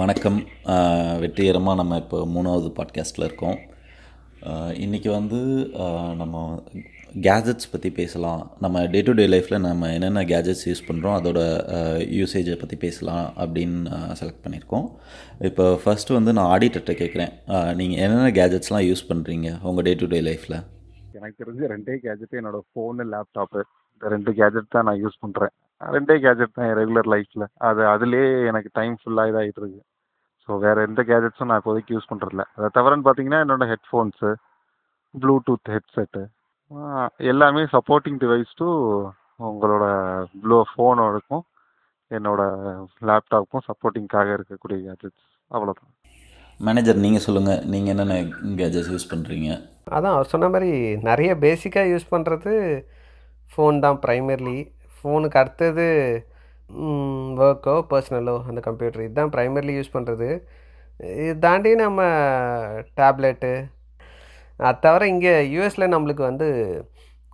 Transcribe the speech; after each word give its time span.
வணக்கம். 0.00 0.36
வெற்றிகரமாக 1.22 1.78
நம்ம 1.80 1.96
இப்போ 2.02 2.18
மூணாவது 2.34 2.68
பாட்காஸ்ட்டில் 2.76 3.24
இருக்கோம். 3.26 3.58
இன்றைக்கி 4.84 5.08
வந்து 5.16 5.38
நம்ம 6.20 6.44
கேஜெட்ஸ் 7.26 7.70
பற்றி 7.72 7.90
பேசலாம். 7.98 8.42
நம்ம 8.64 8.84
டே 8.94 9.00
டு 9.08 9.14
டே 9.18 9.24
லைஃப்பில் 9.32 9.64
நம்ம 9.66 9.90
என்னென்ன 9.96 10.22
கேஜெட்ஸ் 10.32 10.64
யூஸ் 10.70 10.82
பண்ணுறோம் 10.88 11.16
அதோட 11.18 11.40
யூசேஜை 12.20 12.56
பற்றி 12.62 12.78
பேசலாம் 12.86 13.26
அப்படின்னு 13.44 13.98
செலக்ட் 14.20 14.42
பண்ணியிருக்கோம். 14.46 14.86
இப்போ 15.50 15.66
ஃபஸ்ட்டு 15.82 16.16
வந்து 16.18 16.34
நான் 16.38 16.50
ஆடிட்டர்கிட்ட 16.54 16.94
கேட்குறேன் 17.02 17.34
நீங்கள் 17.80 18.00
என்னென்ன 18.04 18.32
கேஜெட்ஸ்லாம் 18.40 18.86
யூஸ் 18.90 19.08
பண்ணுறீங்க 19.10 19.50
உங்கள் 19.70 19.86
டே 19.88 19.94
டு 20.02 20.08
டே 20.14 20.20
லைஃப்பில் 20.30 20.58
எனக்கு 21.18 21.40
தெரிஞ்ச 21.42 21.72
ரெண்டே 21.74 21.96
கேஜெட்டு 22.06 22.40
என்னோட 22.42 22.60
ஃபோனு 22.70 23.06
லேப்டாப்பு 23.14 23.62
இந்த 23.94 24.14
ரெண்டு 24.16 24.32
கேஜெட் 24.40 24.74
தான் 24.76 24.88
நான் 24.90 25.02
யூஸ் 25.04 25.22
பண்ணுறேன் 25.26 25.54
ரெண்டே 25.82 26.16
கேஜெட் 26.24 26.56
தான் 26.56 26.68
என் 26.68 26.78
ரெகுலர் 26.78 27.08
லைஃப்பில் 27.12 27.46
அது 27.68 27.82
அதுலேயே 27.92 28.28
எனக்கு 28.50 28.70
டைம் 28.74 28.94
ஃபுல்லாக 29.00 29.30
இதாகிட்டு 29.30 29.60
இருக்கு. 29.62 29.80
ஸோ 30.48 30.58
வேறு 30.58 30.86
எந்த 30.88 31.00
கேஜெட்ஸும் 31.08 31.50
நான் 31.50 31.60
இப்போதைக்கு 31.62 31.94
யூஸ் 31.96 32.10
பண்ணுறதில்ல 32.10 32.44
அதை 32.56 32.68
தவிரன்னு 32.76 33.06
பார்த்தீங்கன்னா 33.06 33.40
என்னோட 33.44 33.66
ஹெட்ஃபோன்ஸு 33.72 34.30
ப்ளூடூத் 35.14 35.72
ஹெட்செட்டு 35.74 36.22
எல்லாமே 37.30 37.62
சப்போர்ட்டிங் 37.74 38.20
டிவைஸ் 38.22 38.52
டு 38.60 38.68
உங்களோட 39.48 39.84
ப்ளூ 40.42 40.58
ஃபோனோடக்கும் 40.70 41.44
என்னோட 42.10 42.42
லேப்டாப்புக்கும் 43.08 43.66
சப்போர்ட்டிங்காக 43.68 44.30
இருக்கக்கூடிய 44.34 44.78
கேஜெட்ஸ் 44.86 45.24
அவ்வளோதான் 45.50 45.90
மேனேஜர் 46.60 47.02
நீங்கள் 47.04 47.24
சொல்லுங்கள் 47.26 47.62
நீங்கள் 47.72 47.92
என்னென்ன 47.94 48.16
கேஜெட்ஸ் 48.58 48.92
யூஸ் 48.92 49.10
பண்ணுறீங்க 49.12 49.48
அதான் 49.92 50.14
அவர் 50.14 50.32
சொன்ன 50.32 50.48
மாதிரி 50.48 50.72
நிறைய 51.08 51.30
பேசிக்காக 51.44 51.90
யூஸ் 51.92 52.12
பண்ணுறது 52.12 52.52
ஃபோன் 53.48 53.78
தான் 53.80 53.98
ப்ரைமர்லி 54.04 54.58
ஃபோனுக்கு 55.02 55.38
அடுத்தது 55.38 55.86
ஒர்க்கோ 57.44 57.74
பர்சனலோ 57.90 58.36
அந்த 58.48 58.60
கம்ப்யூட்டர் 58.60 59.04
இதுதான் 59.04 59.32
ப்ரைமர்லி 59.36 59.72
யூஸ் 59.78 59.94
பண்ணுறது 59.96 60.28
இது 61.20 61.38
தாண்டி 61.38 61.70
நம்ம 61.74 62.00
டேப்லெட்டு 63.00 63.52
அது 64.60 64.78
தவிர 64.80 65.06
இங்கே 65.06 65.34
யூஎஸில் 65.54 65.92
நம்மளுக்கு 65.94 66.22
வந்து 66.22 66.48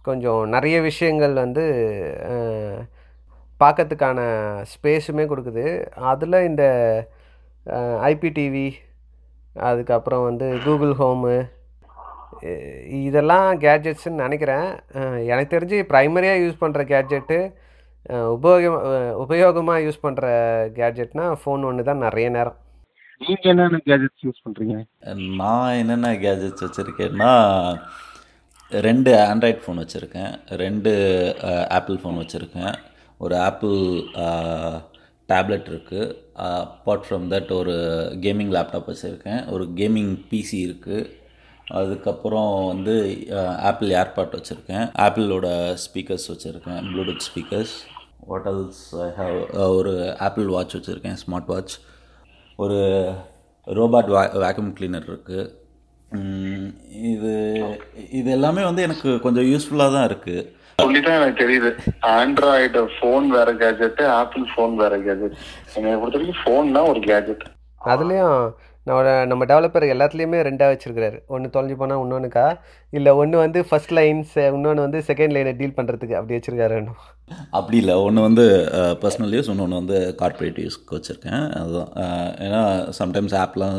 கொஞ்சம் 0.03 0.43
நிறைய 0.49 0.77
விஷயங்கள் 0.81 1.35
வந்து 1.35 1.65
பார்க்கறதுக்கான 3.61 4.19
ஸ்பேஸுமே 4.73 5.25
கொடுக்குது. 5.29 5.65
அதில் 6.11 6.47
இந்த 6.47 6.65
ஐபிடிவி 8.11 8.69
அதுக்கப்புறம் 9.57 10.25
வந்து 10.25 10.49
கூகுள் 10.65 10.95
ஹோமு 10.95 11.35
இதெல்லாம் 13.09 13.49
கேட்ஜெட்ஸ்ன்னு 13.65 14.23
நினைக்கிறேன். 14.25 14.69
எனக்கு 15.33 15.53
தெரிஞ்சு 15.55 15.79
ப்ரைமரியாக 15.93 16.43
யூஸ் 16.45 16.63
பண்ணுற 16.63 16.83
கேட்ஜெட்டு 16.93 17.39
உபயோகம் 18.37 18.85
உபயோகமாக 19.25 19.85
யூஸ் 19.87 20.05
பண்ணுற 20.05 20.27
கேட்ஜெட்னா 20.81 21.25
ஃபோன் 21.41 21.67
ஒன்று 21.69 21.89
தான் 21.91 22.05
நிறைய 22.07 22.29
நேரம். 22.37 22.59
நீங்கள் 23.21 23.51
என்னென்ன 23.53 23.81
கேஜெட்ஸ் 23.89 24.25
யூஸ் 24.27 24.45
பண்ணுறீங்க 24.45 24.77
நான் 25.41 25.79
என்னென்ன 25.81 26.13
கேஜெட்ஸ் 26.25 26.65
வச்சுருக்கேன்னா 26.67 27.33
ரெண்டு 28.87 29.11
ஆண்ட்ராய்ட் 29.31 29.63
ஃபோன் 29.65 29.83
வச்சுருக்கேன் 29.83 30.33
ரெண்டு 30.63 30.93
ஆப்பிள் 31.77 32.01
ஃபோன் 32.01 32.21
வச்சுருக்கேன். 32.23 32.75
ஒரு 33.25 33.35
ஆப்பிள் 33.49 33.79
டேப்லெட் 35.31 35.69
இருக்குது 35.73 36.13
அப்பார்ட் 36.49 37.07
ஃப்ரம் 37.07 37.25
தட் 37.33 37.51
ஒரு 37.61 37.77
கேமிங் 38.25 38.53
லேப்டாப் 38.57 38.91
வச்சுருக்கேன். 38.91 39.41
ஒரு 39.55 39.65
கேமிங் 39.79 40.13
பிசி 40.31 40.59
இருக்குது 40.67 41.09
அதுக்கப்புறம் 41.79 42.51
வந்து 42.73 42.95
ஆப்பிள் 43.71 43.91
ஏர்பாட் 44.01 44.37
வச்சுருக்கேன். 44.37 44.85
ஆப்பிளோட 45.07 45.47
ஸ்பீக்கர்ஸ் 45.85 46.29
வச்சுருக்கேன். 46.33 46.81
Bluetooth 46.91 47.27
speakers 47.29 47.75
what 48.31 48.47
else 48.53 48.83
I 49.07 49.09
have 49.19 49.39
ஒரு 49.79 49.93
ஆப்பிள் 50.27 50.49
வாட்ச் 50.55 50.77
வச்சுருக்கேன் 50.77 51.19
ஸ்மார்ட் 51.23 51.51
வாட்ச் 51.53 51.75
ஒரு 52.65 52.79
ரோபாட் 53.67 54.13
வா 54.15 54.23
வேக்யூம் 54.45 54.71
கிளீனர் 54.79 55.09
இருக்குது 55.11 55.45
இது 57.11 57.33
இது 58.19 58.29
எல்லாமே 58.37 58.63
வந்து 58.69 58.85
எனக்கு 58.87 59.11
கொஞ்சம் 59.27 59.49
யூஸ்ஃபுல்லாக 59.53 59.95
தான் 59.97 60.09
இருக்குது 60.11 60.45
சொல்லிதான் 60.79 61.19
எனக்கு 61.21 61.43
தெரியுது. 61.45 61.71
ஆண்ட்ராய்டு 62.19 62.81
ஃபோன் 62.97 63.27
வேற 63.37 63.49
கேஜெட் 63.63 64.01
ஆப்பிள் 64.21 64.45
ஃபோன் 64.53 64.75
வேற 64.83 64.97
கேஜெட் 65.07 65.37
என்னை 65.77 65.97
பொறுத்த 66.01 66.19
வரைக்கும் 66.19 66.43
ஃபோன்னா 66.43 66.83
ஒரு 66.93 67.01
கேஜெட் 67.11 67.45
அதுலேயும் 67.93 68.39
நம்ம 68.89 69.01
நம்ம 69.31 69.43
டெவலப்பர் 69.51 69.85
எல்லாத்துலேயுமே 69.95 70.39
ரெண்டாக 70.49 70.73
வச்சுருக்கிறாரு. 70.73 71.19
ஒன்று 71.35 71.53
தொலைஞ்சு 71.55 71.77
போனால் 71.81 72.03
இன்னொன்றுக்கா 72.05 72.45
இல்லை 72.93 73.13
ஒன்று 73.23 73.37
வந்து 73.45 73.61
ஃபர்ஸ்ட் 73.69 73.95
லைன்ஸ் 73.99 74.35
இன்னொன்று 74.57 74.85
வந்து 74.87 75.01
செகண்ட் 75.11 75.35
லைனை 75.37 75.53
டீல் 75.61 75.77
பண்ணுறதுக்கு 75.79 76.19
அப்படி 76.21 76.37
வச்சுருக்காரு 76.37 76.77
இன்னும் 76.83 77.03
அப்படி 77.59 77.77
இல்லை. 77.83 77.97
ஒன்று 78.07 78.27
வந்து 78.29 78.45
பர்சனல் 79.03 79.35
யூஸ் 79.37 79.51
இன்னொன்று 79.55 79.81
வந்து 79.81 79.99
கார்ப்பரேட் 80.23 80.61
யூஸ்க்கு 80.65 80.97
வச்சுருக்கேன். 80.97 81.45
அதுதான். 81.61 81.91
ஏன்னா 82.47 82.63
சம்டைம்ஸ் 83.01 83.37
ஆப்லாம் 83.43 83.77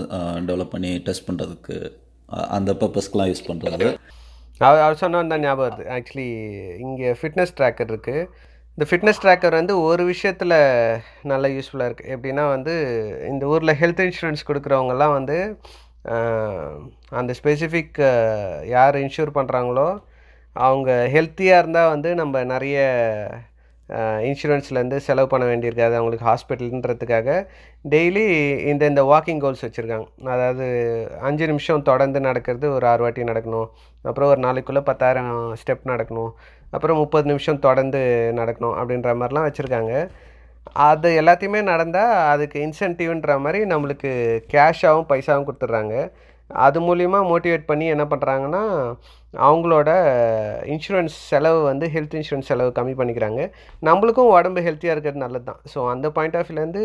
டெவலப் 0.49 0.73
பண்ணி 0.75 0.91
டெஸ்ட் 1.07 1.27
பண்ணுறதுக்கு 1.29 1.77
அந்த 2.57 2.71
பர்பஸ்க்கெலாம் 2.83 3.31
யூஸ் 3.31 3.47
பண்ணுறது 3.49 3.89
அவர் 4.61 4.83
அவர் 4.85 5.01
சொன்னோன்னு 5.01 5.31
தான் 5.31 5.43
ஞாபகம் 5.45 5.65
வருது. 5.67 5.83
ஆக்சுவலி 5.97 6.29
இங்கே 6.85 7.09
ஃபிட்னஸ் 7.19 7.53
ட்ராக்கர் 7.57 7.91
இருக்குது 7.93 8.23
இந்த 8.79 8.87
ஃபிட்னஸ் 8.89 9.19
ட்ராக்கர் 9.23 9.55
வந்து 9.59 9.73
ஒரு 9.87 10.03
விஷயத்தில் 10.09 10.53
நல்ல 11.31 11.45
யூஸ்ஃபுல்லாக 11.53 11.87
இருக்குது 11.89 12.11
எப்படின்னா 12.15 12.43
வந்து 12.53 12.73
இந்த 13.29 13.43
ஊரில் 13.53 13.73
ஹெல்த் 13.79 13.99
இன்சூரன்ஸ் 14.03 14.45
கொடுக்குறவங்கலாம் 14.49 15.15
வந்து 15.15 15.37
அந்த 17.19 17.33
ஸ்பெசிஃபிக் 17.39 17.99
யார் 18.75 18.97
இன்ஷூர் 19.01 19.31
பண்ணுறாங்களோ 19.37 19.87
அவங்க 20.55 20.91
ஹெல்த்தியாக 21.15 21.61
இருந்தால் 21.63 21.91
வந்து 21.95 22.09
நம்ம 22.21 22.43
நிறைய 22.53 22.77
இன்சூரன்ஸ்லேருந்து 24.29 24.97
செலவு 25.07 25.27
பண்ண 25.33 25.43
வேண்டியிருக்காது. 25.49 25.93
அவங்களுக்கு 25.99 26.29
ஹாஸ்பிட்டல்ன்றதுக்காக 26.29 27.29
டெய்லி 27.93 28.25
இந்த 28.71 28.83
இந்த 28.91 29.03
வாக்கிங் 29.11 29.41
கோல்ஸ் 29.43 29.65
வச்சுருக்காங்க. 29.65 30.07
அதாவது 30.35 30.65
அஞ்சு 31.29 31.45
நிமிஷம் 31.51 31.85
தொடர்ந்து 31.89 32.21
நடக்கிறது 32.27 32.67
ஒரு 32.77 32.87
ஆறு 32.91 33.03
வாட்டி 33.05 33.29
நடக்கணும். 33.31 33.67
அப்புறம் 34.09 34.31
ஒரு 34.33 34.41
நாளைக்குள்ளே 34.47 34.83
பத்தாயிரம் 34.91 35.33
ஸ்டெப் 35.61 35.85
நடக்கணும். 35.93 36.31
அப்புறம் 36.73 36.99
முப்பது 37.03 37.25
நிமிஷம் 37.31 37.63
தொடர்ந்து 37.67 38.01
நடக்கணும் 38.39 38.77
அப்படின்ற 38.79 39.11
மாதிரிலாம் 39.19 39.47
வச்சுருக்காங்க. 39.49 39.93
அது 40.87 41.09
எல்லாத்தையுமே 41.21 41.59
நடந்தால் 41.71 42.15
அதுக்கு 42.31 42.57
இன்சென்டிவ்ன்ற 42.65 43.35
மாதிரி 43.45 43.59
நம்மளுக்கு 43.73 44.11
கேஷாகவும் 44.53 45.09
பைசாவும் 45.11 45.47
கொடுத்துட்றாங்க. 45.47 45.95
அது 46.65 46.77
மூலிமா 46.87 47.19
மோட்டிவேட் 47.31 47.69
பண்ணி 47.69 47.85
என்ன 47.93 48.03
பண்ணுறாங்கன்னா 48.11 48.61
அவங்களோட 49.47 49.89
இன்சூரன்ஸ் 50.73 51.15
செலவு 51.31 51.59
வந்து 51.69 51.85
ஹெல்த் 51.95 52.15
இன்சூரன்ஸ் 52.19 52.49
செலவு 52.51 52.71
கம்மி 52.77 52.93
பண்ணிக்கிறாங்க. 52.99 53.41
நம்மளுக்கும் 53.89 54.31
உடம்பு 54.37 54.63
ஹெல்த்தியாக 54.67 54.95
இருக்கிறது 54.95 55.23
நல்லது 55.25 55.47
தான் 55.49 55.61
ஸோ 55.73 55.79
அந்த 55.93 56.09
பாயிண்ட் 56.17 56.37
ஆஃப் 56.39 56.49
வியூலேருந்து 56.49 56.83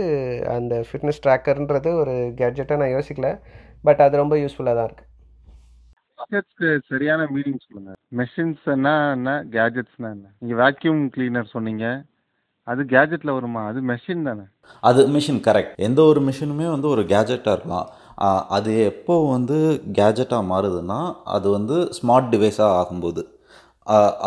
அந்த 0.57 0.83
ஃபிட்னஸ் 0.89 1.23
ட்ராக்கர்ன்றது 1.27 1.93
ஒரு 2.03 2.17
கேட்ஜெட்டாக 2.41 2.81
நான் 2.83 2.95
யோசிக்கல. 2.97 3.31
பட் 3.89 4.03
அது 4.07 4.23
ரொம்ப 4.23 4.37
யூஸ்ஃபுல்லாக 4.45 4.79
தான் 4.81 4.91
இருக்குது 6.35 6.71
சரியான 6.91 7.23
மீனிங் 7.37 7.63
சொல்லுங்க. 7.67 7.94
மெஷின்ஸ்னா 8.13 8.95
என்ன 9.15 9.31
கேஜெட்ஸ்னா 9.55 10.09
என்ன? 10.17 10.27
நீங்கள் 10.41 10.61
வேக்யூம் 10.65 11.01
கிளீனர் 11.15 11.55
சொன்னீங்க. 11.55 11.87
அது 12.71 12.83
கேஜெட்டில் 12.93 13.37
வருமா? 13.37 13.63
அது 13.71 13.81
மெஷின் 13.91 14.27
தானே. 14.29 14.45
அது 14.89 15.01
மிஷின் 15.15 15.41
கரெக்ட் 15.47 15.81
எந்த 15.87 16.01
ஒரு 16.11 16.21
மிஷினுமே 16.29 16.67
வந்து 16.75 16.89
ஒரு 16.95 17.03
கேஜெட்டாக 17.13 17.57
இருக்கலாம். 17.57 17.89
அது 18.57 18.73
எப்போ 18.91 19.15
வந்து 19.37 19.57
கேஜெட்டாக 19.99 20.49
மாறுதுன்னா 20.53 21.01
அது 21.37 21.47
வந்து 21.57 21.77
ஸ்மார்ட் 21.99 22.31
டிவைஸாக 22.35 22.77
ஆகும்போது. 22.81 23.23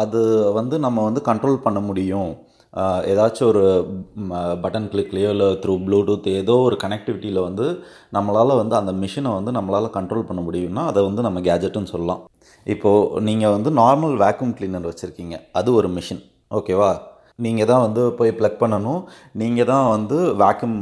அது 0.04 0.22
வந்து 0.60 0.76
நம்ம 0.86 1.04
வந்து 1.10 1.22
கண்ட்ரோல் 1.30 1.64
பண்ண 1.66 1.80
முடியும். 1.88 2.32
ஏதாச்சும் 3.12 3.50
ஒரு 3.52 3.64
பட்டன் 4.64 4.90
கிளிக்லேயோ 4.94 5.30
இல்லை 5.36 5.48
த்ரூ 5.62 5.76
ப்ளூடூத் 5.86 6.28
ஏதோ 6.42 6.56
ஒரு 6.66 6.76
கனெக்டிவிட்டியில் 6.84 7.46
வந்து 7.48 7.66
நம்மளால் 8.18 8.60
வந்து 8.62 8.76
அந்த 8.80 8.92
மிஷினை 9.04 9.32
வந்து 9.38 9.52
நம்மளால் 9.58 9.96
கண்ட்ரோல் 9.98 10.28
பண்ண 10.30 10.42
முடியும்னா 10.48 10.84
அதை 10.92 11.04
வந்து 11.10 11.22
நம்ம 11.28 11.42
கேஜெட்டுன்னு 11.48 11.94
சொல்லலாம். 11.94 12.22
இப்போது 12.74 13.22
நீங்கள் 13.28 13.54
வந்து 13.56 13.70
நார்மல் 13.82 14.16
வேக்யூம் 14.24 14.56
கிளீனர் 14.58 14.90
வச்சுருக்கீங்க. 14.90 15.36
அது 15.60 15.70
ஒரு 15.80 15.90
மிஷின் 15.98 16.24
ஓகேவா 16.60 16.92
நீங்கள் 17.46 17.70
தான் 17.72 17.84
வந்து 17.86 18.04
போய் 18.20 18.32
ப்ளக் 18.38 18.62
பண்ணணும். 18.62 19.02
நீங்கள் 19.42 19.70
தான் 19.72 19.88
வந்து 19.96 20.18
வேக்யூம் 20.44 20.78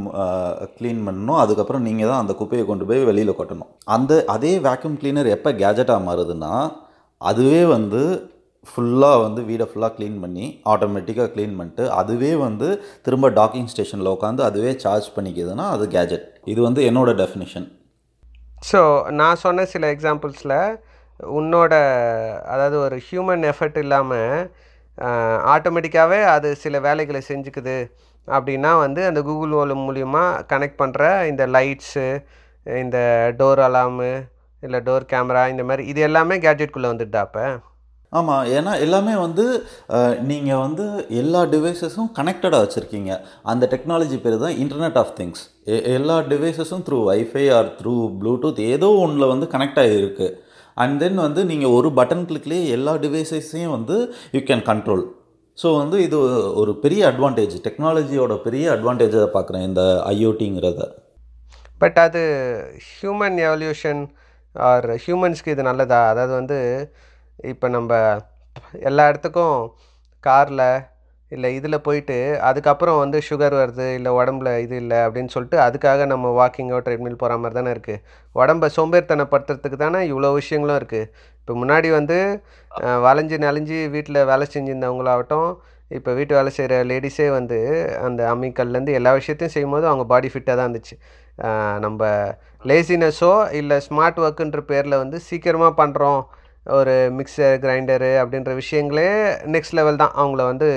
க்ளீன் 0.76 1.02
பண்ணணும். 1.06 1.40
அதுக்கப்புறம் 1.42 1.84
நீங்கள் 1.88 2.10
தான் 2.10 2.22
அந்த 2.22 2.34
குப்பையை 2.40 2.64
கொண்டு 2.70 2.86
போய் 2.90 3.08
வெளியில் 3.10 3.38
கொட்டணும். 3.40 3.70
அந்த 3.96 4.12
அதே 4.34 4.52
வேக்யூம் 4.68 4.96
கிளீனர் 5.02 5.28
எப்போ 5.36 5.52
கேஜெட்டாக 5.62 6.06
மாறுதுன்னா 6.06 6.52
அதுவே 7.20 7.60
வந்து 7.74 8.02
ஃபுல்லாக 8.66 9.18
வந்து 9.24 9.40
வீடை 9.48 9.66
ஃபுல்லாக 9.70 9.92
க்ளீன் 9.96 10.16
பண்ணி 10.22 10.46
ஆட்டோமேட்டிக்காக 10.72 11.30
க்ளீன் 11.34 11.54
பண்ணிட்டு 11.58 11.84
அதுவே 12.00 12.30
வந்து 12.46 12.68
திரும்ப 13.06 13.28
டாக்கிங் 13.38 13.70
ஸ்டேஷனில் 13.72 14.12
உட்காந்து 14.14 14.42
அதுவே 14.48 14.70
சார்ஜ் 14.84 15.08
பண்ணிக்கிதுன்னா 15.16 15.66
அது 15.74 15.84
கேஜெட் 15.94 16.26
இது 16.52 16.60
வந்து 16.68 16.80
என்னோட 16.88 17.12
டெஃபினிஷன் 17.22 17.66
ஸோ 18.70 18.80
நான் 19.20 19.40
சொன்ன 19.44 19.66
சில 19.74 19.86
எக்ஸாம்பிள்ஸில் 19.94 20.56
உன்னோட 21.20 21.74
அதாவது 22.44 22.78
ஒரு 22.78 22.96
ஹியூமன் 23.08 23.44
எஃபர்ட் 23.52 23.78
இல்லாமல் 23.78 24.50
ஆட்டோமேட்டிக்காகவே 25.54 26.24
அது 26.24 26.56
சில 26.56 26.80
வேலைகளை 26.80 27.22
செஞ்சுக்குது 27.28 27.78
அப்படின்னா 28.28 28.78
வந்து 28.78 29.04
அந்த 29.06 29.22
கூகுள் 29.22 29.52
ஓலம் 29.52 29.84
மூலிமா 29.86 30.24
கனெக்ட் 30.52 30.80
பண்ணுற 30.82 31.28
இந்த 31.28 31.46
லைட்ஸு 31.46 32.06
இந்த 32.66 32.98
டோர் 33.38 33.62
அலாமு 33.68 34.10
இல்லை 34.62 34.80
டோர் 34.80 35.10
கேமரா 35.12 35.48
இந்த 35.48 35.64
மாதிரி 35.64 35.86
இது 35.86 36.00
எல்லாமே 36.00 36.36
கேட்ஜெட்குள்ளே 36.36 36.90
வந்துடுதா 36.92 37.22
அப்போ? 37.26 37.46
ஆமாம் 38.12 38.44
ஏன்னா 38.46 38.80
எல்லாமே 38.80 39.14
வந்து 39.16 39.44
நீங்கள் 40.22 40.56
வந்து 40.56 40.84
எல்லா 41.08 41.44
டிவைசஸும் 41.44 42.10
கனெக்டடாக 42.18 42.60
வச்சுருக்கீங்க. 42.64 43.12
அந்த 43.42 43.68
டெக்னாலஜி 43.72 44.20
பேர் 44.20 44.38
தான் 44.38 44.56
இன்டர்நெட் 44.64 44.98
ஆஃப் 44.98 45.14
திங்ஸ் 45.20 45.42
எல்லா 45.96 46.18
டிவைசஸும் 46.32 46.84
through 46.88 46.98
wifi 47.10 47.44
or 47.58 47.68
through 47.80 47.94
Bluetooth 48.20 48.60
ஏதோ 48.74 48.88
ஒன்றில் 49.04 49.26
வந்து 49.26 49.46
கனெக்ட் 49.46 49.80
ஆகிருக்கு 49.84 50.28
அண்ட் 50.76 51.00
தென் 51.00 51.20
வந்து 51.20 51.42
நீங்கள் 51.44 51.74
ஒரு 51.78 51.88
பட்டன் 51.96 52.26
கிளிக்லேயே 52.28 52.64
எல்லா 52.72 52.92
டிவைசஸையும் 53.04 53.74
வந்து 53.76 53.96
யூ 54.32 54.42
கேன் 54.48 54.66
கண்ட்ரோல் 54.66 55.04
ஸோ 55.58 55.68
வந்து 55.78 55.96
இது 56.02 56.16
ஒரு 56.54 56.72
பெரிய 56.80 57.02
அட்வான்டேஜ் 57.10 57.54
டெக்னாலஜியோட 57.66 58.34
பெரிய 58.42 58.64
அட்வான்டேஜாக 58.72 59.28
பார்க்குறேன் 59.36 59.66
இந்த 59.68 59.82
ஐஓடிங்கிறத 60.12 60.82
பட் 61.80 61.98
அது 61.98 62.22
ஹியூமன் 62.90 63.38
எவல்யூஷன் 63.46 64.02
ஆர் 64.54 64.86
ஹியூமன்ஸ்க்கு 65.04 65.54
இது 65.54 65.62
நல்லதா? 65.62 66.00
அதாவது 66.08 66.32
வந்து 66.32 66.58
இப்போ 67.44 67.66
நம்ம 67.68 67.90
எல்லா 68.80 69.04
இடத்துக்கும் 69.08 69.56
காரில் 70.24 70.66
இல்லை 71.32 71.48
இதில் 71.56 71.84
போயிட்டு 71.86 72.16
அதுக்கப்புறம் 72.48 72.98
வந்து 73.02 73.18
சுகர் 73.28 73.54
வருது 73.60 73.86
இல்லை 73.98 74.10
உடம்புல 74.18 74.50
இது 74.64 74.76
இல்லை 74.82 74.98
அப்படின்னு 75.06 75.32
சொல்லிட்டு 75.34 75.58
அதுக்காக 75.66 76.06
நம்ம 76.12 76.32
வாக்கிங்கோ 76.40 76.78
ட்ரெட்மில் 76.86 77.20
போகிற 77.22 77.38
மாதிரி 77.42 77.58
தானே 77.58 77.70
இருக்குது 77.76 78.02
உடம்ப 78.36 78.70
சோம்பேறித்தனப்படுத்துறதுக்கு 78.76 79.78
தானே 79.84 80.02
இவ்வளோ 80.10 80.30
விஷயங்களும் 80.40 80.78
இருக்குது 80.80 81.10
இப்போ 81.40 81.54
முன்னாடி 81.62 81.88
வந்து 81.98 82.18
வளைஞ்சு 83.06 83.36
நெளிஞ்சு 83.46 83.78
வீட்டில் 83.96 84.26
வேலை 84.30 84.46
செஞ்சுருந்தவங்களாகட்டும் 84.54 85.50
இப்போ 85.90 86.10
வீட்டு 86.18 86.32
வேலை 86.38 86.50
செய்கிற 86.54 86.78
லேடிஸே 86.90 87.26
வந்து 87.38 87.58
அந்த 88.06 88.20
அம்மிக்கல்லேருந்து 88.32 88.96
எல்லா 88.98 89.10
விஷயத்தையும் 89.18 89.54
செய்யும்போது 89.54 89.86
அவங்க 89.90 90.04
பாடி 90.12 90.28
ஃபிட்டாக 90.32 90.56
தான் 90.58 90.66
இருந்துச்சு. 90.68 90.96
நம்ம 91.84 92.08
லேசினஸோ 92.70 93.32
இல்லை 93.60 93.76
ஸ்மார்ட் 93.86 94.18
ஒர்க்குன்ற 94.24 94.60
பேரில் 94.70 95.00
வந்து 95.02 95.18
சீக்கிரமாக 95.28 95.72
பண்ணுறோம் 95.82 96.20
ஒரு 96.66 96.94
மிக்சர் 97.18 97.54
கிரைண்டரு 97.64 98.12
அப்படின்ற 98.22 98.52
விஷயங்களே 98.62 99.08
நெக்ஸ்ட் 99.54 99.76
லெவல் 99.78 100.00
தான். 100.02 100.14
அவங்கள 100.20 100.42
வந்து 100.52 100.70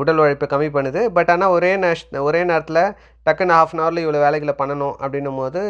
உடல் 0.00 0.20
உழைப்பை 0.22 0.46
கம்மி 0.52 0.68
பண்ணுது. 0.76 1.00
பட் 1.16 1.30
ஆனால் 1.34 1.54
ஒரே 1.56 1.72
நேஷ் 1.84 2.04
ஒரே 2.28 2.40
நேரத்தில் 2.50 2.82
டக்குன்னு 3.26 3.56
ஹாஃப் 3.58 3.72
அன் 3.74 3.82
ஹவரில் 3.82 4.02
இவ்வளோ 4.04 4.20
வேலைகளை 4.24 4.54
பண்ணணும் 4.60 4.94
அப்படின்னும் 5.02 5.40
போது 5.40 5.60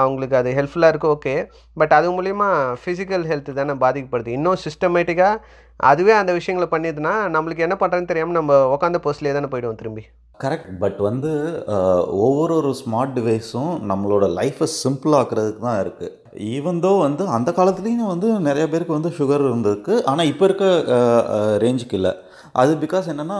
அவங்களுக்கு 0.00 0.36
அது 0.40 0.56
ஹெல்ப்ஃபுல்லாக 0.58 0.92
இருக்குது 0.92 1.14
ஓகே 1.16 1.34
பட் 1.80 1.94
அது 1.98 2.10
மூலிமா 2.18 2.48
ஃபிசிக்கல் 2.82 3.26
ஹெல்த் 3.30 3.50
தானே 3.60 3.76
பாதிக்கப்படுது. 3.84 4.30
இன்னும் 4.38 4.60
சிஸ்டமேட்டிக்காக 4.66 5.40
அதுவே 5.90 6.12
அந்த 6.20 6.32
விஷயங்களை 6.38 6.68
பண்ணிதுன்னா 6.74 7.14
நம்மளுக்கு 7.34 7.66
என்ன 7.66 7.76
பண்ணுறதுன்னு 7.80 8.12
தெரியாமல் 8.12 8.38
நம்ம 8.40 8.54
உட்காந்த 8.74 9.00
போஸ்ட்லேயே 9.06 9.34
தானே 9.38 9.50
போயிடுவோம் 9.54 9.80
திரும்பி. 9.82 10.04
கரெக்ட் 10.44 10.72
பட் 10.82 10.98
வந்து 11.08 11.30
ஒவ்வொரு 12.24 12.52
ஒரு 12.60 12.70
ஸ்மார்ட் 12.80 13.14
டிவைஸும் 13.18 13.72
நம்மளோட 13.90 14.24
லைஃப்பை 14.38 14.66
சிம்பிளாக்குறதுக்கு 14.82 15.62
தான் 15.68 15.80
இருக்குது 15.84 16.14
ஈவன் 16.56 16.80
தோ 16.84 16.90
வந்து 17.06 17.24
அந்த 17.36 17.50
காலத்துலேயும் 17.58 18.12
வந்து 18.14 18.30
நிறைய 18.48 18.64
பேருக்கு 18.72 18.98
வந்து 18.98 19.12
சுகர் 19.18 19.46
இருந்திருக்கு. 19.48 19.94
ஆனால் 20.10 20.30
இப்போ 20.32 20.44
இருக்க 20.48 20.64
ரேஞ்சுக்கு 21.64 21.96
இல்லை. 22.00 22.12
அது 22.62 22.72
பிகாஸ் 22.82 23.06
என்னென்னா 23.12 23.38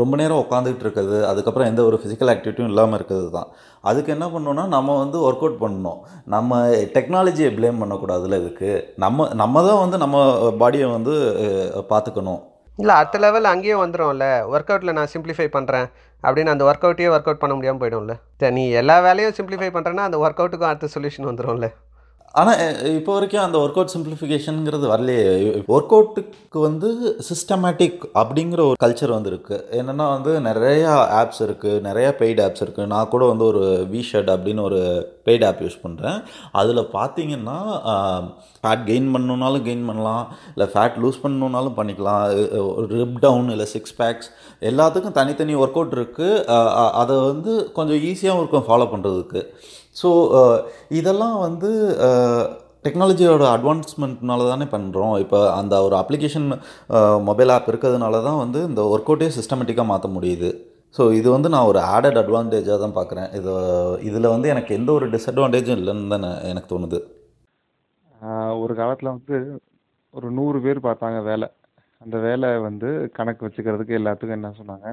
ரொம்ப 0.00 0.14
நேரம் 0.20 0.42
உட்காந்துக்கிட்டு 0.42 0.84
இருக்கிறது 0.86 1.16
அதுக்கப்புறம் 1.30 1.70
எந்த 1.70 1.82
ஒரு 1.88 1.96
ஃபிசிக்கல் 2.02 2.30
ஆக்டிவிட்டியும் 2.34 2.70
இல்லாமல் 2.72 2.96
இருக்கிறது 2.98 3.28
தான். 3.36 3.48
அதுக்கு 3.90 4.14
என்ன 4.16 4.26
பண்ணணும்னா 4.34 4.64
நம்ம 4.76 4.96
வந்து 5.02 5.18
ஒர்க் 5.28 5.42
அவுட் 5.44 5.62
பண்ணணும். 5.64 5.98
நம்ம 6.34 6.60
டெக்னாலஜியை 6.96 7.50
ப்ளேம் 7.56 7.82
பண்ணக்கூடாதுல 7.82 8.38
இதுக்கு. 8.42 8.70
நம்ம 9.04 9.28
நம்ம 9.42 9.64
தான் 9.68 9.82
வந்து 9.84 9.98
நம்ம 10.04 10.22
பாடியை 10.62 10.88
வந்து 10.96 11.14
பார்த்துக்கணும். 11.92 12.40
இல்லை 12.82 12.94
அடுத்த 13.00 13.16
லெவல் 13.24 13.52
அங்கேயே 13.52 13.76
வந்துடும்ல 13.82 14.26
ஒர்க் 14.54 14.70
அவுட்டில் 14.72 14.96
நான் 14.98 15.12
சிம்பிளிஃபை 15.14 15.48
பண்ணுறேன் 15.56 15.86
அப்படின்னு 16.24 16.52
அந்த 16.54 16.64
ஒர்க் 16.68 16.86
அவுட்டையே 16.86 17.12
ஒர்க் 17.14 17.28
அவுட் 17.30 17.42
பண்ண 17.42 17.54
முடியாமல் 17.56 17.82
போயிடும்ல. 17.82 18.14
நீ 18.58 18.62
எல்லா 18.82 18.96
வேலையும் 19.06 19.36
சிம்பிளிஃபை 19.38 19.70
பண்ணுறேன்னா 19.76 20.06
அந்த 20.08 20.18
ஒர்க் 20.24 20.42
அவுட்டுக்கும் 20.42 20.70
அடுத்த 20.70 20.88
சொல்யூஷன் 20.96 21.30
வந்துடும்ல 21.30 21.68
ஆனால் 22.34 22.58
இப்போ 22.98 23.12
வரைக்கும் 23.14 23.44
அந்த 23.44 23.56
ஒர்க் 23.62 23.78
அவுட் 23.78 23.92
சிம்பிளிஃபிகேஷனுங்கிறது 23.94 24.86
வரலையே. 24.90 25.22
ஒர்க் 25.74 25.94
அவுட்டுக்கு 25.96 26.58
வந்து 26.66 26.88
சிஸ்டமேட்டிக் 27.28 28.02
அப்படிங்கிற 28.20 28.60
ஒரு 28.68 28.78
கல்ச்சர் 28.82 29.14
வந்து 29.16 29.30
இருக்குது 29.32 29.64
என்னென்னா 29.78 30.06
வந்து 30.16 30.32
நிறையா 30.48 30.92
ஆப்ஸ் 31.20 31.42
இருக்குது 31.46 31.80
நிறையா 31.88 32.10
பெய்டு 32.20 32.42
ஆப்ஸ் 32.44 32.64
இருக்குது 32.64 32.90
நான் 32.92 33.10
கூட 33.14 33.24
வந்து 33.32 33.44
ஒரு 33.52 33.62
வி 33.94 34.02
ஷர்ட் 34.10 34.30
அப்படின்னு 34.34 34.62
ஒரு 34.68 34.80
பெய்டு 35.28 35.46
ஆப் 35.48 35.64
யூஸ் 35.64 35.82
பண்ணுறேன் 35.86 36.20
அதில் 36.60 36.82
பார்த்தீங்கன்னா 36.94 37.58
ஃபேட் 38.62 38.86
கெயின் 38.90 39.10
பண்ணணுன்னாலும் 39.14 39.66
கெயின் 39.66 39.84
பண்ணலாம் 39.90 40.24
இல்லை 40.54 40.68
ஃபேட் 40.74 41.02
லூஸ் 41.02 41.20
பண்ணணுன்னாலும் 41.24 41.76
பண்ணிக்கலாம். 41.80 42.24
ரிப் 42.94 43.20
டவுன் 43.26 43.52
இல்லை 43.56 43.68
சிக்ஸ் 43.74 43.96
பேக்ஸ் 44.00 44.30
எல்லாத்துக்கும் 44.70 45.18
தனித்தனி 45.20 45.54
ஒர்க் 45.64 45.78
அவுட் 45.80 45.98
இருக்குது 45.98 46.40
அதை 47.02 47.16
வந்து 47.30 47.52
கொஞ்சம் 47.78 48.02
ஈஸியாகவும் 48.12 48.42
இருக்கும் 48.44 48.66
ஃபாலோ 48.70 48.88
பண்ணுறதுக்கு 48.94 49.42
ஸோ 49.96 50.08
uh, 50.40 50.56
இதெல்லாம் 50.98 51.36
வந்து 51.46 51.70
uh, 52.08 52.42
டெக்னாலஜியோட 52.84 53.44
அட்வான்ஸ்மெண்ட்னால 53.54 54.44
தானே 54.50 54.66
பண்ணுறோம் 54.74 55.14
இப்போ 55.22 55.38
அந்த 55.56 55.74
ஒரு 55.86 55.94
அப்ளிகேஷன் 56.02 56.48
மொபைல் 57.28 57.50
uh, 57.50 57.56
ஆப் 57.56 57.70
இருக்கிறதுனால 57.72 58.22
தான் 58.28 58.40
வந்து 58.44 58.60
இந்த 58.70 58.82
ஒர்க் 58.92 59.10
அவுட்டே 59.10 59.28
சிஸ்டமேட்டிக்காக 59.38 59.90
மாற்ற 59.92 60.08
முடியுது. 60.16 60.50
ஸோ 60.94 61.02
இது 61.18 61.28
வந்து 61.34 61.48
நான் 61.54 61.68
ஒரு 61.70 61.80
ஆடட் 61.94 62.20
அட்வான்டேஜாக 62.22 62.78
தான் 62.84 62.96
பார்க்குறேன் 62.98 63.28
இது 63.38 63.52
இதில் 64.08 64.32
வந்து 64.34 64.48
எனக்கு 64.54 64.70
எந்த 64.78 64.90
ஒரு 64.98 65.06
டிஸ்அட்வான்டேஜும் 65.14 65.78
இல்லைன்னு 65.80 66.12
தான் 66.14 66.26
எனக்கு 66.52 66.70
தோணுது. 66.72 67.00
ஒரு 68.62 68.74
காலத்தில் 68.80 69.14
வந்து 69.16 69.36
ஒரு 70.14 70.28
நூறு 70.38 70.58
பேர் 70.64 70.86
பார்த்தாங்க 70.88 71.18
வேலை. 71.30 71.48
அந்த 72.00 72.16
வேலை 72.26 72.48
வந்து 72.68 72.88
கணக்கு 73.18 73.44
வச்சுக்கிறதுக்கு 73.46 73.98
எல்லாத்துக்கும் 74.00 74.38
என்ன 74.38 74.50
சொன்னாங்க? 74.60 74.88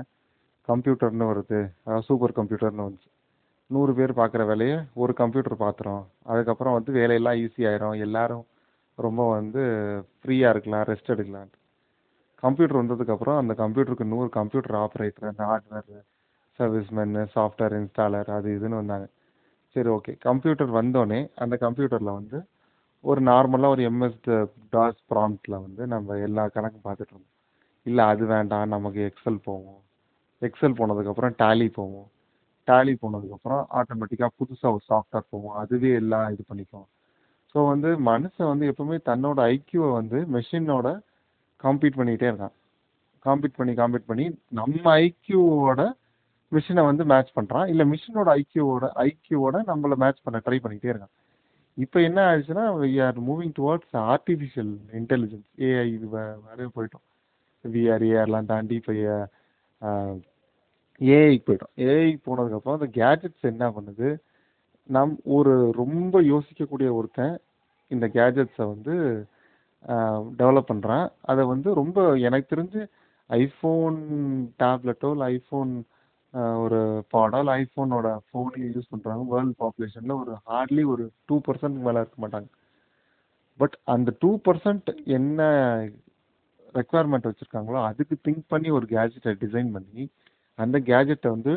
கம்ப்யூட்டர்னு 0.67 1.29
வருது. 1.31 1.59
அதாவது 1.85 2.07
சூப்பர் 2.09 2.37
கம்ப்யூட்டர்னு 2.39 2.85
வந்துச்சு. 2.87 3.09
நூறு 3.69 3.93
பேர் 3.93 4.11
பார்க்குற 4.19 4.45
வேலையை 4.45 4.75
ஒரு 5.03 5.13
கம்ப்யூட்டர் 5.13 5.55
பார்த்துரும். 5.63 6.03
அதுக்கப்புறம் 6.23 6.75
வந்து 6.77 6.91
வேலையெல்லாம் 6.91 7.39
ஈஸி 7.43 7.61
ஆயிரும். 7.69 7.97
எல்லாரும் 8.05 8.45
ரொம்ப 8.97 9.21
வந்து 9.29 9.61
ஃப்ரீயாக 10.19 10.53
இருக்கலாம் 10.53 10.85
ரெஸ்ட் 10.91 11.11
எடுக்கலாம். 11.13 11.49
கம்ப்யூட்டர் 12.43 12.79
வந்ததுக்கப்புறம் 12.81 13.37
அந்த 13.41 13.53
கம்ப்யூட்டருக்கு 13.63 14.11
நூறு 14.13 14.29
கம்ப்யூட்டர் 14.29 14.77
ஆப்ரேட்டர் 14.83 15.29
அந்த 15.31 15.43
ஹார்ட்வேர் 15.51 16.03
சர்வீஸ்மேனு 16.59 17.23
சாஃப்ட்வேர் 17.35 17.75
இன்ஸ்டாலர் 17.81 18.29
அது 18.37 18.49
இதுன்னு 18.57 18.79
வந்தாங்க. 18.81 19.07
சரி 19.75 19.89
ஓகே 19.89 20.13
கம்ப்யூட்டர் 20.27 20.71
வந்தோடனே 20.79 21.19
அந்த 21.35 21.55
கம்ப்யூட்டரில் 21.65 22.17
வந்து 22.19 22.37
ஒரு 23.03 23.21
நார்மலாக 23.21 23.73
ஒரு 23.75 23.83
எம்எஸ் 23.89 24.19
டாஸ் 24.75 25.01
ப்ராம்ப்டில் 25.13 25.61
வந்து 25.65 25.87
நம்ம 25.87 26.15
எல்லா 26.27 26.43
கணக்கும் 26.55 26.85
பார்த்துட்டு 26.87 27.13
இருந்தோம். 27.13 27.33
இல்லை 27.85 28.05
அது 28.05 28.25
வேண்டாம். 28.25 28.67
நமக்கு 28.67 29.01
எக்ஸல் 29.09 29.39
போவோம் 29.43 29.81
எக்ஸல் 30.41 30.77
போனதுக்கப்புறம் 30.79 31.35
டேலி 31.43 31.67
போவோம் 31.79 32.07
டேலி 32.67 32.97
போனதுக்கப்புறம் 33.01 33.63
ஆட்டோமேட்டிக்காக 33.73 34.27
புதுசாக 34.39 34.75
ஒரு 34.75 34.79
சாஃப்ட்வேர் 34.89 35.29
போவோம் 35.29 35.55
அதுவே 35.55 35.89
எல்லாம் 35.93 36.31
இது 36.31 36.43
பண்ணிக்கும். 36.53 36.87
ஸோ 37.55 37.67
வந்து 37.67 37.99
மனுஷன் 37.99 38.47
வந்து 38.47 38.71
எப்பவுமே 38.71 38.97
தன்னோட 39.05 39.39
ஐக்கியூவை 39.53 39.91
வந்து 39.91 40.27
மெஷினோட 40.31 40.99
காம்பீட் 41.63 41.97
பண்ணிக்கிட்டே 41.97 42.29
இருக்கான். 42.31 42.55
காம்பீட் 43.25 43.55
பண்ணி 43.55 43.73
காம்பீட் 43.73 44.07
பண்ணி 44.07 44.37
நம்ம 44.49 44.97
ஐக்கியூவோட 44.97 45.93
மிஷினை 46.51 46.83
வந்து 46.85 47.05
மேட்ச் 47.05 47.29
பண்ணுறான் 47.35 47.67
இல்லை 47.67 47.85
மிஷினோட 47.89 48.41
ஐக்யூவோட 48.41 48.85
ஐக்யூவோட 48.95 49.55
நம்மளை 49.67 49.95
மேட்ச் 49.95 50.21
பண்ண 50.23 50.41
ட்ரை 50.45 50.59
பண்ணிக்கிட்டே 50.63 50.93
இருக்கான். 50.93 51.15
இப்போ 51.73 52.01
என்ன 52.01 52.21
ஆயிடுச்சுன்னா 52.27 52.63
we 52.81 53.05
are 53.05 53.21
moving 53.21 53.53
towards 53.59 53.95
artificial 53.95 54.71
intelligence 54.93 55.49
AI 55.57 55.93
இது 55.93 56.05
வே- 56.05 56.37
வேறவே 56.45 56.69
போயிட்டோம். 56.75 57.05
விஆர் 57.63 58.05
ஏஆர்லாம் 58.11 58.45
தாண்டி 58.45 58.75
இப்போ 58.75 58.93
ஏஐக்கு 61.01 61.43
போயிட்டோம் 61.47 61.73
ஏஐக்கு 61.77 62.19
போனதுக்கப்புறம் 62.27 62.77
அந்த 62.77 62.89
கேஜெட்ஸ் 62.99 63.49
என்ன 63.51 63.65
பண்ணுது? 63.75 64.07
நம் 64.89 65.17
ஒரு 65.37 65.53
ரொம்ப 65.81 66.21
யோசிக்கக்கூடிய 66.21 66.89
ஒருத்தன் 66.91 67.35
இந்த 67.91 68.05
கேஜெட்ஸை 68.13 68.65
வந்து 68.73 68.95
டெவலப் 70.37 70.71
பண்ணுறான் 70.71 71.07
அதை 71.21 71.45
வந்து 71.45 71.69
ரொம்ப 71.73 72.17
எனக்கு 72.27 72.55
தெரிஞ்சு 72.55 72.81
ஐஃபோன் 73.29 73.97
டேப்லெட்டோ 74.63 75.09
இல்லை 75.11 75.27
ஐஃபோன் 75.35 75.71
ஒரு 76.63 76.79
பாடோ 77.13 77.37
இல்லை 77.39 77.53
ஐஃபோனோட 77.61 78.07
ஃபோனையும் 78.27 78.73
யூஸ் 78.75 78.91
பண்ணுறாங்க 78.93 79.23
வேர்ல்டு 79.27 79.55
பாப்புலேஷனில் 79.59 80.19
ஒரு 80.21 80.33
ஹார்ட்லி 80.47 80.83
ஒரு 80.85 81.03
டூ 81.25 81.41
பர்சன்ட் 81.47 81.79
மேலே 81.87 82.01
இருக்க 82.03 82.17
மாட்டாங்க. 82.23 82.49
பட் 83.59 83.75
அந்த 83.83 84.09
டூ 84.19 84.31
பர்சன்ட் 84.45 84.89
என்ன 85.05 85.41
ரெக்குவயர்மெண்ட் 86.73 87.29
வச்சுருக்காங்களோ 87.29 87.79
அதுக்கு 87.83 88.15
திங்க் 88.27 88.43
பண்ணி 88.47 88.69
ஒரு 88.69 88.85
கேஜெட்டை 88.89 89.33
டிசைன் 89.43 89.71
பண்ணி 89.71 90.03
அந்த 90.57 90.77
கேஜெட்டை 90.79 91.29
வந்து 91.29 91.53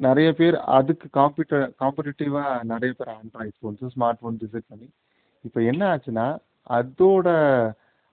நிறைய 0.00 0.28
பேர் 0.32 0.56
அதுக்கு 0.78 1.06
காம்பிட்ட 1.18 1.56
காம்படிட்டிவாக 1.80 2.62
நிறைய 2.64 2.92
பேர் 2.98 3.12
Android 3.16 3.56
phones 3.58 3.92
smart 3.94 4.20
phone 4.20 4.38
visit 4.42 4.70
பண்ணி 4.70 4.88
இப்போ 5.44 5.60
என்ன 5.62 5.82
ஆச்சுன்னா 5.92 6.26
அதோட 6.70 7.28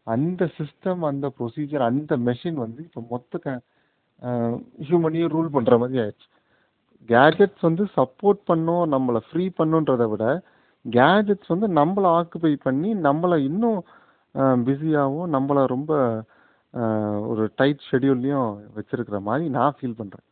அந்த 0.07 0.43
சிஸ்டம் 0.57 1.01
அந்த 1.09 1.27
ப்ரொசீஜர் 1.37 1.83
அந்த 1.89 2.13
மெஷின் 2.17 2.59
வந்து 2.65 2.81
இப்போ 2.83 3.01
மொத்த 3.09 3.37
க 3.37 3.49
ஹியூமனையும் 4.87 5.33
ரூல் 5.35 5.53
பண்ணுற 5.53 5.75
மாதிரி 5.79 5.99
ஆயிடுச்சு. 6.03 6.27
கேஜெட்ஸ் 7.09 7.61
வந்து 7.61 7.83
சப்போர்ட் 7.97 8.41
பண்ணும் 8.45 8.85
நம்மளை 8.91 9.19
ஃப்ரீ 9.27 9.45
பண்ணுன்றதை 9.57 10.05
விட 10.09 10.25
கேஜெட்ஸ் 10.85 11.47
வந்து 11.47 11.67
நம்மளை 11.79 12.09
ஆக்குபை 12.19 12.53
பண்ணி 12.63 12.89
நம்மளை 13.07 13.37
இன்னும் 13.49 13.79
பிஸியாகவும் 14.67 15.33
நம்மளை 15.35 15.63
ரொம்ப 15.65 15.91
ஒரு 17.27 17.51
டைட் 17.55 17.87
ஷெடியூல்லையும் 17.91 18.49
வச்சுருக்கிற 18.75 19.21
மாதிரி 19.21 19.49
நான் 19.49 19.75
ஃபீல் 19.77 19.97
பண்ணுறேன் 19.97 20.27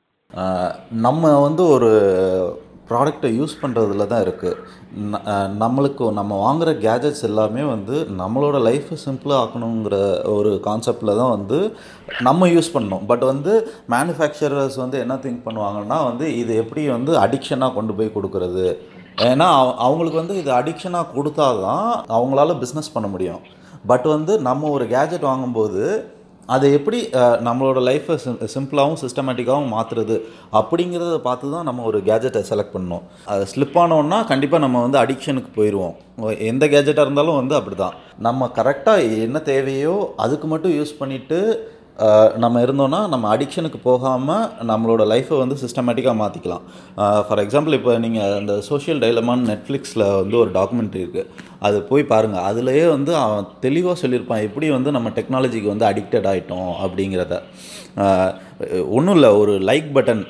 நம்ம 1.01 1.39
வந்து 1.39 1.63
ஒரு 1.67 1.89
ப்ராடக்டை 2.89 3.29
யூஸ் 3.39 3.53
பண்ணுறதுல 3.61 4.07
தான் 4.07 4.23
இருக்குது 4.23 5.19
நம்மளுக்கு 5.59 6.11
நம்ம 6.11 6.37
வாங்குகிற 6.37 6.71
கேஜெட்ஸ் 6.79 7.23
எல்லாமே 7.23 7.63
வந்து 7.63 7.95
நம்மளோட 8.17 8.57
லைஃப்பை 8.61 8.97
சிம்பிளாக 9.05 9.41
ஆக்கணுங்கிற 9.43 9.97
ஒரு 10.33 10.61
கான்செப்டில் 10.65 11.17
தான் 11.17 11.29
வந்து 11.29 11.59
நம்ம 12.19 12.47
யூஸ் 12.47 12.73
பண்ணோம் 12.73 13.05
பட் 13.05 13.19
வந்து 13.23 13.53
மேனுஃபேக்சரர்ஸ் 13.89 14.75
வந்து 14.75 14.99
என்ன 14.99 15.15
திங்க் 15.15 15.45
பண்ணுவாங்கன்னா 15.45 16.03
வந்து 16.03 16.37
இது 16.37 16.55
எப்படி 16.55 16.89
வந்து 16.89 17.13
அடிக்ஷனாக 17.17 17.73
கொண்டு 17.73 17.93
போய் 17.93 18.15
கொடுக்குறது? 18.15 18.65
ஏன்னா 19.21 19.47
அவ- 19.53 19.75
அவங்களுக்கு 19.77 20.17
வந்து 20.17 20.37
இது 20.37 20.51
அடிக்ஷனாக 20.51 21.11
கொடுத்தா 21.15 21.47
தான் 21.61 21.87
அவங்களால 22.09 22.63
பிஸ்னஸ் 22.63 22.93
பண்ண 22.93 23.07
முடியும். 23.07 23.41
பட் 23.85 24.07
வந்து 24.07 24.41
நம்ம 24.41 24.69
ஒரு 24.69 24.85
கேஜெட் 24.85 25.21
வாங்கும்போது 25.21 25.83
அதை 26.49 26.67
எப்படி 26.71 26.99
நம்மளோட 27.43 27.79
லைஃப்பை 27.81 28.15
சிம் 28.17 28.39
சிம்பிளாகவும் 28.47 28.99
சிஸ்டமேட்டிக்காகவும் 29.01 29.73
மாற்றுறது 29.73 30.15
அப்படிங்கிறத 30.53 31.17
பார்த்து 31.19 31.51
தான் 31.51 31.63
நம்ம 31.63 31.83
ஒரு 31.83 31.99
கேஜெட்டை 32.01 32.41
செலக்ட் 32.41 32.73
பண்ணோம் 32.73 33.03
அது 33.25 33.43
ஸ்லிப் 33.45 33.77
ஆனோன்னா 33.77 34.19
கண்டிப்பாக 34.25 34.63
நம்ம 34.63 34.81
வந்து 34.81 34.99
அடிக்ஷனுக்கு 34.99 35.51
போயிடுவோம் 35.55 35.95
எந்த 36.47 36.65
கேஜெட்டாக 36.65 37.05
இருந்தாலும் 37.05 37.35
வந்து 37.35 37.55
அப்படி 37.55 37.75
தான் 37.75 37.97
நம்ம 38.19 38.49
கரெக்டாக 38.55 39.21
என்ன 39.21 39.39
தேவையோ 39.43 39.95
அதுக்கு 40.17 40.47
மட்டும் 40.47 40.75
யூஸ் 40.75 40.99
பண்ணிவிட்டு 40.99 41.39
நம்ம 42.37 42.61
இருந்தோன்னா 42.65 42.99
நம்ம 43.07 43.25
அடிக்ஷனுக்கு 43.35 43.79
போகாமல் 43.83 44.45
நம்மளோட 44.69 45.03
லைஃப்பை 45.11 45.37
வந்து 45.37 45.55
சிஸ்டமேட்டிக்காக 45.63 46.15
மாற்றிக்கலாம் 46.21 46.63
ஃபார் 47.27 47.41
எக்ஸாம்பிள் 47.43 47.75
இப்போ 47.77 47.93
நீங்கள் 47.97 48.35
அந்த 48.39 48.53
சோஷியல் 48.69 49.01
டைலமான்னு 49.03 49.49
நெட்ஃப்ளிக்ஸில் 49.51 50.05
வந்து 50.19 50.37
ஒரு 50.43 50.51
டாக்குமெண்ட்ரி 50.57 51.01
இருக்குது 51.03 51.27
அது 51.59 51.79
போய் 51.89 52.03
பாருங்கள் 52.11 52.45
அதுலேயே 52.49 52.85
வந்து 52.89 53.11
அவன் 53.15 53.49
தெளிவாக 53.65 53.95
சொல்லியிருப்பான் 54.03 54.45
எப்படி 54.47 54.69
வந்து 54.77 54.91
நம்ம 54.97 55.09
டெக்னாலஜிக்கு 55.17 55.73
வந்து 55.73 55.89
அடிக்டட் 55.91 56.29
ஆகிட்டோம் 56.31 56.71
அப்படிங்கிறத. 56.83 57.35
ஒன்றும் 58.97 59.15
இல்லை 59.15 59.31
ஒரு 59.41 59.55
லைக் 59.71 59.89
பட்டன் 59.97 60.23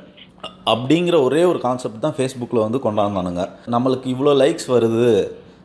அப்படிங்கிற 0.74 1.15
ஒரே 1.27 1.44
ஒரு 1.51 1.60
கான்செப்ட் 1.68 2.03
தான் 2.06 2.18
ஃபேஸ்புக்கில் 2.18 2.65
வந்து 2.65 2.82
கொண்டாந்தானுங்க 2.86 3.46
நம்மளுக்கு 3.75 4.08
இவ்வளோ 4.15 4.34
லைக்ஸ் 4.44 4.68
வருது. 4.75 5.13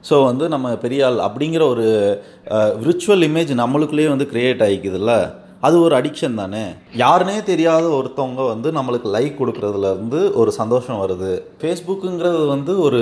ஸோ 0.08 0.16
வந்து 0.24 0.44
நம்ம 0.54 0.76
பெரிய 0.84 1.06
ஆள் 1.06 1.18
அப்படிங்கிற 1.26 1.62
ஒரு 1.74 1.86
விர்ச்சுவல் 2.84 3.24
இமேஜ் 3.28 3.52
நம்மளுக்குள்ளேயே 3.62 4.10
வந்து 4.14 4.28
க்ரியேட் 4.32 4.64
ஆகிக்குதுல்ல 4.66 5.14
அது 5.62 5.76
ஒரு 5.80 5.94
அடிக்ஷன் 5.98 6.40
தானே? 6.40 6.62
யாருனே 7.02 7.36
தெரியாத 7.50 7.84
ஒருத்தவங்க 7.98 8.42
வந்து 8.46 8.68
நம்மளுக்கு 8.72 9.08
லைக் 9.14 9.38
கொடுக்குறதுலேருந்து 9.40 10.20
ஒரு 10.40 10.50
சந்தோஷம் 10.58 11.00
வருது. 11.02 11.32
ஃபேஸ்புக்குங்கிறது 11.60 12.42
வந்து 12.46 12.72
ஒரு 12.86 13.00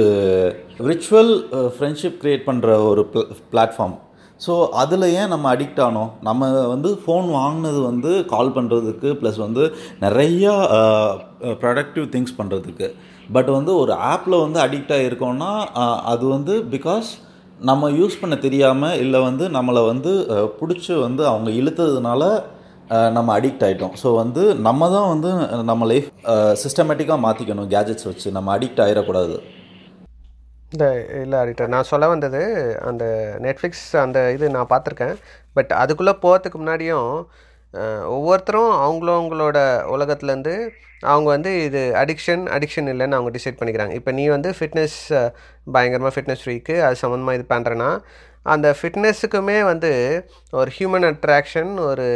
விர்ச்சுவல் 0.89 1.33
ஃப்ரெண்ட்ஷிப் 1.77 2.19
க்ரியேட் 2.23 2.49
பண்ணுற 2.49 2.69
ஒரு 2.91 3.05
பிளாட்ஃபார்ம் 3.53 3.97
ஸோ 4.41 4.53
அதில் 4.73 5.07
ஏன் 5.19 5.33
நம்ம 5.33 5.47
அடிக்ட் 5.55 5.83
ஆனோம்? 5.87 6.09
நம்ம 6.23 6.41
வந்து 6.73 6.89
ஃபோன் 7.03 7.29
வாங்கினது 7.37 7.81
வந்து 7.81 8.13
கால் 8.33 8.55
பண்ணுறதுக்கு 8.57 9.11
ப்ளஸ் 9.21 9.39
வந்து 9.39 9.65
நிறையா 10.01 10.55
ப்ரொடக்டிவ் 11.63 12.07
திங்ஸ் 12.15 12.39
பண்ணுறதுக்கு 12.39 12.89
பட் 13.29 13.51
வந்து 13.59 13.73
ஒரு 13.83 13.93
ஆப்பில் 14.13 14.43
வந்து 14.43 14.59
அடிக்ட் 14.61 14.93
ஆகிருக்கோம்னா 14.97 15.53
அது 16.13 16.25
வந்து 16.29 16.57
பிகாஸ் 16.75 17.11
நம்ம 17.69 17.89
யூஸ் 17.99 18.21
பண்ண 18.21 18.35
தெரியாமல் 18.45 18.99
இல்லை 19.03 19.19
வந்து 19.29 19.45
நம்மளை 19.57 19.83
வந்து 19.91 20.13
பிடிச்சி 20.61 20.93
வந்து 21.07 21.23
அவங்க 21.31 21.51
இழுத்ததுனால 21.61 22.23
நம்ம 23.17 23.29
அடிக்ட் 23.39 23.65
ஆகிட்டோம் 23.67 23.95
ஸோ 24.03 24.09
வந்து 24.23 24.43
நம்ம 24.67 24.89
தான் 24.95 25.09
வந்து 25.13 25.31
நம்ம 25.71 25.87
லைஃப் 25.93 26.09
சிஸ்டமேட்டிக்காக 26.63 27.25
மாற்றிக்கணும் 27.27 27.71
கேஜெட்ஸ் 27.75 28.09
வச்சு. 28.11 28.29
நம்ம 28.37 28.51
அடிக்ட் 28.57 28.83
ஆகிடக்கூடாது 28.85 29.37
இந்த 30.73 30.87
இல்லை 31.23 31.39
அடிக்டர் 31.43 31.73
நான் 31.75 31.91
சொல்ல 31.93 32.05
வந்தது 32.13 32.43
அந்த 32.91 33.05
நெட்ஃப்ளிக்ஸ் 33.47 33.87
அந்த 34.05 34.19
இது 34.37 34.47
நான் 34.57 34.71
பார்த்துருக்கேன். 34.73 35.17
பட் 35.57 35.73
அதுக்குள்ளே 35.83 36.15
போகிறதுக்கு 36.25 36.61
முன்னாடியும் 36.63 37.11
ஒவ்வொருத்தரும் 38.17 38.73
அவங்களவங்களோட 38.85 39.59
உலகத்துலேருந்து 39.95 40.55
அவங்க 41.13 41.29
வந்து 41.37 41.51
இது 41.65 41.81
அடிக்ஷன் 42.03 42.45
அடிக்ஷன் 42.57 42.89
இல்லைன்னு 42.93 43.17
அவங்க 43.19 43.31
டிசைட் 43.37 43.59
பண்ணிக்கிறாங்க. 43.61 43.95
இப்போ 44.01 44.13
நீ 44.19 44.25
வந்து 44.37 44.51
ஃபிட்னஸ் 44.59 44.99
பயங்கரமாக 45.77 46.13
ஃபிட்னஸ் 46.15 46.45
ஃப்ரீக்கு 46.45 46.77
அது 46.87 46.97
சம்மந்தமாக 47.03 47.39
இது 47.39 47.47
பண்ணுறேன்னா 47.55 47.91
அந்த 48.55 48.69
ஃபிட்னஸுக்குமே 48.79 49.59
வந்து 49.73 49.91
ஒரு 50.61 50.71
ஹியூமன் 50.77 51.07
அட்ராக்ஷன் 51.11 51.73
ஒரு 51.91 52.07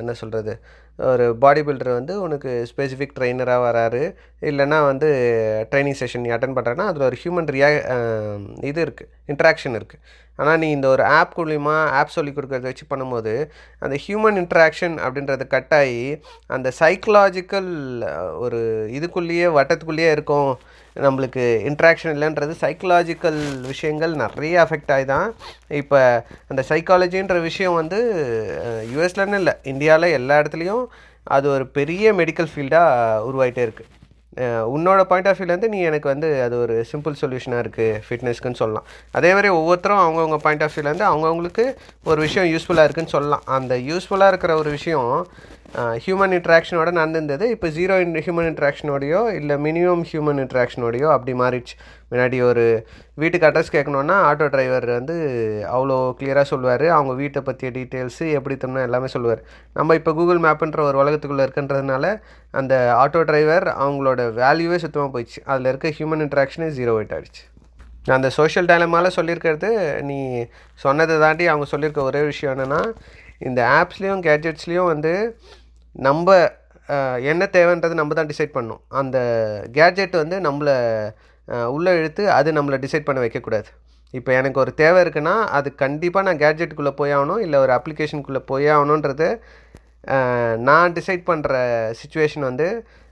என்ன 0.00 0.12
சொல்கிறது 0.20 0.52
ஒரு 0.98 1.24
பாடி 1.42 1.60
பில்டர் 1.66 1.90
வந்து 1.98 2.14
உனக்கு 2.20 2.50
ஸ்பெசிஃபிக் 2.70 3.16
ட்ரெயினராக 3.18 3.64
வராரு. 3.66 4.02
இல்லைனா 4.42 4.78
வந்து 4.86 5.08
ட்ரைனிங் 5.70 5.98
செஷன் 6.00 6.24
நீ 6.26 6.30
அட்டன் 6.36 6.56
பண்ணுறேன்னா 6.56 6.86
அதில் 6.90 7.08
ஒரு 7.08 7.18
ஹியூமன் 7.22 7.50
ரியா 7.56 7.68
இது 8.70 8.80
இருக்குது 8.86 9.10
இன்ட்ராக்ஷன் 9.32 9.76
இருக்குது 9.78 10.02
ஆனால் 10.36 10.58
நீ 10.58 10.70
இந்த 10.70 10.88
ஒரு 10.88 11.04
ஆப் 11.18 11.34
மூலிமா 11.38 11.76
ஆப் 12.00 12.16
சொல்லி 12.16 12.32
கொடுக்கறத 12.32 12.68
வச்சு 12.70 12.84
பண்ணும்போது 12.90 13.32
அந்த 13.78 13.94
ஹியூமன் 14.04 14.38
இன்ட்ராக்ஷன் 14.42 14.96
அப்படின்றது 15.04 15.46
கட்டாயி 15.54 16.02
அந்த 16.46 16.72
சைக்கலாஜிக்கல் 16.80 17.70
ஒரு 18.44 18.60
இதுக்குள்ளேயே 18.98 19.48
வட்டத்துக்குள்ளேயே 19.58 20.10
இருக்கும். 20.10 20.52
நம்மளுக்கு 21.06 21.44
இன்ட்ராக்ஷன் 21.70 22.14
இல்லைன்றது 22.14 22.54
சைக்கலாஜிக்கல் 22.64 23.40
விஷயங்கள் 23.72 24.14
நிறைய 24.22 24.54
அஃபெக்ட் 24.64 24.94
ஆகி 24.96 25.06
தான் 25.12 25.28
இப்போ 25.80 26.00
அந்த 26.48 26.64
சைக்காலஜின்ற 26.70 27.36
விஷயம் 27.48 27.78
வந்து 27.80 28.00
யூஎஸ்லன்னு 28.94 29.40
இல்லை 29.42 29.54
இந்தியாவில் 29.74 30.16
எல்லா 30.18 30.40
இடத்துலையும் 30.42 30.84
அது 31.36 31.46
ஒரு 31.54 31.66
பெரிய 31.78 32.12
மெடிக்கல் 32.22 32.52
ஃபீல்டாக 32.54 33.22
உருவாகிட்டே 33.28 33.64
இருக்குது 33.68 33.94
உன்னோட 34.74 35.00
பாயிண்ட் 35.10 35.28
ஆஃப் 35.28 35.38
வியூலேருந்து 35.38 35.70
நீ 35.72 35.78
எனக்கு 35.88 36.08
வந்து 36.12 36.28
அது 36.42 36.54
ஒரு 36.64 36.74
சிம்பிள் 36.90 37.18
சொல்யூஷனாக 37.20 37.62
இருக்குது 37.64 38.00
ஃபிட்னஸ்க்குன்னு 38.06 38.60
சொல்லலாம். 38.60 38.86
அதே 39.18 39.30
மாதிரி 39.36 39.48
ஒவ்வொருத்தரும் 39.58 40.02
அவங்கவுங்க 40.02 40.38
பாயிண்ட் 40.44 40.64
ஆஃப் 40.66 40.74
வியூலேருந்து 40.76 41.06
அவங்கவுங்களுக்கு 41.10 41.64
ஒரு 42.10 42.20
விஷயம் 42.26 42.48
யூஸ்ஃபுல்லாக 42.52 42.86
இருக்குன்னு 42.88 43.14
சொல்லலாம். 43.16 43.44
அந்த 43.56 43.76
யூஸ்ஃபுல்லாக 43.88 44.32
இருக்கிற 44.32 44.54
ஒரு 44.62 44.70
விஷயம் 44.76 45.10
ஹியூமன் 46.04 46.34
இன்ட்ராக்ஷனோட 46.36 46.90
நடந்திருந்தது. 46.98 47.44
இப்போ 47.54 47.66
ஜீரோ 47.76 47.94
இன் 48.04 48.14
ஹியூமன் 48.26 48.48
இன்ட்ராக்ஷனோடையோ 48.50 49.20
இல்லை 49.38 49.56
மினிமம் 49.66 50.04
ஹியூமன் 50.10 50.40
இன்ட்ராக்ஷனோடையோ 50.44 51.08
அப்படி 51.14 51.32
மாறிடுச்சு. 51.40 51.74
முன்னாடி 52.10 52.38
ஒரு 52.50 52.64
வீட்டுக்கு 53.22 53.48
அட்ரஸ் 53.48 53.74
கேட்கணுன்னா 53.74 54.16
ஆட்டோ 54.28 54.46
டிரைவர் 54.54 54.86
வந்து 54.96 55.16
அவ்வளோ 55.74 55.98
கிளியராக 56.20 56.46
சொல்லுவார். 56.52 56.86
அவங்க 56.96 57.14
வீட்டை 57.20 57.42
பற்றிய 57.48 57.70
டீட்டெயில்ஸு 57.76 58.26
எப்படி 58.38 58.56
தரணும் 58.62 58.86
எல்லாமே 58.88 59.10
சொல்லுவார். 59.16 59.42
நம்ம 59.78 59.96
இப்போ 60.00 60.14
கூகுள் 60.20 60.42
மேப்புன்ற 60.46 60.82
ஒரு 60.88 60.98
உலகத்துக்குள்ளே 61.02 61.46
இருக்குன்றதுனால 61.48 62.14
அந்த 62.60 62.74
ஆட்டோ 63.02 63.22
டிரைவர் 63.30 63.68
அவங்களோட 63.84 64.20
வேல்யூவே 64.40 64.80
சுத்தமாக 64.86 65.12
போயிடுச்சு. 65.16 65.40
அதில் 65.52 65.70
இருக்க 65.72 65.94
ஹியூமன் 66.00 66.24
இன்ட்ராக்ஷனே 66.26 66.70
ஜீரோ 66.80 66.94
ஒயிட் 66.98 67.14
ஆகிடுச்சு 67.18 67.44
நான் 68.08 68.18
அந்த 68.20 68.28
சோஷியல் 68.40 68.68
டைலமால 68.68 69.08
சொல்லியிருக்கிறது 69.16 69.70
நீ 70.10 70.18
சொன்னதை 70.84 71.14
தாண்டி 71.22 71.44
அவங்க 71.52 71.66
சொல்லியிருக்க 71.72 72.00
ஒரே 72.10 72.20
விஷயம் 72.32 72.52
என்னென்னா 72.54 72.82
இந்த 73.48 73.60
ஆப்ஸ்லேயும் 73.80 74.22
கேட்ஜெட்ஸ்லேயும் 74.26 74.88
வந்து 74.92 75.10
நம்ம 75.94 76.36
என்ன 77.30 77.42
தேவைன்றது 77.56 77.94
நம்ம 78.00 78.14
தான் 78.18 78.30
டிசைட் 78.32 78.54
பண்ணணும். 78.56 78.82
அந்த 79.00 79.18
கேட்ஜெட் 79.78 80.14
வந்து 80.22 80.36
நம்மளை 80.48 80.76
உள்ளே 81.74 81.92
இழுத்து 82.00 82.22
அது 82.38 82.48
நம்மளை 82.58 82.78
டிசைட் 82.84 83.06
பண்ண 83.08 83.20
வைக்கக்கூடாது. 83.24 83.68
இப்போ 84.14 84.30
எனக்கு 84.40 84.60
ஒரு 84.64 84.72
தேவை 84.82 84.98
இருக்குன்னா 85.04 85.34
அது 85.58 85.68
கண்டிப்பாக 85.84 86.26
நான் 86.28 86.42
கேட்ஜெட்டுக்குள்ளே 86.44 86.92
போய் 87.00 87.14
ஆகணும் 87.16 87.42
இல்லை 87.46 87.58
ஒரு 87.64 87.72
அப்ளிகேஷனுக்குள்ளே 87.78 88.42
போய் 88.50 88.66
ஆகணுன்றது 88.76 89.28
நான் 90.68 90.94
டிசைட் 90.98 91.24
பண்ணுற 91.30 91.52
சுச்சுவேஷன் 92.00 92.48
வந்து 92.50 92.68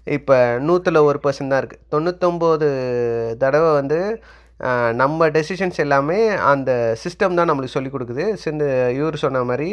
இப்போ 0.07 0.37
நூற்றில் 0.67 1.07
ஒரு 1.09 1.19
பர்சன்ட் 1.25 1.53
தான் 1.53 1.63
இருக்குது 1.63 1.85
தொண்ணூத்தொம்பது 1.95 2.69
தடவை 3.43 3.71
வந்து 3.81 3.99
நம்ம 5.01 5.29
டெசிஷன்ஸ் 5.37 5.81
எல்லாமே 5.85 6.19
அந்த 6.53 6.71
சிஸ்டம் 7.03 7.39
தான் 7.39 7.49
நம்மளுக்கு 7.51 7.77
சொல்லிக் 7.77 7.95
கொடுக்குது. 7.95 8.25
சிந்து 8.45 8.69
இவர் 8.99 9.25
சொன்ன 9.25 9.43
மாதிரி 9.51 9.71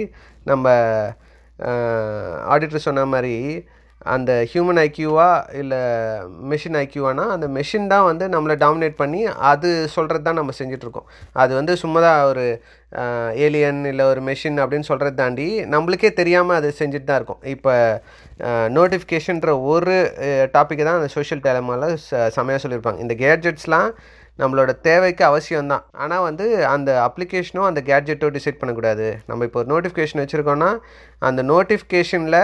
நம்ம 0.52 0.74
ஆடிட்டர் 2.54 2.88
சொன்ன 2.90 3.06
மாதிரி 3.14 3.38
அந்த 4.14 4.32
ஹியூமன் 4.52 4.80
ஐக்யூவா 4.84 5.28
இல்லை 5.60 5.78
மெஷின் 6.52 6.78
ஐக்யூவானா 6.80 7.26
அந்த 7.36 7.48
மெஷின் 7.58 7.86
தான் 7.92 8.08
வந்து 8.08 8.26
நம்மளை 8.34 8.56
டாமினேட் 8.64 8.96
பண்ணி 9.02 9.22
அது 9.52 9.70
சொல்கிறது 9.94 10.26
தான் 10.26 10.40
நம்ம 10.40 10.54
செஞ்சிட்ருக்கோம் 10.58 11.08
அது 11.42 11.52
வந்து 11.60 11.74
சும்மா 11.84 12.00
தான் 12.08 12.24
ஒரு 12.32 12.44
ஏலியன் 13.46 13.80
இல்லை 13.92 14.06
ஒரு 14.14 14.24
மெஷின் 14.30 14.60
அப்படின்னு 14.64 14.90
சொல்கிறது 14.90 15.20
தாண்டி 15.22 15.48
நம்மளுக்கே 15.76 16.12
தெரியாமல் 16.20 16.58
அது 16.60 16.72
செஞ்சுட்டு 16.82 17.10
தான் 17.12 17.20
இருக்கும். 17.22 17.42
இப்போ 17.54 17.74
நோட்டிஃபிகேஷன்ற 18.78 19.54
ஒரு 19.74 19.96
டாப்பிக்கை 20.58 20.84
தான் 20.90 21.00
அந்த 21.00 21.10
சோஷியல் 21.16 21.44
டேலமாவில் 21.48 21.96
ச 22.10 22.30
செமையாக 22.38 22.62
சொல்லியிருப்பாங்க. 22.66 23.02
இந்த 23.06 23.16
கேட்ஜெட்ஸ்லாம் 23.24 23.90
நம்மளோட 24.40 24.72
தேவைக்கு 24.82 25.24
அவசியம் 25.26 25.72
தான் 25.74 25.84
ஆனால் 26.04 26.24
வந்து 26.24 26.46
அந்த 26.66 26.90
அப்ளிகேஷனோ 27.08 27.64
அந்த 27.70 27.82
கேட்ஜெட்டோ 27.90 28.30
டிசைட் 28.38 28.60
பண்ணக்கூடாது. 28.62 29.08
நம்ம 29.28 29.46
இப்போ 29.48 29.60
ஒரு 29.64 29.70
நோட்டிஃபிகேஷன் 29.74 30.22
வச்சுருக்கோன்னா 30.22 30.70
அந்த 31.20 31.42
நோட்டிஃபிகேஷனில் 31.54 32.42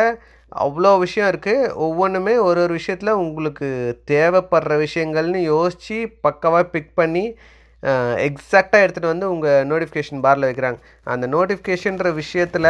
அவ்வளோ 0.52 0.92
விஷயம் 1.00 1.30
இருக்குது 1.32 1.72
ஒவ்வொன்றுமே 1.88 2.36
ஒரு 2.48 2.60
ஒரு 2.66 2.74
விஷயத்தில் 2.74 3.20
உங்களுக்கு 3.24 3.68
தேவைப்படுற 4.12 4.76
விஷயங்கள்னு 4.86 5.42
யோசித்து 5.54 5.98
பக்கவாக 6.22 6.70
பிக் 6.76 6.94
பண்ணி 6.96 7.26
எக்ஸாக்டாக 8.28 8.84
எடுத்துகிட்டு 8.84 9.12
வந்து 9.14 9.28
உங்கள் 9.34 9.66
நோட்டிஃபிகேஷன் 9.70 10.24
பாரில் 10.26 10.48
வைக்கிறாங்க. 10.48 10.80
அந்த 11.14 11.26
நோட்டிஃபிகேஷன்ற 11.36 12.10
விஷயத்தில் 12.22 12.70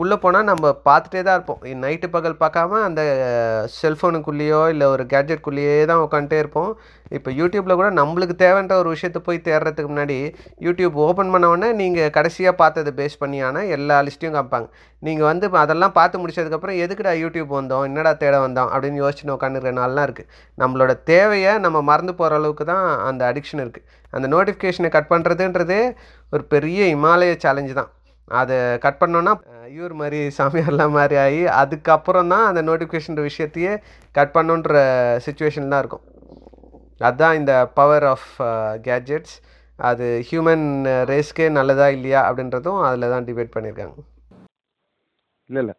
உள்ளே 0.00 0.16
போனால் 0.24 0.48
நம்ம 0.50 0.72
பார்த்துட்டே 0.88 1.22
தான் 1.26 1.36
இருப்போம். 1.38 1.62
நைட்டு 1.84 2.08
பகல் 2.16 2.40
பார்க்காம 2.42 2.80
அந்த 2.88 3.02
செல்ஃபோனுக்குள்ளேயோ 3.80 4.62
இல்லை 4.74 4.88
ஒரு 4.94 5.04
கேட்ஜெட்குள்ளேயே 5.12 5.78
தான் 5.90 6.02
உட்காந்துட்டே 6.06 6.40
இருப்போம். 6.42 6.72
இப்போ 7.18 7.30
யூடியூப்பில் 7.38 7.78
கூட 7.78 7.88
நம்மளுக்கு 8.00 8.34
தேவைன்ற 8.42 8.74
ஒரு 8.82 8.88
விஷயத்தை 8.94 9.20
போய் 9.28 9.44
தேடுறதுக்கு 9.46 9.90
முன்னாடி 9.92 10.18
யூடியூப் 10.66 10.96
ஓப்பன் 11.06 11.32
பண்ணவொடனே 11.34 11.70
நீங்கள் 11.80 12.12
கடைசியாக 12.16 12.60
பார்த்ததை 12.60 12.92
பேஸ் 13.00 13.20
பண்ணியான 13.22 13.64
எல்லா 13.76 13.96
லிஸ்ட்டையும் 14.08 14.36
காமிப்பாங்க. 14.36 14.68
நீங்கள் 15.02 15.28
வந்து 15.30 15.46
அதெல்லாம் 15.64 15.96
பார்த்து 15.98 16.20
முடிச்சதுக்கப்புறம் 16.22 16.80
எதுக்குடா 16.84 17.14
யூடியூப் 17.22 17.50
வந்தோம் 17.58 17.86
என்னடா 17.88 18.12
தேட 18.22 18.36
வந்தோம் 18.46 18.70
அப்படின்னு 18.74 19.02
யோசிச்சுன்னு 19.04 19.36
உட்காந்துருக்க 19.36 19.72
நாள்லாம் 19.80 20.06
இருக்குது 20.08 20.30
நம்மளோட 20.62 20.94
தேவையை 21.12 21.54
நம்ம 21.66 21.80
மறந்து 21.90 22.14
போகிற 22.20 22.38
அளவுக்கு 22.40 22.66
தான் 22.72 22.86
அந்த 23.08 23.22
அடிக்ஷன் 23.30 23.62
இருக்குது 23.64 23.86
அந்த 24.12 24.26
நோட்டிஃபிகேஷனை 24.32 24.90
கட் 24.90 25.10
பண்ணுறதுன்றதே 25.10 25.80
ஒரு 26.32 26.44
பெரிய 26.52 26.80
இமாலய 26.94 27.34
சேலஞ்சு 27.44 27.74
தான். 27.78 27.90
அதை 28.30 28.56
கட் 28.82 29.00
பண்ணோன்னா 29.00 29.32
அஹ், 29.50 29.68
இவர் 29.76 29.94
மாதிரி 30.00 30.18
சாமியார்லாம் 30.36 30.96
மாதிரி 30.96 31.16
ஆகி 31.22 31.42
அதுக்கப்புறம் 31.60 32.30
தான் 32.32 32.46
அந்த 32.48 32.60
நோட்டிஃபிகேஷன் 32.68 33.20
விஷயத்தையே 33.26 33.72
கட் 34.14 34.34
பண்ணுன்ற 34.36 34.74
சுச்சுவேஷன் 35.26 35.72
தான் 35.72 35.82
இருக்கும். 35.82 36.04
அதுதான் 37.00 37.38
இந்த 37.38 37.52
பவர் 37.76 38.06
ஆஃப் 38.10 38.28
கேட்ஜெட்ஸ் 38.86 39.36
அது 39.78 40.06
ஹியூமன் 40.28 40.66
ரேஸ்க்கே 41.10 41.46
நல்லதா 41.54 41.86
இல்லையா 41.94 42.20
அப்படின்றதும் 42.28 42.80
அதில் 42.86 43.12
தான் 43.12 43.26
டிபேட் 43.28 43.54
பண்ணியிருக்காங்க. 43.54 43.94
இல்லை 45.50 45.60
இல்லை. 45.62 45.74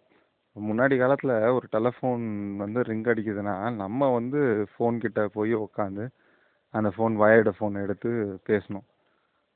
முன்னாடி 0.55 0.95
காலத்தில் 0.97 1.33
ஒரு 1.57 1.67
டெலஃபோன் 1.73 2.23
வந்து 2.61 2.79
ரிங் 2.87 3.05
அடிக்குதுன்னா 3.11 3.53
நம்ம 3.77 4.09
வந்து 4.15 4.39
ஃபோன் 4.71 4.95
கிட்ட 4.99 5.21
போய் 5.35 5.53
உக்காந்து 5.65 6.05
அந்த 6.73 6.89
ஃபோன் 6.95 7.15
வயர்டு 7.15 7.51
ஃபோன் 7.57 7.81
எடுத்து 7.83 8.09
பேசணும். 8.49 8.85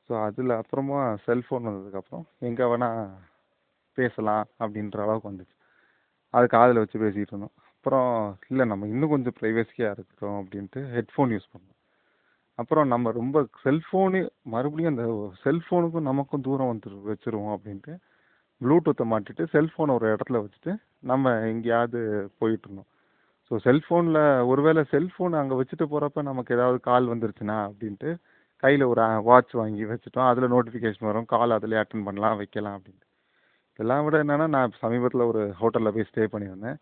ஸோ 0.09 0.13
அதில் 0.27 0.53
அப்புறமா 0.61 0.99
செல்ஃபோன் 1.27 1.67
வந்ததுக்கப்புறம் 1.69 2.25
எங்கே 2.39 2.65
வேணால் 2.71 3.03
பேசலாம் 3.97 4.45
அப்படின்ற 4.59 4.99
அளவுக்கு 5.05 5.31
வந்துச்சு. 5.31 5.55
அது 6.33 6.45
காதில் 6.47 6.81
வச்சு 6.81 6.97
பேசிகிட்டு 6.99 7.33
இருந்தோம். 7.33 7.55
அப்புறம் 7.75 8.11
இல்லை 8.49 8.65
நம்ம 8.65 8.87
இன்னும் 8.87 9.13
கொஞ்சம் 9.13 9.37
ப்ரைவசியாக 9.39 9.95
இருக்கட்டும் 9.95 10.37
அப்படின்ட்டு 10.41 10.81
ஹெட்ஃபோன் 10.95 11.33
யூஸ் 11.35 11.51
பண்ணோம். 11.53 11.71
அப்புறம் 12.59 12.87
நம்ம 12.87 13.11
ரொம்ப 13.11 13.37
செல்ஃபோனு 13.63 14.19
மறுபடியும் 14.53 14.93
அந்த 14.93 15.05
செல்ஃபோனுக்கும் 15.45 16.09
நமக்கும் 16.09 16.41
தூரம் 16.41 16.71
வந்து 16.73 16.89
வச்சுருவோம் 17.11 17.53
அப்படின்ட்டு 17.55 17.93
ப்ளூடூத்தை 18.61 19.05
மாட்டிட்டு 19.13 19.43
செல்ஃபோனை 19.53 19.93
ஒரு 19.97 20.07
இடத்துல 20.15 20.39
வச்சுட்டு 20.43 20.73
நம்ம 20.99 21.33
எங்கேயாவது 21.51 21.99
போயிட்டுருந்தோம் 22.39 22.89
ஸோ 23.51 23.55
செல்ஃபோனில் 23.65 24.21
ஒருவேளை 24.51 24.81
செல்ஃபோன் 24.93 25.33
அங்கே 25.41 25.55
வச்சுட்டு 25.59 25.85
போகிறப்ப 25.91 26.21
நமக்கு 26.29 26.55
ஏதாவது 26.57 26.77
கால் 26.89 27.11
வந்துருச்சுன்னா 27.11 27.57
அப்படின்ட்டு 27.67 28.09
கையில் 28.63 28.83
ஒரு 28.91 29.01
வாட்ச் 29.27 29.53
வாங்கி 29.59 29.83
வச்சுட்டோம். 29.91 30.27
அதில் 30.31 30.51
நோட்டிஃபிகேஷன் 30.53 31.07
வரும். 31.09 31.27
கால் 31.33 31.55
அதில் 31.57 31.75
அட்டன் 31.81 32.05
பண்ணலாம் 32.07 32.37
வைக்கலாம் 32.41 32.75
அப்படின்ட்டு. 32.77 33.07
இதெல்லாம் 33.79 34.03
விட 34.05 34.17
என்னென்னா 34.23 34.47
நான் 34.55 34.75
சமீபத்தில் 34.83 35.29
ஒரு 35.31 35.41
ஹோட்டலில் 35.61 35.93
போய் 35.95 36.07
ஸ்டே 36.09 36.25
பண்ணியிருந்தேன் 36.33 36.77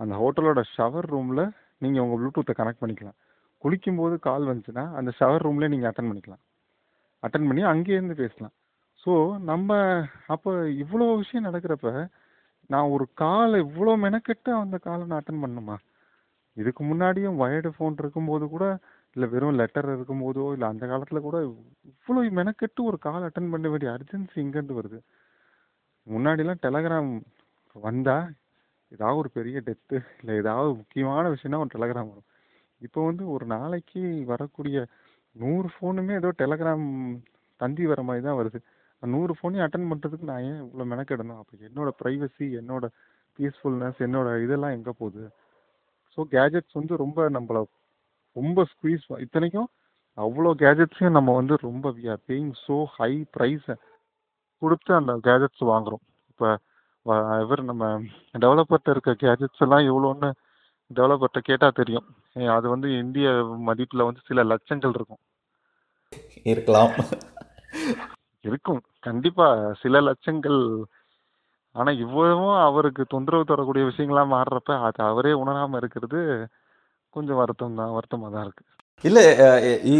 அந்த 0.00 0.14
ஹோட்டலோட 0.22 0.60
ஷவர் 0.76 1.08
ரூமில் 1.12 1.44
நீங்கள் 1.82 2.02
உங்கள் 2.04 2.20
ப்ளூடூத்தை 2.20 2.54
கனெக்ட் 2.60 2.82
பண்ணிக்கலாம். 2.82 3.16
குளிக்கும்போது 3.64 4.14
கால் 4.28 4.48
வந்துச்சுன்னா 4.50 4.84
அந்த 4.98 5.10
ஷவர் 5.18 5.44
ரூம்லேயே 5.46 5.72
நீங்கள் 5.74 5.90
அட்டன் 5.90 6.10
பண்ணிக்கலாம். 6.10 6.42
அட்டன் 7.22 7.48
பண்ணி 7.48 7.62
அங்கேருந்து 7.72 8.16
பேசலாம். 8.22 8.54
ஸோ 9.04 9.12
நம்ம 9.50 9.70
அப்போ 10.34 10.50
இவ்வளோ 10.82 11.08
விஷயம் 11.22 11.46
நடக்கிறப்ப 11.48 11.90
நான் 12.70 12.92
ஒரு 12.94 13.04
காலை 13.22 13.58
இவ்வளோ 13.66 13.94
மெனக்கெட்டு 14.06 14.50
அந்த 14.60 14.76
காலை 14.86 15.02
நான் 15.08 15.20
அட்டன் 15.20 15.42
பண்ணணுமா? 15.44 15.76
இதுக்கு 16.56 16.82
முன்னாடியும் 16.90 17.38
வயர்டு 17.42 17.70
ஃபோன் 17.76 18.00
இருக்கும்போது 18.02 18.44
கூட 18.54 18.64
இல்லை 19.16 19.26
வெறும் 19.34 19.58
லெட்டர் 19.60 19.88
இருக்கும்போதோ 19.96 20.44
இல்லை 20.54 20.66
அந்த 20.72 20.84
காலத்தில் 20.92 21.26
கூட 21.26 21.36
இவ்வளோ 21.48 22.22
மெனக்கெட்டு 22.40 22.80
ஒரு 22.90 22.98
கால் 23.06 23.26
அட்டன் 23.28 23.52
பண்ண 23.52 23.66
வேண்டிய 23.72 23.90
அர்ஜென்சி 23.96 24.36
இங்கேருந்து 24.44 24.78
வருது. 24.80 24.98
முன்னாடிலாம் 26.06 26.62
டெலகிராம் 26.66 27.10
வந்தால் 27.76 28.26
ஏதாவது 28.92 29.20
ஒரு 29.22 29.30
பெரிய 29.36 29.58
டெத்து 29.68 29.96
இல்லை 30.20 30.34
ஏதாவது 30.42 30.68
முக்கியமான 30.80 31.24
விஷயம்னா 31.34 31.60
ஒரு 31.64 31.72
டெலகிராம் 31.76 32.10
வரும். 32.12 32.28
இப்போ 32.86 33.00
வந்து 33.08 33.24
ஒரு 33.34 33.44
நாளைக்கு 33.54 34.02
வரக்கூடிய 34.32 34.78
நூறு 35.36 35.68
ஃபோனுமே 35.74 36.14
ஏதோ 36.20 36.30
டெலகிராம் 36.42 36.86
தந்தி 37.60 37.84
வர 37.92 38.00
மாதிரி 38.08 38.24
தான் 38.26 38.38
வருது. 38.40 38.58
அந்த 39.02 39.10
நூறு 39.14 39.32
ஃபோனையும் 39.38 39.64
அட்டன் 39.66 39.88
பண்ணுறதுக்கு 39.90 40.30
நான் 40.32 40.44
ஏன் 40.50 40.60
இவ்வளோ 40.64 40.84
மெனக்கெடணும்? 40.92 41.40
அப்போ 41.40 41.54
என்னோட 41.68 41.90
ப்ரைவசி 42.00 42.46
என்னோட 42.60 42.86
பீஸ்ஃபுல்னஸ் 43.38 44.00
என்னோட 44.06 44.28
இதெல்லாம் 44.44 44.76
எங்கே 44.78 44.92
போகுது? 45.00 45.24
ஸோ 46.14 46.22
கேஜெட்ஸ் 46.34 46.78
வந்து 46.80 46.94
ரொம்ப 47.04 47.28
நம்மள 47.36 47.60
ரொம்ப 48.36 48.60
ஸ்குவீஸ் 48.70 49.06
இத்தனைக்கும் 49.24 49.68
அவ்வளோ 50.18 50.50
கேஜெட்ஸையும் 50.62 51.16
நம்ம 51.18 51.30
வந்து 51.34 51.54
ரொம்ப 51.68 51.86
we 51.96 52.04
are 52.12 52.22
paying 52.30 52.52
so 52.66 52.76
high 52.98 53.12
ப்ரைஸை 53.36 53.76
கொடுத்து 54.62 54.90
அந்த 54.94 55.12
கேஜெட்ஸ் 55.26 55.64
வாங்குறோம். 55.72 56.04
இப்போ 56.30 56.48
எவர் 57.42 57.62
நம்ம 57.70 57.84
டெவலப்பர்கிட்ட 58.44 58.94
இருக்க 58.94 59.12
கேஜெட்ஸ் 59.24 59.62
எல்லாம் 59.66 59.86
எவ்வளோன்னு 59.90 60.30
டெவலப்பர்கிட்ட 60.90 61.40
கேட்டால் 61.48 61.78
தெரியும். 61.80 62.06
அது 62.56 62.66
வந்து 62.68 62.88
இந்திய 63.02 63.28
மதிப்பில் 63.68 64.06
வந்து 64.08 64.22
சில 64.28 64.42
லட்சங்கள் 64.52 64.94
இருக்கும். 64.98 65.22
இருக்கலாம். 66.52 66.92
இருக்கும். 68.44 68.80
கண்டிப்பா 69.00 69.46
சில 69.82 70.00
லட்சங்கள் 70.00 70.60
ஆனால் 71.78 72.00
இவ்வளவும் 72.04 72.56
அவருக்கு 72.66 73.02
தொந்தரவு 73.14 73.50
தரக்கூடிய 73.50 73.84
விஷயங்களா 73.90 74.22
மாறுறப்ப 74.34 74.78
அது 74.88 75.00
அவரே 75.10 75.32
உணராமல் 75.42 75.80
இருக்கிறது 75.80 76.20
கொஞ்சம் 77.16 77.40
வருத்தம் 77.40 77.78
தான் 77.80 77.96
வருத்தமாக 77.96 78.32
தான் 78.34 78.46
இருக்குது 78.46 78.70
இல்லை 79.04 79.22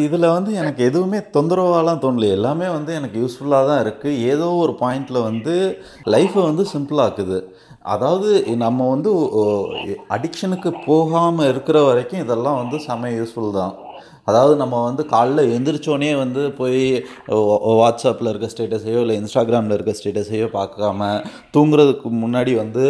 இதில் 0.05 0.27
வந்து 0.35 0.51
எனக்கு 0.61 0.81
எதுவுமே 0.89 1.19
தொந்தரவாலாம் 1.35 2.01
தோணலை. 2.05 2.29
எல்லாமே 2.37 2.67
வந்து 2.77 2.93
எனக்கு 2.99 3.17
யூஸ்ஃபுல்லாக 3.23 3.69
தான் 3.71 3.83
இருக்குது 3.85 4.21
ஏதோ 4.33 4.47
ஒரு 4.63 4.73
பாயிண்டில் 4.83 5.27
வந்து 5.29 5.55
லைஃப்பை 6.15 6.43
வந்து 6.51 6.65
சிம்பிளாக்குது 6.73 7.39
அதாவது 7.95 8.29
நம்ம 8.65 8.87
வந்து 8.95 9.11
அடிக்ஷனுக்கு 10.17 10.71
போகாமல் 10.89 11.51
இருக்கிற 11.53 11.81
வரைக்கும் 11.89 12.23
இதெல்லாம் 12.25 12.61
வந்து 12.63 12.79
செம்ம 12.87 13.11
யூஸ்ஃபுல் 13.19 13.59
தான். 13.61 13.75
அதாவது 14.27 14.55
நம்ம 14.57 14.83
வந்து 14.85 15.03
காலைல 15.11 15.41
எழுந்திரிச்சோன்னே 15.49 16.13
வந்து 16.17 16.43
போய் 16.53 16.85
வாட்ஸ்அப்பில் 17.81 18.31
இருக்க 18.31 18.49
ஸ்டேட்டஸையோ 18.53 19.01
இல்லை 19.01 19.17
இன்ஸ்டாகிராமில் 19.17 19.77
இருக்க 19.77 19.95
ஸ்டேட்டஸையோ 19.95 20.49
பார்க்காம 20.55 21.11
தூங்குறதுக்கு 21.55 22.11
முன்னாடி 22.23 22.55
வந்து 22.55 22.85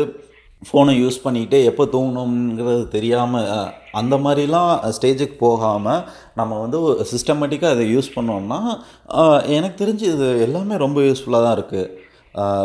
ஃபோனை 0.62 0.92
யூஸ் 0.96 1.24
பண்ணிக்கிட்டே 1.24 1.58
எப்போ 1.64 1.84
தூங்கணுங்கிறது 1.92 2.84
தெரியாமல் 2.88 3.48
அந்த 3.92 4.14
மாதிரிலாம் 4.16 4.70
ஸ்டேஜுக்கு 4.90 5.36
போகாமல் 5.38 6.04
நம்ம 6.34 6.58
வந்து 6.60 6.78
சிஸ்டமேட்டிக்காக 7.10 7.74
அதை 7.74 7.84
யூஸ் 7.90 8.14
பண்ணோம்னா 8.14 8.60
எனக்கு 9.50 9.76
தெரிஞ்சு 9.76 10.06
இது 10.06 10.28
எல்லாமே 10.40 10.76
ரொம்ப 10.76 11.00
யூஸ்ஃபுல்லாக 11.02 11.44
தான் 11.46 11.56
இருக்குது 11.56 11.90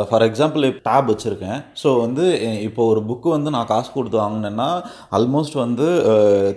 ஃபார் 0.10 0.24
எக்ஸாம்பிள் 0.28 0.64
டேப் 0.88 1.10
வச்சுருக்கேன். 1.12 1.60
ஸோ 1.82 1.90
வந்து 2.04 2.26
இப்போ 2.68 2.82
ஒரு 2.92 3.02
புக்கு 3.10 3.30
வந்து 3.36 3.50
நான் 3.56 3.68
காசு 3.72 3.90
கொடுத்து 3.96 4.18
வாங்கினேன்னா 4.22 4.70
ஆல்மோஸ்ட் 5.18 5.58
வந்து 5.64 5.88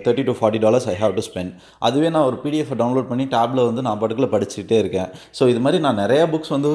thirty 0.05 0.25
to 0.29 0.33
forty 0.39 0.61
dollars 0.65 0.87
I 0.93 0.95
have 1.01 1.13
to 1.17 1.23
spend 1.27 1.53
அதுவே 1.89 2.09
நான் 2.15 2.27
ஒரு 2.29 2.39
பிடிஎஃப் 2.45 2.73
டவுன்லோட் 2.81 3.09
பண்ணி 3.11 3.27
டேப்பில் 3.35 3.61
வந்து 3.69 3.83
நான் 3.87 4.01
படுக்கில் 4.03 4.31
படிச்சுக்கிட்டே 4.33 4.79
இருக்கேன். 4.83 5.11
ஸோ 5.39 5.49
இது 5.53 5.61
மாதிரி 5.65 5.81
நான் 5.87 6.01
நிறையா 6.03 6.23
புக்ஸ் 6.33 6.53
வந்து 6.57 6.71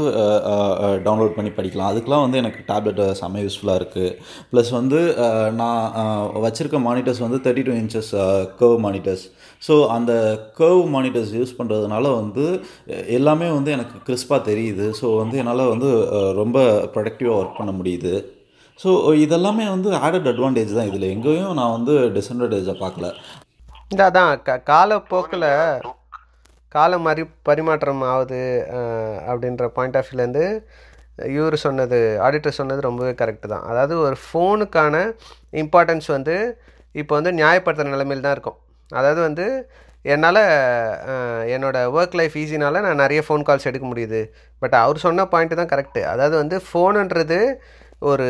டவுன்லோட் 1.08 1.36
பண்ணி 1.38 1.52
படிக்கலாம். 1.58 1.90
அதுக்கெலாம் 1.92 2.24
வந்து 2.26 2.40
எனக்கு 2.42 2.62
டேப்லெட் 2.70 3.02
செம்ம 3.22 3.42
யூஸ்ஃபுல்லாக 3.46 3.80
இருக்குது 3.82 4.14
ப்ளஸ் 4.52 4.72
வந்து 4.78 5.00
நான் 5.62 5.82
வச்சுருக்க 6.46 6.80
மானிட்டர்ஸ் 6.88 7.24
வந்து 7.26 7.40
thirty 7.46 7.66
two 7.70 7.74
inches 7.82 8.12
curve 8.62 8.78
monitors 8.86 9.26
so 9.66 9.74
அந்த 9.96 10.12
கர்வ் 10.58 10.82
மானிட்டர்ஸ் 10.94 11.30
யூஸ் 11.38 11.56
பண்ணுறதுனால 11.60 12.06
வந்து 12.20 12.44
எல்லாமே 13.18 13.46
வந்து 13.58 13.70
எனக்கு 13.76 13.96
கிறிஸ்பாக 14.08 14.40
தெரியுது. 14.50 14.86
ஸோ 15.00 15.06
வந்து 15.22 15.36
என்னால் 15.42 15.70
வந்து 15.74 15.88
ரொம்ப 16.40 16.58
ப்ரொடக்டிவாக 16.94 17.38
ஒர்க் 17.40 17.58
பண்ண 17.60 17.72
முடியுது. 17.78 18.14
ஸோ 18.82 18.90
இதெல்லாமே 19.24 19.66
வந்து 19.74 19.90
ஆடட் 20.06 20.28
அட்வான்டேஜ் 20.32 20.76
தான் 20.78 20.88
இதில். 20.90 21.12
எங்கேயும் 21.14 21.56
நான் 21.60 21.74
வந்து 21.76 21.94
டிஸ்அட்வான்டேஜை 22.16 22.74
பார்க்கல. 22.82 23.08
இந்த 23.92 24.02
அதான் 24.10 24.32
க 24.46 24.58
காலப்போக்கில் 24.70 25.48
காலம் 26.74 27.04
மறி 27.08 27.22
பரிமாற்றம் 27.48 28.02
ஆகுது 28.12 28.42
அப்படின்ற 29.30 29.66
பாயிண்ட் 29.76 29.98
ஆஃப் 30.00 30.08
வியூலேருந்து 30.10 30.44
இவர் 31.36 31.56
சொன்னது 31.66 31.98
ஆடிட்டர் 32.24 32.58
சொன்னது 32.58 32.80
ரொம்பவே 32.88 33.12
கரெக்டு 33.20 33.46
தான். 33.52 33.64
அதாவது 33.70 33.94
ஒரு 34.06 34.16
ஃபோனுக்கான 34.24 34.94
இம்பார்ட்டன்ஸ் 35.62 36.08
வந்து 36.16 36.36
இப்போ 37.00 37.12
வந்து 37.18 37.32
நியாயப்படுத்துகிற 37.40 37.94
நிலைமையில் 37.94 38.26
தான் 38.26 38.36
இருக்கும். 38.36 38.58
அதாவது 38.90 39.20
வந்து 39.28 39.46
என்னால் 40.12 40.42
என்னோடய 41.54 41.92
ஒர்க் 41.96 42.16
லைஃப் 42.20 42.36
ஈஸினால் 42.42 42.84
நான் 42.86 43.02
நிறைய 43.02 43.20
ஃபோன் 43.26 43.44
கால்ஸ் 43.48 43.68
எடுக்க 43.70 43.86
முடியுது. 43.92 44.20
பட் 44.62 44.76
அவர் 44.82 45.04
சொன்ன 45.06 45.26
பாயிண்ட்டு 45.32 45.58
தான் 45.60 45.72
கரெக்டு 45.72 46.02
அதாவது 46.12 46.34
வந்து 46.42 46.58
ஃபோனுன்றது 46.66 47.38
ஒரு 48.10 48.26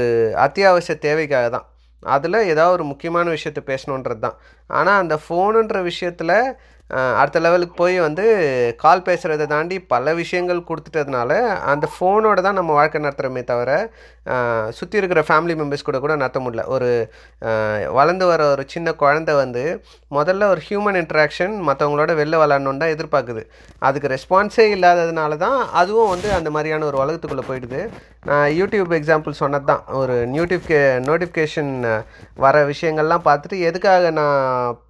அத்தியாவசிய 0.46 0.96
தேவைக்காக 1.06 1.48
தான். 1.56 1.66
அதில் 2.14 2.38
ஏதாவது 2.52 2.74
ஒரு 2.76 2.84
முக்கியமான 2.92 3.26
விஷயத்த 3.36 3.60
பேசணுன்றது 3.70 4.20
தான். 4.26 4.36
ஆனால் 4.78 5.00
அந்த 5.02 5.14
ஃபோனுன்ற 5.24 5.78
விஷயத்தில் 5.90 6.34
அடுத்த 7.20 7.38
லெவலுக்கு 7.44 7.74
போய் 7.80 7.96
வந்து 8.06 8.24
கால் 8.82 9.06
பேசுகிறத 9.08 9.46
தாண்டி 9.54 9.76
பல 9.92 10.14
விஷயங்கள் 10.20 10.66
கொடுத்துட்டதுனால 10.68 11.32
அந்த 11.72 11.86
ஃபோனோட 11.94 12.38
தான் 12.46 12.58
நம்ம 12.60 12.72
வாழ்க்கை 12.78 13.02
நடத்துகிறோமே 13.04 13.42
தவிர 13.50 13.72
சுற்றி 14.78 14.96
இருக்கிற 15.00 15.20
ஃபேமிலி 15.28 15.54
மெம்பர்ஸ் 15.58 15.86
கூட 15.88 15.98
கூட 16.04 16.14
நடத்த 16.20 16.38
முடியல. 16.44 16.62
ஒரு 16.74 16.88
வளர்ந்து 17.98 18.24
வர 18.30 18.42
ஒரு 18.54 18.64
சின்ன 18.74 18.88
குழந்தை 19.02 19.34
வந்து 19.42 19.62
முதல்ல 20.16 20.48
ஒரு 20.54 20.60
ஹியூமன் 20.68 20.98
இன்ட்ராக்ஷன் 21.02 21.54
மற்றவங்களோட 21.68 22.12
வெளில 22.20 22.40
விளாட்ணுன்னு 22.42 22.82
தான் 22.82 22.94
எதிர்பார்க்குது. 22.96 23.42
அதுக்கு 23.86 24.12
ரெஸ்பான்ஸே 24.14 24.66
இல்லாததுனால 24.76 25.38
தான் 25.44 25.58
அதுவும் 25.82 26.12
வந்து 26.14 26.30
அந்த 26.38 26.50
மாதிரியான 26.56 26.86
ஒரு 26.90 26.98
உலகத்துக்குள்ளே 27.04 27.46
போயிடுது. 27.50 27.80
நான் 28.30 28.48
யூடியூப் 28.60 28.92
எக்ஸாம்பிள் 28.98 29.40
சொன்னது 29.42 29.66
தான். 29.72 29.82
ஒரு 30.00 30.16
நியூட்டிஃபிகே 30.34 30.82
நோட்டிஃபிகேஷன் 31.08 31.72
வர 32.44 32.64
விஷயங்கள்லாம் 32.72 33.26
பார்த்துட்டு 33.28 33.58
எதுக்காக 33.70 34.10
நான் 34.20 34.38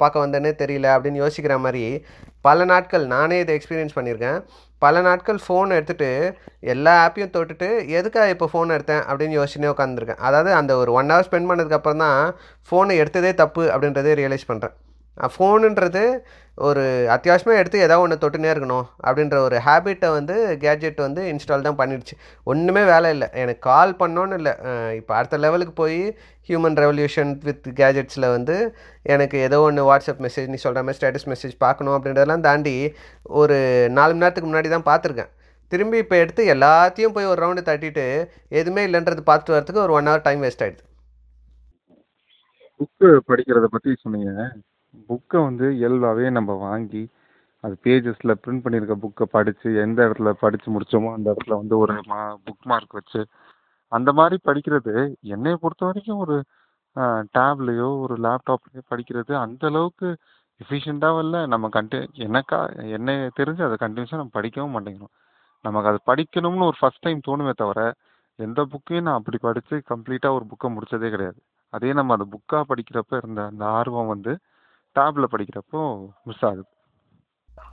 பார்க்க 0.03 0.25
வந்தேனே 0.25 0.53
தெரியல 0.65 0.89
அப்படின்னு 0.97 1.23
யோசிக்கிற 1.25 1.57
மாதிரி 1.67 1.85
பல 2.40 2.64
நாட்கள் 2.64 3.05
நானே 3.14 3.38
இதை 3.42 3.55
எக்ஸ்பீரியன்ஸ் 3.59 3.96
பண்ணியிருக்கேன். 3.98 4.38
பல 4.83 5.01
நாட்கள் 5.07 5.38
ஃபோன் 5.44 5.70
எடுத்துகிட்டு 5.77 6.11
எல்லா 6.72 6.92
ஆப்பையும் 7.05 7.33
தொட்டுட்டு 7.37 7.68
எதுக்காக 7.98 8.35
இப்போ 8.35 8.48
ஃபோன் 8.53 8.74
எடுத்தேன்? 8.77 9.03
அப்படின்னு 9.11 9.38
யோசனையே 9.40 9.72
உட்காந்துருக்கேன் 9.74 10.22
அதாவது 10.29 10.53
அந்த 10.61 10.74
ஒரு 10.83 10.92
ஒன் 11.01 11.11
ஹவர் 11.12 11.29
ஸ்பெண்ட் 11.29 11.51
பண்ணதுக்கப்புறம் 11.51 12.05
தான் 12.05 12.20
ஃபோனை 12.68 12.96
எடுத்ததே 13.05 13.33
தப்பு 13.42 13.64
அப்படின்றதே 13.74 14.14
ரியலைஸ் 14.20 14.51
பண்ணுறேன் 14.51 14.77
ஃபோனுன்றது 15.35 16.03
ஒரு 16.69 16.83
அத்தியாவசியமாக 17.15 17.61
எடுத்து 17.61 17.83
ஏதாவது 17.87 18.05
ஒன்று 18.05 18.17
தொட்டுனே 18.23 18.49
இருக்கணும் 18.53 18.87
அப்படின்ற 19.07 19.37
ஒரு 19.47 19.57
ஹேபிட்டை 19.67 20.09
வந்து 20.17 20.37
கேட்ஜெட் 20.65 20.99
வந்து 21.05 21.23
இன்ஸ்டால் 21.33 21.67
தான் 21.67 21.79
பண்ணிடுச்சு. 21.81 22.15
ஒன்றுமே 22.51 22.83
வேலை 22.93 23.09
இல்லை. 23.15 23.29
எனக்கு 23.43 23.63
கால் 23.69 23.93
பண்ணோன்னு 24.01 24.39
இல்லை. 24.41 24.55
இப்போ 25.01 25.13
அடுத்த 25.19 25.39
லெவலுக்கு 25.45 25.75
போய் 25.83 25.99
ஹியூமன் 26.49 26.79
ரெவல்யூஷன் 26.85 27.33
வித் 27.47 27.69
கேஜெட்ஸில் 27.81 28.29
வந்து 28.37 28.57
எனக்கு 29.15 29.39
ஏதோ 29.47 29.61
ஒன்று 29.69 29.89
வாட்ஸ்அப் 29.91 30.23
மெசேஜ் 30.27 30.53
நீ 30.55 30.61
சொல்கிற 30.67 30.83
மாதிரி 30.87 30.99
ஸ்டேட்டஸ் 31.01 31.29
மெசேஜ் 31.33 31.55
பார்க்கணும் 31.67 31.97
அப்படின்றதெல்லாம் 31.97 32.47
தாண்டி 32.49 32.77
ஒரு 33.43 33.59
நாலு 33.99 34.13
மணி 34.13 34.25
நேரத்துக்கு 34.25 34.51
முன்னாடி 34.51 34.71
தான் 34.77 34.89
பார்த்துருக்கேன். 34.91 35.33
திரும்பி 35.73 35.99
இப்போ 36.05 36.17
எடுத்து 36.25 36.43
எல்லாத்தையும் 36.55 37.17
போய் 37.17 37.31
ஒரு 37.33 37.41
ரவுண்டு 37.45 37.69
தட்டிட்டு 37.71 38.07
எதுவுமே 38.61 38.85
இல்லைன்றது 38.89 39.25
பார்த்துட்டு 39.31 39.57
வரதுக்கு 39.57 39.85
ஒரு 39.87 39.95
ஒன் 39.99 40.09
ஹவர் 40.11 40.27
டைம் 40.29 40.43
வேஸ்ட் 40.47 40.65
ஆகிடுது 40.67 40.85
புக்கு 42.81 43.09
படிக்கிறத 43.31 43.67
பற்றி 43.75 43.91
சொன்னீங்க. 44.03 44.33
புக்கை 45.09 45.39
வந்து 45.43 45.67
இயல்பாகவே 45.79 46.27
நம்ம 46.31 46.53
வாங்கி 46.65 47.03
அது 47.65 47.75
பேஜஸில் 47.85 48.41
பிரிண்ட் 48.43 48.63
பண்ணியிருக்க 48.65 48.95
புக்கை 49.05 49.27
படித்து 49.27 49.69
எந்த 49.85 49.99
இடத்துல 50.07 50.31
படித்து 50.43 50.69
முடித்தோமோ 50.75 51.11
அந்த 51.17 51.29
இடத்துல 51.33 51.55
வந்து 51.61 51.75
ஒரு 51.79 51.95
மா 52.11 52.19
புக் 52.47 52.67
மார்க் 52.67 52.99
வச்சு 52.99 53.21
அந்த 53.93 54.11
மாதிரி 54.13 54.37
படிக்கிறது 54.49 54.95
என்னைய 55.35 55.57
பொறுத்த 55.57 55.85
வரைக்கும் 55.87 56.23
ஒரு 56.25 56.37
டேப்லேயோ 57.37 57.89
ஒரு 58.05 58.15
லேப்டாப்லேயோ 58.25 58.83
படிக்கிறது 58.93 59.33
அந்த 59.45 59.65
அளவுக்கு 59.67 60.09
எஃபிஷியண்ட்டாகவும் 60.61 61.25
இல்லை. 61.25 61.41
நம்ம 61.47 61.67
கண்டி 61.77 61.99
எனக்கா 62.27 62.59
என்னை 62.97 63.15
தெரிஞ்சு 63.39 63.63
அதை 63.67 63.77
கண்டினியூஸாக 63.83 64.21
நம்ம 64.23 64.35
படிக்கவும் 64.39 64.75
மாட்டேங்கிறோம். 64.77 65.15
நமக்கு 65.65 65.91
அது 65.93 66.01
படிக்கணும்னு 66.11 66.69
ஒரு 66.71 66.79
ஃபஸ்ட் 66.81 67.05
டைம் 67.07 67.21
தோணுமே 67.29 67.53
தவிர 67.63 67.81
எந்த 68.39 68.61
புக்கையும் 68.73 69.07
நான் 69.07 69.19
அப்படி 69.21 69.39
படித்து 69.47 69.77
கம்ப்ளீட்டாக 69.93 70.37
ஒரு 70.39 70.45
புக்கை 70.51 70.69
முடித்ததே 70.75 71.09
கிடையாது. 71.15 71.39
அதே 71.73 71.91
நம்ம 71.93 72.15
அந்த 72.17 72.27
புக்காக 72.35 72.63
படிக்கிறப்ப 72.71 73.21
இருந்த 73.23 73.41
அந்த 73.51 73.65
ஆர்வம் 73.79 74.13
வந்து 74.15 74.33
டேப்பில் 74.99 75.33
படிக்கிறப்போ 75.35 75.81
மிஸ் 76.31 76.45
ஆகுது. 76.49 76.65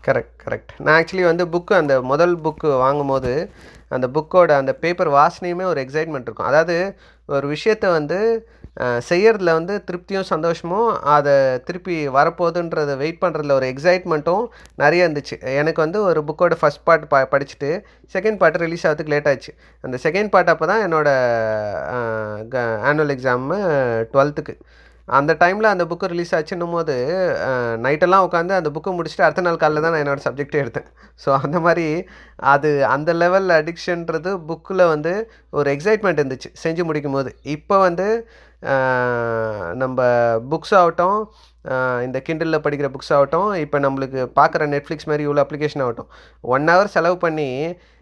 கரெக்ட் 0.07 0.35
கரெக்ட் 0.43 0.71
நான் 0.85 0.95
ஆக்சுவலி 0.99 1.23
வந்து 1.29 1.43
புக்கு 1.53 1.73
அந்த 1.81 1.93
முதல் 2.09 2.33
புக்கு 2.45 2.69
வாங்கும்போது 2.83 3.31
அந்த 3.95 4.07
புக்கோட 4.15 4.51
அந்த 4.61 4.71
பேப்பர் 4.83 5.09
வாசனையுமே 5.19 5.65
ஒரு 5.71 5.79
எக்ஸைட்மெண்ட் 5.85 6.27
இருக்கும். 6.27 6.49
அதாவது 6.51 6.75
ஒரு 7.35 7.47
விஷயத்தை 7.53 7.89
வந்து 7.97 8.19
செய்யறதுல 9.09 9.51
வந்து 9.57 9.73
திருப்தியும் 9.87 10.27
சந்தோஷமும் 10.31 10.89
அதை 11.15 11.33
திருப்பி 11.67 11.97
வரப்போகுதுன்றத 12.17 12.95
வெயிட் 13.01 13.21
பண்ணுறதுல 13.21 13.55
ஒரு 13.59 13.67
எக்ஸைட்மெண்ட்டும் 13.73 14.45
நிறைய 14.83 15.05
இருந்துச்சு. 15.07 15.35
எனக்கு 15.61 15.79
வந்து 15.85 15.99
ஒரு 16.09 16.21
புக்கோட 16.29 16.55
ஃபஸ்ட் 16.61 16.83
பார்ட் 16.87 17.05
ப 17.13 17.21
படிச்சுட்டு 17.33 17.69
செகண்ட் 18.15 18.39
பார்ட் 18.41 18.59
ரிலீஸ் 18.65 18.85
ஆகிறதுக்கு 18.87 19.13
லேட் 19.13 19.29
ஆச்சு. 19.31 19.53
அந்த 19.83 19.99
செகண்ட் 20.05 20.31
பார்ட் 20.33 20.51
அப்போ 20.53 20.67
தான் 20.71 20.83
என்னோடய 20.87 22.65
ஆனுவல் 22.89 23.15
எக்ஸாமு 23.15 23.59
டுவெல்த்துக்கு 24.13 24.55
அந்த 25.07 25.31
டைமில் 25.41 25.71
அந்த 25.71 25.83
புக்கு 25.89 26.05
ரிலீஸ் 26.11 26.33
ஆச்சுன்னும் 26.37 26.75
போது 26.75 26.95
நைட்டெல்லாம் 27.85 28.25
உட்காந்து 28.27 28.53
அந்த 28.59 28.69
புக்கை 28.75 28.91
முடிச்சுட்டு 28.97 29.25
அடுத்த 29.27 29.43
நாள் 29.47 29.59
காலையில் 29.63 29.85
தான் 29.85 29.93
நான் 29.95 30.03
என்னோடய 30.03 30.25
சப்ஜெக்டே 30.27 30.61
எடுத்தேன். 30.63 30.87
ஸோ 31.23 31.29
அந்த 31.43 31.57
மாதிரி 31.65 31.87
அது 32.53 32.71
அந்த 32.95 33.13
லெவல் 33.23 33.49
அடிக்ஷன்றது 33.59 34.33
புக்கில் 34.49 34.83
வந்து 34.93 35.13
ஒரு 35.59 35.69
எக்ஸைட்மெண்ட் 35.75 36.21
இருந்துச்சு 36.21 36.51
செஞ்சு 36.63 36.85
முடிக்கும் 36.89 37.17
போது 37.17 37.31
இப்போ 37.55 37.77
வந்து 37.87 38.07
நம்ம 39.81 39.99
புக்ஸ் 40.51 40.75
ஆகட்டும் 40.81 41.17
இந்த 42.05 42.17
கிண்டலில் 42.27 42.63
படிக்கிற 42.65 42.87
புக்ஸ் 42.95 43.13
ஆகட்டும் 43.17 43.49
இப்போ 43.63 43.77
நம்மளுக்கு 43.85 44.21
பார்க்குற 44.39 44.63
நெட்ஃப்ளிக்ஸ் 44.73 45.09
மாதிரி 45.11 45.25
இவ்வளோ 45.27 45.43
அப்ளிகேஷன் 45.45 45.83
ஆகட்டும். 45.85 46.09
ஒன் 46.55 46.67
ஹவர் 46.71 46.93
செலவு 46.95 47.17
பண்ணி 47.25 47.49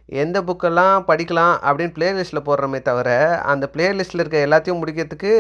எந்த 0.09 0.41
புக்கெல்லாம் 0.41 1.03
படிக்கலாம் 1.07 1.53
அப்படின்னு 1.63 1.93
பிளேலிஸ்ட்டில் 1.95 2.45
போடுறோமே 2.45 2.81
தவிர 2.81 3.09
அந்த 3.45 3.69
பிளேலிஸ்ட்டில் 3.73 4.21
இருக்க 4.23 4.37
எல்லாத்தையும் 4.47 4.79
முடிக்கிறதுக்கு 4.81 5.31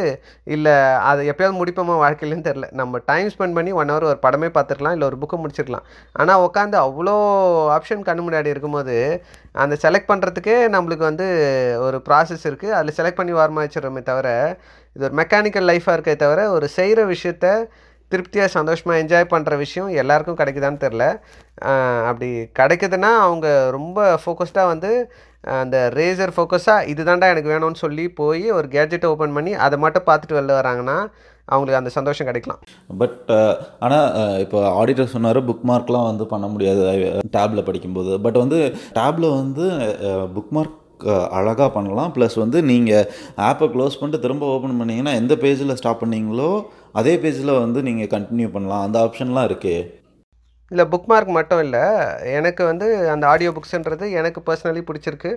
இல்லை 0.43 0.75
அதை 1.09 1.27
எப்போயாவது 1.31 1.59
முடிப்போமா 1.59 1.95
வாழ்க்கையிலன்னு 2.03 2.47
தெரில 2.47 2.67
நம்ம 2.71 3.01
டைம் 3.05 3.27
ஸ்பெண்ட் 3.27 3.53
பண்ணி 3.53 3.71
ஒன் 3.71 3.89
ஹவர் 3.89 4.03
ஒரு 4.03 4.19
படமே 4.21 4.49
பார்த்துருக்கலாம் 4.57 4.91
இல்லை 4.91 5.07
ஒரு 5.07 5.19
புக்கை 5.21 5.39
முடிச்சிருக்கலாம். 5.41 5.85
ஆனால் 6.13 6.43
உட்காந்து 6.47 6.77
அவ்வளோ 6.85 7.15
ஆப்ஷன் 7.77 8.07
கண்ணு 8.07 8.25
முன்னாடி 8.27 8.45
இருக்கும்போது 8.45 8.95
அந்த 9.51 9.77
செலக்ட் 9.81 10.11
பண்ணுறதுக்கே 10.11 10.57
நம்மளுக்கு 10.75 11.03
வந்து 11.03 11.27
ஒரு 11.79 12.01
ப்ராசஸ் 12.09 12.47
இருக்குது 12.49 12.75
அதில் 12.79 12.97
செலக்ட் 12.97 13.15
பண்ணி 13.15 13.33
வாரமாக 13.33 13.65
வச்சிடறோமே 13.65 14.03
தவிர 14.03 14.57
இது 14.95 15.05
ஒரு 15.05 15.15
மெக்கானிக்கல் 15.15 15.69
லைஃபாக 15.69 15.95
இருக்கே 15.97 16.15
தவிர 16.15 16.49
ஒரு 16.49 16.67
செய்கிற 16.69 17.05
விஷயத்த 17.05 17.47
திருப்தியாக 18.13 18.55
சந்தோஷமாக 18.57 19.01
என்ஜாய் 19.03 19.31
பண்ணுற 19.33 19.57
விஷயம் 19.65 19.91
எல்லாருக்கும் 20.03 20.39
கிடைக்குதான்னு 20.41 20.83
தெரில 20.85 21.05
அப்படி 22.09 22.29
கிடைக்குதுன்னா 22.59 23.11
அவங்க 23.27 23.47
ரொம்ப 23.77 23.99
ஃபோக்கஸ்டாக 24.23 24.71
வந்து 24.73 24.91
அந்த 25.61 25.77
ரேசர் 25.99 26.33
ஃபோக்கஸாக 26.35 26.87
இது 26.91 27.01
தாண்டா 27.07 27.31
எனக்கு 27.33 27.53
வேணும்னு 27.53 27.83
சொல்லி 27.85 28.05
போய் 28.19 28.45
ஒரு 28.57 28.67
கேட்ஜெட்டை 28.75 29.07
ஓப்பன் 29.13 29.35
பண்ணி 29.37 29.53
அதை 29.65 29.77
மட்டும் 29.85 30.07
பார்த்துட்டு 30.09 30.37
வெளில 30.37 30.53
வராங்கன்னா 30.59 30.97
அவங்களுக்கு 31.47 31.79
அந்த 31.79 31.91
சந்தோஷம் 31.95 32.27
கிடைக்கலாம். 32.27 32.61
பட் 33.01 33.31
ஆனால் 33.85 34.37
இப்போ 34.43 34.59
ஆடிட்டர் 34.81 35.13
சொன்னார் 35.15 35.39
புக் 35.49 35.65
மார்க்லாம் 35.71 36.07
வந்து 36.09 36.25
பண்ண 36.33 36.45
முடியாது 36.53 36.83
டேப்பில் 37.35 37.67
படிக்கும்போது. 37.69 38.13
பட் 38.25 38.39
வந்து 38.43 38.59
டேப்பில் 38.99 39.27
வந்து 39.41 39.65
புக் 40.35 40.53
மார்க் 40.57 40.79
அழகாக 41.39 41.69
பண்ணலாம். 41.75 42.13
ப்ளஸ் 42.15 42.37
வந்து 42.43 42.59
நீங்கள் 42.71 43.07
ஆப்பை 43.49 43.67
க்ளோஸ் 43.73 43.99
பண்ணிட்டு 43.99 44.23
திரும்ப 44.25 44.53
ஓப்பன் 44.53 44.79
பண்ணிங்கன்னா 44.81 45.15
எந்த 45.21 45.35
பேஜில் 45.43 45.77
ஸ்டாப் 45.79 46.01
பண்ணீங்களோ 46.03 46.51
அதே 46.95 47.13
பேஜில் 47.21 47.59
வந்து 47.65 47.79
நீங்கள் 47.89 48.11
கண்டினியூ 48.15 48.47
பண்ணலாம். 48.55 48.83
அந்த 48.87 48.97
ஆப்ஷன்லாம் 49.05 49.47
இருக்கே. 49.49 49.75
இல்லை 50.71 50.83
புக் 50.91 51.09
மார்க் 51.11 51.31
மட்டும் 51.37 51.61
இல்லை. 51.63 51.81
எனக்கு 52.37 52.61
வந்து 52.69 52.85
அந்த 53.13 53.25
ஆடியோ 53.31 53.49
புக்ஸுன்றது 53.55 54.05
எனக்கு 54.19 54.39
பர்சனலி 54.47 54.81
பிடிச்சிருக்கு. 54.87 55.31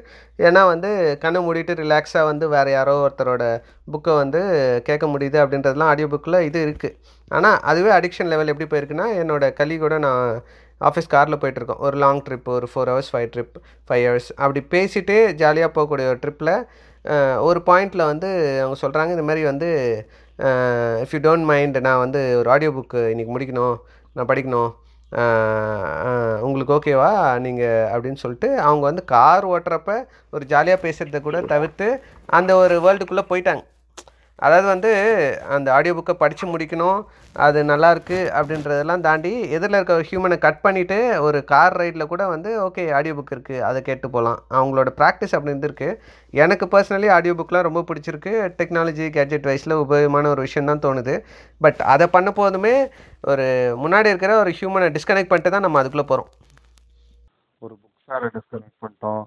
ஏன்னா 0.47 0.62
வந்து 0.73 0.90
கண்ணை 1.25 1.40
மூடிட்டு 1.47 1.75
ரிலாக்ஸாக 1.83 2.29
வந்து 2.31 2.45
வேறு 2.55 2.71
யாரோ 2.77 2.95
ஒருத்தரோட 3.07 3.45
புக்கை 3.95 4.14
வந்து 4.23 4.40
கேட்க 4.88 5.07
முடியுது 5.14 5.40
அப்படின்றதுலாம் 5.45 5.92
ஆடியோ 5.95 6.09
புக்கில் 6.14 6.38
இது 6.49 6.61
இருக்குது 6.66 6.97
ஆனால் 7.31 7.59
அதுவே 7.71 7.90
அடிக்ஷன் 7.99 8.31
லெவல் 8.33 8.53
எப்படி 8.53 8.69
போயிருக்குன்னா 8.71 9.09
என்னோடய 9.23 9.79
கூட 9.79 9.99
நான் 9.99 10.25
ஆஃபீஸ் 10.81 11.12
காரில் 11.14 11.40
போயிட்டுருக்கோம் 11.42 11.83
ஒரு 11.87 11.97
லாங் 11.97 12.23
ட்ரிப் 12.23 12.49
ஒரு 12.57 12.66
four 12.73 12.90
hours 12.92 13.12
five 13.12 13.29
trip 13.35 13.57
five 13.88 14.05
hours 14.09 14.31
அப்படி 14.37 14.61
பேசிகிட்டே 14.75 15.19
ஜாலியாக 15.35 15.71
போகக்கூடிய 15.77 16.07
ஒரு 16.12 16.21
ட்ரிப்பில் 16.25 16.55
ஒரு 17.40 17.61
பாயிண்டில் 17.66 18.05
வந்து 18.05 18.29
அவங்க 18.62 18.77
சொல்கிறாங்க 18.81 19.11
இந்த 19.11 19.23
மாதிரி 19.23 19.42
வந்து 19.45 19.69
இஃப் 21.03 21.12
யூ 21.14 21.20
டோன்ட் 21.27 21.49
மைண்ட் 21.51 21.79
நான் 21.87 22.03
வந்து 22.05 22.20
ஒரு 22.40 22.51
ஆடியோ 22.55 22.70
புக்கு 22.79 23.01
இன்றைக்கி 23.12 23.33
முடிக்கணும் 23.37 23.77
நான் 24.16 24.29
படிக்கணும். 24.33 24.72
உங்களுக்கு 26.46 26.75
ஓகேவா 26.77 27.11
நீங்கள் 27.44 27.87
அப்படின்னு 27.94 28.22
சொல்லிட்டு 28.22 28.49
அவங்க 28.66 28.85
வந்து 28.90 29.05
கார் 29.14 29.46
ஓட்டுறப்ப 29.53 29.92
ஒரு 30.37 30.44
ஜாலியாக 30.53 30.83
பேசுகிறத 30.87 31.20
கூட 31.27 31.40
தவிர்த்து 31.53 31.88
அந்த 32.38 32.51
ஒரு 32.62 32.77
வேர்ல்டுக்குள்ளே 32.87 33.25
போயிட்டாங்க. 33.31 33.62
அதாவது 34.44 34.66
வந்து 34.72 34.90
அந்த 35.55 35.68
ஆடியோ 35.75 35.92
புக்கை 35.96 36.14
படித்து 36.22 36.46
முடிக்கணும் 36.53 36.99
அது 37.44 37.59
நல்லாயிருக்கு 37.70 38.18
அப்படின்றதெல்லாம் 38.38 39.05
தாண்டி 39.07 39.31
எதிரில் 39.57 39.77
இருக்க 39.79 39.94
ஹியூமனை 40.09 40.37
கட் 40.44 40.61
பண்ணிவிட்டு 40.64 40.99
ஒரு 41.27 41.38
கார் 41.53 41.77
ரைடில் 41.81 42.09
கூட 42.12 42.22
வந்து 42.33 42.51
ஓகே 42.66 42.85
ஆடியோ 42.99 43.14
புக் 43.18 43.33
இருக்குது 43.35 43.62
அதை 43.68 43.81
கேட்டு 43.88 44.07
போகலாம் 44.14 44.38
அவங்களோட 44.59 44.90
ப்ராக்டிஸ் 44.99 45.35
அப்படி 45.37 45.53
இருந்திருக்கு. 45.53 45.88
எனக்கு 46.42 46.66
பர்சனலி 46.75 47.09
ஆடியோ 47.16 47.35
புக்லாம் 47.40 47.66
ரொம்ப 47.68 47.83
பிடிச்சிருக்கு. 47.90 48.33
டெக்னாலஜி 48.59 49.07
கேட்ஜெட் 49.16 49.49
வைஸில் 49.51 49.81
உபயோகமான 49.85 50.31
ஒரு 50.35 50.44
விஷயம் 50.46 50.70
தான் 50.70 50.85
தோணுது. 50.87 51.14
பட் 51.61 51.81
அதை 51.94 52.09
பண்ண 52.16 52.33
போதுமே 52.40 52.75
ஒரு 53.33 53.46
முன்னாடி 53.85 54.11
இருக்கிற 54.12 54.35
ஒரு 54.42 54.53
ஹியூமனை 54.59 54.90
டிஸ்கனெக்ட் 54.96 55.33
பண்ணிட்டு 55.33 55.55
தான் 55.57 55.66
நம்ம 55.68 55.81
அதுக்குள்ளே 55.83 56.09
போகிறோம் 56.11 56.31
ஒரு 57.62 57.75
புக் 57.83 58.35
டிஸ்கனெக்ட் 58.37 58.79
பண்ணிட்டோம். 58.85 59.22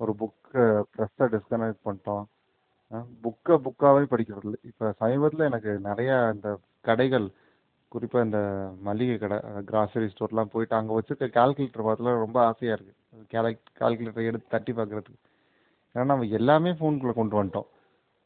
ஒரு 0.00 0.14
புக்கு 0.20 0.62
ப்ரெஸ்ஸை 0.94 1.26
டிஸ்கனெக்ட் 1.34 1.82
பண்ணிட்டோம். 1.88 2.24
புக்கை 3.24 3.54
புக்காகவே 3.66 4.04
படிக்கிறது 4.12 4.46
இல்லை. 4.48 4.58
இப்போ 4.70 4.86
சமீபத்தில் 5.00 5.48
எனக்கு 5.50 5.72
நிறையா 5.88 6.16
இந்த 6.34 6.48
கடைகள் 6.88 7.26
குறிப்பாக 7.92 8.26
இந்த 8.26 8.40
மளிகை 8.86 9.16
கடை 9.22 9.38
கிராசரி 9.70 10.06
ஸ்டோர்லாம் 10.12 10.52
போயிட்டு 10.52 10.74
அங்கே 10.78 10.96
வச்சுருக்க 10.96 11.26
கால்குலேட்டர் 11.38 11.86
பார்த்துல 11.88 12.14
ரொம்ப 12.24 12.38
ஆசையாக 12.50 12.76
இருக்குது 12.76 13.26
கேலக் 13.32 13.60
கால்குலேட்டர் 13.80 14.28
எடுத்து 14.30 14.52
தட்டி 14.54 14.72
பார்க்குறதுக்கு. 14.78 15.20
ஏன்னா 15.94 16.06
நம்ம 16.12 16.28
எல்லாமே 16.40 16.70
ஃபோனுக்குள்ளே 16.78 17.14
கொண்டு 17.20 17.36
வந்துட்டோம். 17.38 17.68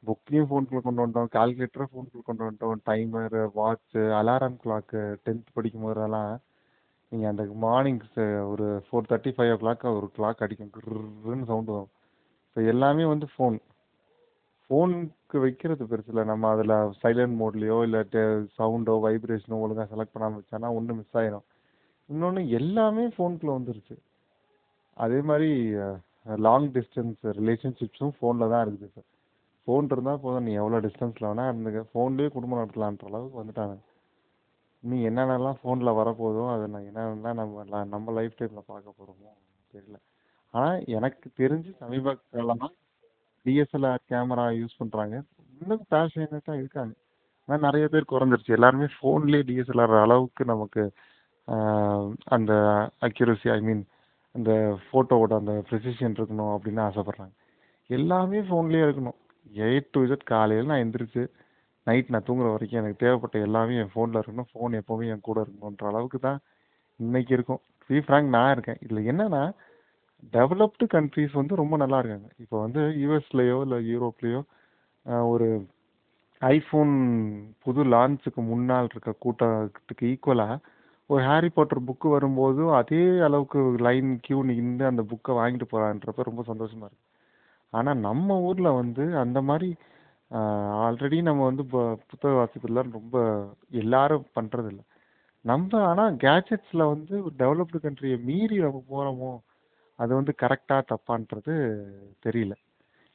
புக்கையும் 0.02 0.48
ஃபோனுக்குள்ளே 0.48 0.82
கொண்டு 0.86 1.02
வந்துட்டோம். 1.02 1.30
கால்குலேட்டரை 1.36 1.86
ஃபோனுக்குள்ளே 1.92 2.26
கொண்டு 2.28 2.44
வந்துட்டோம். 2.46 2.82
Timer 2.88 3.42
watch 3.60 4.02
alarm 4.20 4.58
clock 4.64 5.00
tenth 5.26 5.54
படிக்கும் 5.56 5.86
போதெல்லாம் 5.86 6.32
நீங்கள் 7.12 7.30
அந்த 7.32 7.42
மார்னிங் 7.64 8.00
ஒரு 8.52 8.66
ஃபோர் 8.86 9.08
தேர்ட்டி 9.10 9.32
ஃபைவ் 9.36 9.52
ஓ 9.54 9.58
கிளாக் 9.62 9.84
ஒரு 9.98 10.08
கிளாக் 10.18 10.44
அடிக்கும். 10.46 10.72
கிருன்னு 10.76 11.48
சவுண்டு 11.50 11.72
வரும். 11.76 11.92
ஸோ 12.52 12.66
எல்லாமே 12.72 13.04
வந்து 13.14 13.26
ஃபோன் 13.34 13.56
ஃபோனுக்கு 14.70 15.36
வைக்கிறது 15.44 15.84
பெருசு 15.90 16.10
இல்லை. 16.12 16.24
நம்ம 16.30 16.48
அதில் 16.54 16.74
சைலண்ட் 17.02 17.36
மோட்லேயோ 17.42 17.78
இல்லை 17.86 18.00
சவுண்டோ 18.58 18.94
வைப்ரேஷனோ 19.04 19.58
ஒழுங்காக 19.64 19.88
செலக்ட் 19.92 20.14
பண்ணாமல் 20.14 20.40
வச்சானா 20.40 20.70
ஒன்று 20.78 20.96
மிஸ் 21.00 21.18
ஆயிடும் 21.20 21.46
இன்னொன்று 22.12 22.42
எல்லாமே 22.58 23.04
ஃபோனுக்குள்ளே 23.14 23.54
வந்துருச்சு. 23.58 23.96
அதே 25.04 25.18
மாதிரி 25.28 25.50
லாங் 26.46 26.68
டிஸ்டன்ஸ் 26.76 27.20
ரிலேஷன்ஷிப்ஸும் 27.38 28.14
ஃபோனில் 28.18 28.52
தான் 28.52 28.64
இருக்குது. 28.66 28.90
சார் 28.94 29.08
ஃபோன் 29.66 29.90
இருந்தால் 29.94 30.22
போதும். 30.24 30.46
நீ 30.48 30.52
எவ்வளோ 30.62 30.78
டிஸ்டன்ஸில் 30.86 31.28
வேணால் 31.28 31.50
இருந்துக்க. 31.52 31.80
ஃபோன்லேயே 31.92 32.30
குடும்பம் 32.36 32.60
நடத்தலான்ற 32.60 33.08
அளவுக்கு 33.10 33.40
வந்துட்டாங்க. 33.42 33.76
நீ 34.82 34.96
என்னென்னலாம் 35.08 35.58
ஃபோனில் 35.60 35.96
வரப்போதோ 36.00 36.42
அதை 36.54 36.66
நான் 36.74 36.88
என்னென்ன 36.90 37.32
நம்ம 37.40 37.84
நம்ம 37.94 38.12
லைஃப் 38.18 38.36
டைமில் 38.40 38.68
பார்க்க 38.72 38.96
போகிறோமோ 38.98 39.32
தெரியல. 39.74 39.98
ஆனால் 40.54 40.82
எனக்கு 40.96 41.28
தெரிஞ்சு 41.42 41.70
சமீப 41.82 42.14
காலமாக 42.34 42.72
டிஎஸ்எல்ஆர் 43.46 44.02
கேமரா 44.12 44.46
யூஸ் 44.60 44.80
பண்ணுறாங்க 44.82 45.14
இன்னும் 45.60 45.84
பேஷனேட்டாக 45.94 46.60
இருக்காங்க. 46.62 46.94
ஆனால் 47.48 47.64
நிறைய 47.66 47.84
பேர் 47.92 48.10
குறைஞ்சிருச்சு. 48.12 48.56
எல்லாருமே 48.58 48.88
ஃபோன்லேயே 48.96 49.44
டிஎஸ்எல்ஆர் 49.50 49.94
அளவுக்கு 50.04 50.44
நமக்கு 50.52 50.82
அந்த 52.36 52.52
அக்யூரசி 53.06 53.48
ஐ 53.56 53.58
மீன் 53.66 53.82
அந்த 54.34 54.52
ஃபோட்டோவோட 54.86 55.32
அந்த 55.40 55.52
ப்ரிசிஷன் 55.68 56.16
இருக்கணும் 56.18 56.52
அப்படின்னு 56.54 56.80
ஆசைப்பட்றாங்க. 56.86 57.34
எல்லாமே 57.90 58.38
ஃபோன்லேயே 58.48 58.84
இருக்கணும். 58.86 59.18
எயிட் 59.66 59.92
டு 59.94 60.00
இசட் 60.06 60.26
காலையில் 60.32 60.70
நான் 60.70 60.82
எந்திரிச்சு 60.84 61.22
நைட் 61.86 62.10
நான் 62.12 62.26
தூங்குற 62.28 62.48
வரைக்கும் 62.54 62.80
எனக்கு 62.80 63.02
தேவைப்பட்ட 63.04 63.36
எல்லாமே 63.46 63.74
என் 63.82 63.92
ஃபோனில் 63.94 64.18
இருக்கணும். 64.20 64.48
ஃபோன் 64.52 64.72
எப்போவுமே 64.80 65.10
என் 65.14 65.26
கூட 65.28 65.38
இருக்கணுன்ற 65.44 65.86
அளவுக்கு 65.92 66.18
தான் 66.26 66.40
இன்னைக்கு 67.04 67.32
இருக்கும். 67.36 67.60
ஃப்ரீ 67.84 67.98
ஃப்ராங்க் 68.06 68.34
நான் 68.36 68.52
இருக்கேன். 68.56 68.80
இதில் 68.84 69.08
என்னன்னா 69.12 69.42
டெவலப்டு 70.36 70.84
கண்ட்ரீஸ் 70.94 71.32
வந்து 71.40 71.54
ரொம்ப 71.62 71.74
நல்லா 71.82 71.98
இருக்காங்க. 72.00 72.28
இப்போ 72.42 72.56
வந்து 72.64 72.82
யூஎஸ்லேயோ 73.02 73.58
இல்லை 73.66 73.78
யூரோப்லேயோ 73.92 74.40
ஒரு 75.32 75.48
ஐஃபோன் 76.42 76.94
புது 77.64 77.82
லான்ச்சுக்கு 77.94 78.40
முன்னால் 78.50 78.88
இருக்க 78.92 79.12
கூட்டத்துக்கு 79.24 80.06
ஈக்குவலாக 80.12 80.56
ஒரு 81.10 81.22
ஹாரி 81.28 81.48
பாட்டர் 81.56 81.86
புக்கு 81.88 82.08
வரும்போது 82.14 82.62
அதே 82.78 83.02
அளவுக்கு 83.26 83.60
லைன் 83.86 84.10
கியூ 84.24 84.38
நின்று 84.50 84.84
அந்த 84.90 85.02
புக்கை 85.12 85.34
வாங்கிட்டு 85.40 85.68
போகிறான்றப்ப 85.72 86.28
ரொம்ப 86.30 86.42
சந்தோஷமாக 86.50 86.88
இருக்கு. 86.90 87.04
ஆனால் 87.72 88.02
நம்ம 88.08 88.38
ஊரில் 88.48 88.76
வந்து 88.80 89.04
அந்த 89.24 89.38
மாதிரி 89.50 89.68
ஆல்ரெடி 90.86 91.18
நம்ம 91.28 91.44
வந்து 91.48 91.62
இப்போ 91.66 91.82
புத்தக 92.10 92.32
வாசிப்புலாம் 92.38 92.96
ரொம்ப 92.98 93.16
எல்லாரும் 93.82 94.24
பண்ணுறதில்ல 94.38 94.82
நம்ம 95.44 95.80
ஆனால் 95.90 96.16
கேஜெட்ஸில் 96.24 96.90
வந்து 96.92 97.14
ஒரு 97.26 97.34
டெவலப்டு 97.42 97.78
கண்ட்ரியை 97.84 98.16
மீறி 98.28 98.56
நம்ம 98.64 98.80
போகிறோமோ 98.92 99.32
அது 100.02 100.12
வந்து 100.18 100.32
கரெக்டாக 100.42 100.82
தப்பான்றது 100.92 101.54
தெரியல. 102.26 102.54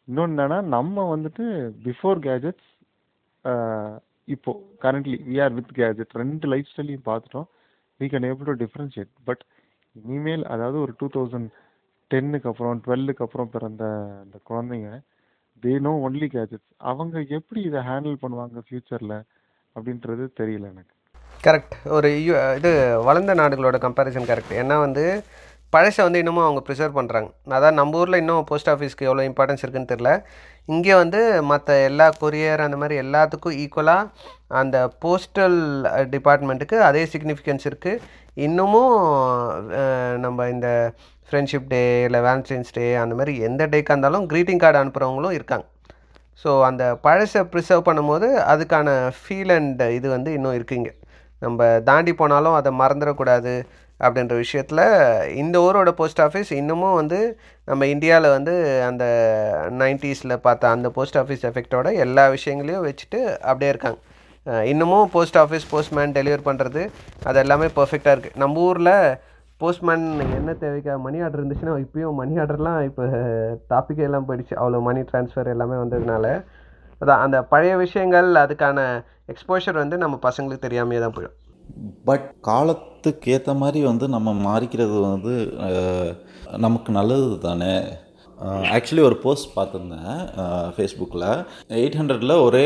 இன்னொன்று 0.08 0.36
என்னன்னா 0.36 0.60
நம்ம 0.76 1.04
வந்துட்டு 1.16 1.44
பிஃபோர் 1.88 2.20
கேஜெட்ஸ் 2.28 2.70
இப்போ 4.34 4.52
currently 4.84 5.18
we 5.30 5.38
are 5.46 5.54
with 5.58 5.74
gadget 5.80 6.14
ரெண்டு 6.22 6.46
லைஃப் 6.54 6.70
ஸ்டைலையும் 6.72 7.08
பார்த்துட்டோம். 7.10 7.48
We 8.00 8.08
can 8.14 8.28
able 8.30 8.50
to 8.50 8.56
differentiate 8.64 9.12
but 9.30 9.44
இனிமேல் 9.96 10.44
அதாவது 10.54 10.78
ஒரு 10.86 10.94
டூ 11.00 11.08
தௌசண்ட் 11.18 11.50
டென்னுக்கு 12.12 12.50
அப்புறம் 12.52 12.82
டுவெல்லுக்கு 12.86 13.24
அப்புறம் 13.26 13.52
பிறந்த 13.56 13.84
அந்த 14.24 14.38
குழந்தைங்க 14.50 14.90
தே 15.64 15.74
நோ 15.88 15.94
ஒன்லி 16.08 16.28
கேஜெட்ஸ் 16.36 16.70
அவங்க 16.92 17.20
எப்படி 17.38 17.62
இதை 17.70 17.82
ஹேண்டில் 17.90 18.18
பண்ணுவாங்க 18.24 18.64
ஃப்யூச்சரில் 18.68 19.18
அப்படின்றது 19.76 20.24
தெரியல 20.40 20.66
எனக்கு. 20.74 20.94
கரெக்ட் 21.46 21.76
ஒரு 21.98 22.10
இது 22.58 22.72
வளர்ந்த 23.08 23.34
நாடுகளோட 23.42 23.78
கம்பேரிசன் 23.86 24.30
கரெக்ட் 24.32 24.58
ஏன்னா 24.62 24.76
வந்து 24.86 25.06
பழசை 25.74 26.02
வந்து 26.06 26.22
இன்னமும் 26.22 26.46
அவங்க 26.46 26.62
ப்ரிசர்வ் 26.68 26.98
பண்ணுறாங்க 27.00 27.30
அதான் 27.54 27.78
நம்ம 27.80 28.00
ஊரில் 28.02 28.22
இன்னும் 28.22 28.48
போஸ்ட் 28.50 28.72
ஆஃபீஸ்க்கு 28.74 29.08
எவ்வளோ 29.10 29.26
இம்பார்ட்டன்ஸ் 29.30 29.64
இருக்குன்னு 29.64 29.92
தெரில 29.94 30.12
இங்கே 30.70 30.94
வந்து 31.02 31.22
மற்ற 31.52 31.78
எல்லா 31.90 32.08
கொரியர் 32.22 32.66
அந்த 32.66 32.78
மாதிரி 32.82 32.96
எல்லாத்துக்கும் 33.04 33.58
ஈக்குவலாக 33.64 34.10
அந்த 34.62 34.78
போஸ்டல் 35.06 35.60
டிபார்ட்மெண்ட்டுக்கு 36.16 36.78
அதே 36.90 37.04
சிக்னிஃபிகன்ஸ் 37.14 37.68
இருக்குது 37.70 38.02
இன்னமும் 38.46 38.96
நம்ம 40.26 40.48
இந்த 40.56 40.68
ஃப்ரெண்ட்ஷிப் 41.30 41.68
டே 41.74 41.82
இல்லை 42.08 42.20
வேலண்டைன்ஸ் 42.28 42.76
டே 42.78 42.86
அந்த 43.04 43.14
மாதிரி 43.20 43.34
எந்த 43.48 43.64
டேக்காக 43.74 43.94
இருந்தாலும் 43.96 44.26
க்ரீட்டிங் 44.32 44.62
கார்டு 44.64 44.80
அனுப்புகிறவங்களும் 44.82 45.36
இருக்காங்க. 45.38 45.66
ஸோ 46.46 46.50
அந்த 46.70 46.84
பழசை 47.06 47.42
ப்ரிசர்வ் 47.52 47.88
பண்ணும்போது 47.88 48.28
அதுக்கான 48.54 48.88
ஃபீல் 49.20 49.54
அண்ட் 49.58 49.84
இது 49.98 50.08
வந்து 50.16 50.30
இன்னும் 50.38 50.58
இருக்குங்க 50.60 50.90
நம்ம 51.42 51.68
தாண்டி 51.90 52.14
போனாலும் 52.22 52.58
அதை 52.60 52.72
மறந்துடக்கூடாது. 52.82 53.54
அப்படின்ற 54.06 54.36
விஷயத்தில் 54.44 54.84
இந்த 55.42 55.56
ஊரோட 55.66 55.90
போஸ்ட் 56.00 56.22
ஆஃபீஸ் 56.28 56.52
இன்னமும் 56.60 57.00
வந்து 57.00 57.20
நம்ம 57.70 57.88
இந்தியாவில் 57.94 58.36
வந்து 58.36 58.54
அந்த 58.90 59.04
நைன்ட்டீஸில் 59.82 60.42
பார்த்த 60.46 60.76
அந்த 60.76 60.90
போஸ்ட் 60.98 61.20
ஆஃபீஸ் 61.22 61.44
எஃபெக்டோட 61.50 61.90
எல்லா 62.06 62.24
விஷயங்களையும் 62.36 62.86
வச்சுட்டு 62.88 63.20
அப்படியே 63.50 63.72
இருக்காங்க. 63.74 64.00
இன்னமும் 64.72 65.12
போஸ்ட் 65.16 65.38
ஆஃபீஸ் 65.44 65.66
போஸ்ட்மேன் 65.74 66.16
டெலிவர் 66.20 66.48
பண்ணுறது 66.48 66.84
அது 67.30 67.40
எல்லாமே 67.44 67.68
பர்ஃபெக்டாக 67.80 68.16
இருக்குது 68.16 68.40
நம்ம 68.44 68.64
ஊரில் 68.70 68.96
போஸ்ட்மேன் 69.62 70.06
என்ன 70.40 70.54
தேவைக்கா 70.64 70.94
மணி 71.06 71.18
ஆர்டர் 71.26 71.42
இருந்துச்சுன்னா 71.42 71.74
இப்போயும் 71.84 72.18
மணி 72.22 72.34
ஆர்டர்லாம் 72.44 72.80
இப்போ 72.88 73.04
டாப்பிக்கே 73.74 74.08
எல்லாம் 74.08 74.26
போயிடுச்சு. 74.30 74.56
அவ்வளோ 74.62 74.80
மணி 74.88 75.02
ட்ரான்ஸ்ஃபர் 75.12 75.52
எல்லாமே 75.54 75.78
வந்ததுனால. 75.84 76.26
அதான் 77.02 77.22
அந்த 77.26 77.38
பழைய 77.52 77.76
விஷயங்கள் 77.86 78.30
அதுக்கான 78.44 78.80
எக்ஸ்போஷர் 79.34 79.78
வந்து 79.84 79.98
நம்ம 80.04 80.16
பசங்களுக்கு 80.28 80.66
தெரியாமையே 80.66 81.02
தான் 81.04 81.16
போயிடும். 81.18 81.38
பட் 82.10 82.28
காலத்துக்கு 82.50 83.32
ஏற்ற 83.36 83.52
மாதிரி 83.62 83.80
வந்து 83.92 84.06
நம்ம 84.16 84.34
மாறிக்கிறது 84.48 84.98
வந்து 85.14 85.34
நமக்கு 86.66 86.92
நல்லது 87.00 87.28
தானே? 87.48 87.74
ஆக்சுவலி 88.76 89.04
ஒரு 89.08 89.18
போஸ்ட் 89.24 89.50
பார்த்துருந்தேன் 89.58 90.20
ஃபேஸ்புக்கில் 90.76 91.26
எயிட் 91.80 91.98
ஹண்ட்ரடில் 92.00 92.36
ஒரே 92.46 92.64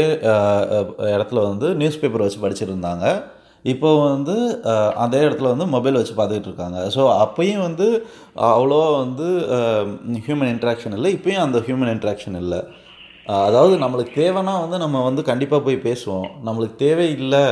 இடத்துல 1.16 1.40
வந்து 1.50 1.70
நியூஸ் 1.82 2.02
பேப்பர் 2.02 2.26
வச்சு 2.26 2.44
படிச்சிருந்தாங்க. 2.44 3.06
இப்போ 3.74 3.90
வந்து 4.14 4.36
அதே 5.04 5.20
இடத்துல 5.28 5.52
வந்து 5.54 5.68
மொபைல் 5.76 6.00
வச்சு 6.00 6.16
பார்த்துக்கிட்டு 6.18 6.50
இருக்காங்க. 6.52 6.80
ஸோ 6.96 7.04
அப்போயும் 7.24 7.64
வந்து 7.68 7.88
அவ்வளோவா 8.50 8.90
வந்து 9.04 9.28
ஹியூமன் 10.28 10.52
இன்ட்ராக்ஷன் 10.56 10.96
இல்லை. 10.98 11.12
இப்போயும் 11.18 11.46
அந்த 11.46 11.60
ஹியூமன் 11.68 11.94
இன்ட்ராக்ஷன் 11.96 12.38
இல்லை. 12.44 12.60
அதாவது 13.48 13.76
நம்மளுக்கு 13.84 14.14
தேவைன்னா 14.24 14.54
வந்து 14.64 14.78
நம்ம 14.84 15.02
வந்து 15.08 15.22
கண்டிப்பாக 15.30 15.66
போய் 15.68 15.86
பேசுவோம். 15.88 16.28
நம்மளுக்கு 16.48 16.78
தேவை 16.86 17.08
இல்லை 17.20 17.46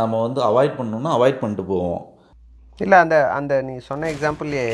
நம்ம 0.00 0.20
வந்து 0.26 0.40
அவாய்ட் 0.50 0.78
பண்ணணும்னா 0.78 1.12
அவாய்ட் 1.16 1.40
பண்ணிட்டு 1.42 1.64
போவோம். 1.72 2.02
இல்லை 2.84 2.98
அந்த 3.04 3.16
அந்த 3.38 3.54
நீ 3.68 3.74
சொன்ன 3.90 4.10
எக்ஸாம்பிள்லேயே 4.14 4.68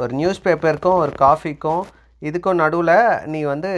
ஒரு 0.00 0.12
நியூஸ் 0.20 0.44
பேப்பருக்கும் 0.46 1.00
ஒரு 1.04 1.12
காஃபிக்கும் 1.26 1.84
இதுக்கும் 2.22 2.60
நடுவில் 2.62 2.96
நீ 3.32 3.40
வந்து 3.54 3.70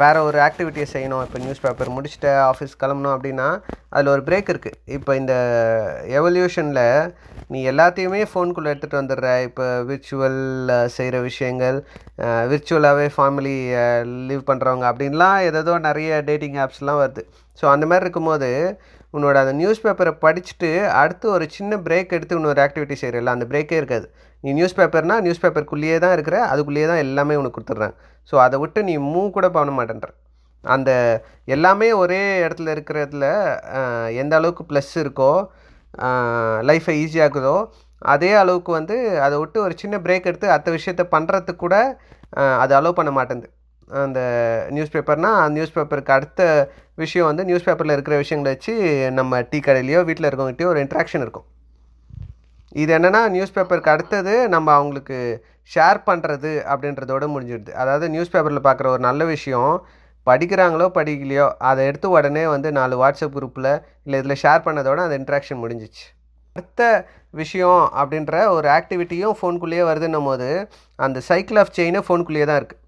வேறு 0.00 0.18
ஒரு 0.28 0.38
ஆக்டிவிட்டியை 0.44 0.86
செய்யணும். 0.92 1.22
இப்போ 1.26 1.38
நியூஸ் 1.42 1.62
பேப்பர் 1.64 1.92
முடிச்சுட்டு 1.94 2.30
ஆஃபீஸ் 2.48 2.74
கிளம்பணும் 2.82 3.14
அப்படின்னா 3.14 3.46
அதில் 3.94 4.12
ஒரு 4.14 4.22
பிரேக் 4.26 4.50
இருக்குது 4.52 4.78
இப்போ 4.96 5.12
இந்த 5.20 5.34
எவல்யூஷனில் 6.18 6.82
நீ 7.52 7.58
எல்லாத்தையுமே 7.72 8.20
ஃபோனுக்குள்ளே 8.30 8.72
எடுத்துகிட்டு 8.72 9.00
வந்துடுற. 9.00 9.30
இப்போ 9.48 9.66
விர்ச்சுவல் 9.90 10.40
செய்கிற 10.96 11.16
விஷயங்கள் 11.28 11.78
விர்ச்சுவலாகவே 12.52 13.06
ஃபேமிலி 13.16 13.56
லீவ் 14.28 14.48
பண்ணுறவங்க 14.50 14.86
அப்படின்லாம் 14.90 15.38
ஏதேதோ 15.48 15.76
நிறைய 15.88 16.20
டேட்டிங் 16.28 16.60
ஆப்ஸ்லாம் 16.66 17.02
வருது. 17.04 17.24
ஸோ 17.60 17.66
அந்த 17.74 17.84
மாதிரி 17.90 18.06
இருக்கும்போது 18.06 18.50
உன்னோட 19.14 19.36
அந்த 19.42 19.52
நியூஸ் 19.60 19.82
பேப்பரை 19.84 20.12
படிச்சுட்டு 20.24 20.70
அடுத்து 21.02 21.26
ஒரு 21.36 21.44
சின்ன 21.56 21.76
பிரேக் 21.86 22.14
எடுத்து 22.16 22.38
இன்னொரு 22.38 22.62
ஆக்டிவிட்டி 22.66 22.96
செய்கிறல 23.02 23.34
அந்த 23.36 23.46
பிரேக்கே 23.52 23.76
இருக்காது. 23.80 24.06
நீ 24.44 24.50
நியூஸ் 24.58 24.76
பேப்பர்னால் 24.78 25.24
நியூஸ் 25.26 25.42
பேப்பருக்குள்ளேயே 25.44 25.98
தான் 26.04 26.14
இருக்கிற 26.16 26.38
அதுக்குள்ளேயே 26.52 26.86
தான் 26.92 27.02
எல்லாமே 27.06 27.38
உனக்கு 27.40 27.56
கொடுத்துட்றாங்க 27.58 27.96
ஸோ 28.32 28.36
அதை 28.46 28.56
விட்டு 28.62 28.80
நீ 28.88 28.94
மூவ் 29.12 29.28
கூட 29.36 29.48
பண்ண 29.56 29.72
மாட்டேன்ற. 29.78 30.08
அந்த 30.64 30.90
எல்லாமே 31.54 31.88
ஒரே 32.02 32.20
இடத்துல 32.44 32.70
இருக்கிறதுல 32.76 33.26
எந்த 34.22 34.32
அளவுக்கு 34.40 34.62
ப்ளஸ் 34.70 34.94
இருக்கோ 35.04 35.32
லைஃப்பை 36.70 36.94
ஈஸியாக்குதோ 37.02 37.56
அதே 38.12 38.30
அளவுக்கு 38.40 38.70
வந்து 38.78 38.96
அதை 39.26 39.36
விட்டு 39.42 39.58
ஒரு 39.66 39.74
சின்ன 39.82 39.96
பிரேக் 40.06 40.28
எடுத்து 40.30 40.48
அடுத்த 40.54 40.70
விஷயத்த 40.78 41.04
பண்ணுறதுக்கு 41.14 41.62
கூட 41.64 41.76
அது 42.62 42.72
அலோவ் 42.78 42.98
பண்ண 42.98 43.10
மாட்டேங்குது 43.18 43.52
அந்த 44.04 44.20
நியூஸ் 44.74 44.94
பேப்பர்னால் 44.94 45.36
அந்த 45.40 45.54
நியூஸ் 45.56 45.74
பேப்பருக்கு 45.76 46.12
அடுத்த 46.16 46.42
விஷயம் 47.02 47.28
வந்து 47.30 47.42
நியூஸ் 47.48 47.66
பேப்பரில் 47.66 47.94
இருக்கிற 47.96 48.16
விஷயங்களை 48.22 48.50
வச்சு 48.54 48.72
நம்ம 49.18 49.40
டீ 49.50 49.58
கடையிலையோ 49.66 50.00
வீட்டில் 50.08 50.28
இருக்கவங்ககிட்டயோ 50.28 50.70
ஒரு 50.72 50.80
இன்ட்ராக்ஷன் 50.84 51.24
இருக்கும். 51.26 51.46
இது 52.82 52.90
என்னென்னா 52.98 53.20
நியூஸ் 53.34 53.54
பேப்பருக்கு 53.56 53.92
அடுத்தது 53.94 54.34
நம்ம 54.54 54.72
அவங்களுக்கு 54.78 55.18
ஷேர் 55.70 56.00
பண்ணுறது 56.08 56.50
அப்படின்றதோட 56.72 57.24
முடிஞ்சிடுது. 57.34 57.72
அதாவது 57.82 58.06
நியூஸ் 58.14 58.32
பேப்பரில் 58.34 58.66
பார்க்குற 58.66 58.88
ஒரு 58.94 59.02
நல்ல 59.08 59.24
விஷயம் 59.34 59.72
படிக்கிறாங்களோ 60.26 60.86
படிக்கலையோ 60.98 61.46
அதை 61.68 61.82
எடுத்து 61.90 62.08
உடனே 62.16 62.44
வந்து 62.54 62.68
நாலு 62.78 62.94
வாட்ஸ்அப் 63.02 63.36
குரூப்பில் 63.36 63.70
இல்லை 64.06 64.18
இதில் 64.22 64.40
ஷேர் 64.44 64.64
பண்ணதோட 64.66 64.98
அந்த 65.06 65.16
இன்ட்ராக்ஷன் 65.20 65.60
முடிஞ்சிச்சு. 65.64 66.04
அடுத்த 66.56 66.82
விஷயம் 67.40 67.82
அப்படின்ற 68.00 68.34
ஒரு 68.56 68.68
ஆக்டிவிட்டியும் 68.78 69.36
ஃபோனுக்குள்ளேயே 69.38 69.84
வருதுன்னும் 69.90 70.28
போது 70.30 70.48
அந்த 70.98 71.18
சைக்கிள் 71.30 71.60
ஆஃப் 71.62 71.74
செயினே 71.78 72.00
ஃபோனுக்குள்ளேயே 72.06 72.46
தான் 72.50 72.60
இருக்குது 72.60 72.82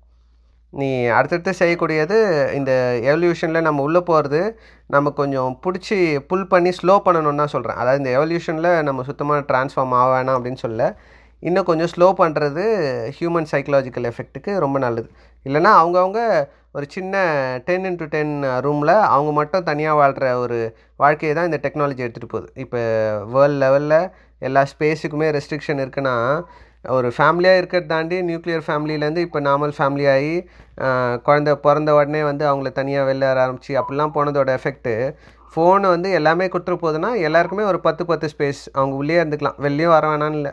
நீ 0.73 0.89
அடுத்தடுத்து 1.17 1.53
செய்யக்கூடியது 1.61 2.17
இந்த 2.59 2.73
எவல்யூஷனில் 3.11 3.67
நம்ம 3.69 3.83
உள்ளே 3.83 4.01
போகிறது 4.11 4.41
நம்ம 4.87 5.11
கொஞ்சம் 5.21 5.53
பிடிச்சி 5.65 5.99
புல் 6.31 6.51
பண்ணி 6.53 6.71
ஸ்லோ 6.79 6.95
பண்ணணும்னு 7.07 7.43
தான் 7.43 7.55
சொல்கிறேன் 7.55 7.79
அதாவது 7.83 8.01
இந்த 8.03 8.11
எவல்யூஷனில் 8.19 8.71
நம்ம 8.89 9.05
சுத்தமாக 9.11 9.47
ட்ரான்ஸ்ஃபார்ம் 9.51 9.95
ஆக 10.01 10.11
வேணாம் 10.15 10.37
அப்படின்னு 10.39 10.63
சொல்ல 10.67 10.83
இன்னும் 11.43 11.69
கொஞ்சம் 11.71 11.91
ஸ்லோ 11.95 12.07
பண்ணுறது 12.21 12.63
ஹியூமன் 13.17 13.51
சைக்கலாஜிக்கல் 13.53 14.07
எஃபெக்ட்டுக்கு 14.11 14.53
ரொம்ப 14.65 14.77
நல்லது. 14.85 15.09
இல்லைன்னா 15.47 15.73
அவங்கவுங்க 15.81 16.21
ஒரு 16.77 16.87
சின்ன 16.95 17.15
டென் 17.67 17.87
இன்ட்டு 17.91 18.09
டென் 18.15 18.33
ரூமில் 18.67 18.95
அவங்க 19.15 19.31
மட்டும் 19.41 19.67
தனியாக 19.69 19.99
வாழ்கிற 20.01 20.27
ஒரு 20.45 20.59
வாழ்க்கையை 20.97 21.33
தான் 21.35 21.49
இந்த 21.51 21.59
டெக்னாலஜி 21.65 22.03
எடுத்துகிட்டு 22.07 22.35
போகுது. 22.35 22.49
இப்போ 22.65 22.81
வேர்ல்ட் 23.35 23.61
லெவலில் 23.65 24.01
எல்லா 24.43 24.63
ஸ்பேஸுக்குமே 24.73 25.29
ரெஸ்ட்ரிக்ஷன் 25.39 25.83
இருக்குன்னா 25.85 26.17
ஒரு 26.97 27.09
ஃபேமிலியாக 27.17 27.61
இருக்கிறத 27.61 27.91
தாண்டி 27.95 28.17
நியூக்ளியர் 28.29 28.65
ஃபேமிலியிலேருந்து 28.67 29.25
இப்போ 29.27 29.41
நார்மல் 29.49 29.75
ஃபேமிலி 29.79 30.07
ஆகி 30.15 30.35
குழந்த 31.27 31.53
பிறந்த 31.65 31.91
உடனே 31.99 32.23
வந்து 32.31 32.45
அவங்கள 32.51 32.71
தனியாக 32.79 33.09
வெளில 33.11 33.25
வர 33.31 33.41
ஆரம்பிச்சு 33.45 33.75
அப்படிலாம் 33.81 34.15
போனதோட 34.17 34.51
எஃபெக்ட்டு 34.59 34.95
ஃபோனை 35.53 35.89
வந்து 35.95 36.09
எல்லாமே 36.19 36.47
கொடுத்துட்டு 36.53 36.83
போகுதுன்னா 36.85 37.11
எல்லாருக்குமே 37.27 37.65
ஒரு 37.73 37.79
பத்து 37.87 38.03
பத்து 38.11 38.27
ஸ்பேஸ் 38.33 38.63
அவங்க 38.79 38.95
உள்ளே 39.01 39.19
இருந்துக்கலாம். 39.21 39.59
வெளியே 39.67 39.89
வர 39.95 40.07
வேணான்னு 40.11 40.39
இல்லை. 40.41 40.53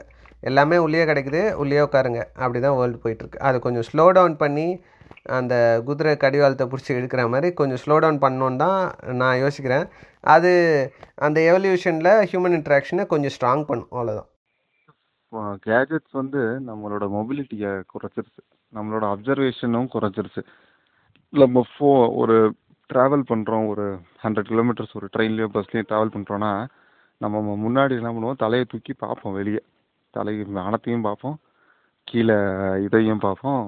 எல்லாமே 0.50 0.78
உள்ளே 0.86 1.06
கிடைக்குது. 1.10 1.42
உள்ளே 1.62 1.82
உட்காருங்க. 1.86 2.22
அப்படி 2.44 2.60
தான் 2.66 2.78
வேர்ல்டு 2.80 3.02
போயிட்டுருக்கு. 3.04 3.42
அது 3.48 3.58
கொஞ்சம் 3.66 3.88
ஸ்லோ 3.90 4.06
டவுன் 4.18 4.38
பண்ணி 4.44 4.68
அந்த 5.38 5.56
குதிரை 5.88 6.14
கடிவாளத்தை 6.24 6.66
பிடிச்சி 6.72 6.92
இழுக்கிற 7.00 7.24
மாதிரி 7.34 7.50
கொஞ்சம் 7.60 7.82
ஸ்லோ 7.84 7.96
டவுன் 8.04 8.22
பண்ணணுன்னு 8.26 8.62
தான் 8.66 8.80
நான் 9.22 9.42
யோசிக்கிறேன். 9.44 9.86
அது 10.36 10.52
அந்த 11.28 11.40
எவல்யூஷனில் 11.52 12.14
ஹியூமன் 12.32 12.58
இன்ட்ராக்ஷனை 12.60 13.06
கொஞ்சம் 13.14 13.36
ஸ்ட்ராங் 13.38 13.66
பண்ணும். 13.72 13.92
அவ்வளோதான் 13.96 14.30
கேஜெட்ஸ் 15.68 16.14
வந்து 16.22 16.42
நம்மளோட 16.68 17.06
மொபிலிட்டியை 17.16 17.72
குறைச்சிருச்சு. 17.94 18.42
நம்மளோட 18.74 19.06
அப்சர்வேஷனும் 19.14 19.92
குறைச்சிருச்சு. 19.96 20.42
நம்ம 21.34 21.64
ஃபோ 21.72 21.90
ஒரு 22.22 22.36
ட்ராவல் 22.90 23.24
பண்ணுறோம் 23.32 23.66
ஒரு 23.74 23.86
ஹண்ட்ரட் 24.24 24.50
கிலோமீட்டர்ஸ் 24.52 24.96
ஒரு 25.00 25.08
ட்ரெயின்லேயோ 25.16 25.48
பஸ்லேயோ 25.56 25.86
ட்ராவல் 25.90 26.14
பண்ணுறோன்னா 26.16 26.52
நம்ம 27.22 27.56
முன்னாடி 27.66 27.94
என்ன 28.00 28.12
பண்ணுவோம்? 28.14 28.42
தலையை 28.44 28.66
தூக்கி 28.72 28.94
பார்ப்போம் 29.04 29.38
வெளியே. 29.40 29.62
தலை 30.18 30.34
வானத்தையும் 30.58 31.06
பார்ப்போம். 31.08 31.38
கீழே 32.08 32.38
இதையும் 32.86 33.24
பார்ப்போம். 33.28 33.62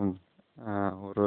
ஒரு 1.07 1.23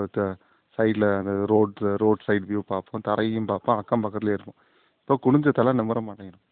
சைடில் 0.78 1.08
அந்த 1.18 1.32
ரோட் 1.52 1.80
ரோட் 2.02 2.22
சைட் 2.26 2.46
வியூ 2.50 2.60
பார்ப்போம். 2.72 3.04
தரையும் 3.08 3.50
பார்ப்போம். 3.52 3.78
அக்கம் 3.80 4.04
பக்கத்துலேயே 4.04 4.36
இருப்போம். 4.38 4.58
இப்போ 5.00 5.14
குனிஞ்ச 5.24 5.50
தலை 5.58 5.72
நிமிர 5.80 6.00
மாட்டேங்கிறோம் 6.08 6.46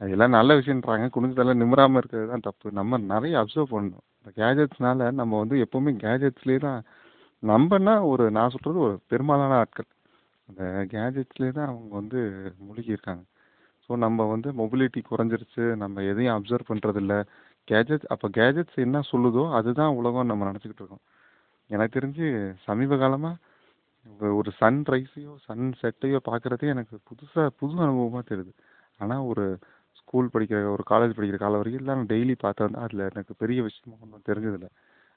எல்லாம் 0.00 0.36
நல்ல 0.38 0.50
விஷயன்றாங்க 0.60 1.06
குனிஞ்ச 1.14 1.54
நிமிராமல் 1.62 2.00
இருக்கிறது 2.00 2.28
தான் 2.32 2.46
தப்பு. 2.48 2.66
நம்ம 2.78 2.98
நிறைய 3.12 3.34
அப்சர்வ் 3.40 3.72
பண்ணணும். 3.74 4.04
இந்த 4.18 4.30
கேஜெட்ஸ்னால 4.40 5.08
நம்ம 5.20 5.32
வந்து 5.42 5.56
எப்போவுமே 5.64 5.92
கேஜெட்ஸ்லேயே 6.04 6.60
தான் 6.66 6.80
நம்பன்னா 7.42 7.94
ஒரு 8.12 8.24
நான் 8.36 8.52
சொல்கிறது 8.54 8.78
ஒரு 8.86 8.94
பெரும்பாலான 9.12 9.58
ஆட்கள். 9.62 9.88
அந்த 10.48 10.62
கேஜெட்ஸ்லேயே 10.94 11.52
தான் 11.58 11.70
அவங்க 11.72 11.92
வந்து 12.00 12.20
மூழ்கி 12.66 12.90
இருக்காங்க 12.96 13.22
ஸோ 13.84 13.96
நம்ம 14.04 14.26
வந்து 14.32 14.48
மொபிலிட்டி 14.60 15.00
குறைஞ்சிருச்சு. 15.10 15.64
நம்ம 15.82 16.02
எதையும் 16.10 16.36
அப்சர்வ் 16.36 16.70
பண்ணுறதில்ல 16.70 17.14
கேஜெட் 17.68 18.04
அப்போ 18.14 18.26
கேஜெட்ஸ் 18.38 18.78
என்ன 18.86 18.98
சொல்லுதோ 19.12 19.44
அதுதான் 19.58 19.96
உலகம் 20.00 20.30
நம்ம 20.30 20.46
நினச்சிக்கிட்டு 20.50 20.82
இருக்கோம். 20.84 21.04
எனக்கு 21.70 21.96
தெரிஞ்சு 21.98 22.26
சமீப 22.66 22.96
காலமாக 23.02 23.36
ஒரு 24.40 24.50
சன் 24.60 24.80
ரைஸையோ 24.92 25.32
சன் 25.46 25.66
செட்டையோ 25.80 26.18
பார்க்குறதே 26.28 26.68
எனக்கு 26.74 26.94
புதுசாக 27.08 27.48
புது 27.60 27.74
அனுபவமாக 27.84 28.24
தெரியுது. 28.30 28.52
ஆனால் 29.02 29.24
ஒரு 29.32 29.44
ஸ்கூல் 30.10 30.30
படிக்கிற 30.34 30.60
ஒரு 30.74 30.84
காலேஜ் 30.90 31.12
படிக்கிற 31.16 31.38
காலம் 31.40 31.60
வரைக்கும் 31.60 31.82
எல்லாம் 31.82 32.00
டெய்லி 32.12 32.34
பார்த்து 32.44 32.64
வந்தா 32.64 32.80
அதில் 32.86 33.02
எனக்கு 33.10 33.32
பெரிய 33.42 33.58
விஷயமா 33.66 33.96
ஒன்றும் 34.04 34.24
தெரிஞ்சதில்ல. 34.28 34.68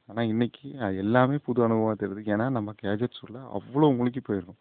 ஆனால் 0.10 0.28
இன்னைக்கு 0.34 0.68
அது 0.86 0.96
எல்லாமே 1.04 1.38
புது 1.48 1.60
அனுபவமாக 1.68 1.96
தெரியுது. 2.02 2.24
ஏன்னா 2.34 2.46
நம்ம 2.58 2.74
கேஜெட்ஸ் 2.84 3.22
உள்ள 3.26 3.38
அவ்வளோ 3.58 3.90
முழுக்கி 4.00 4.22
போயிருக்கோம் 4.28 4.60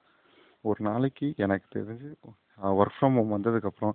ஒரு 0.65 0.81
நாளைக்கு 0.89 1.27
எனக்கு 1.45 1.67
தெரிஞ்சு 1.77 2.11
ஒர்க் 2.81 2.97
ஃப்ரம் 2.97 3.17
ஹோம் 3.19 3.35
வந்ததுக்கப்புறம் 3.37 3.95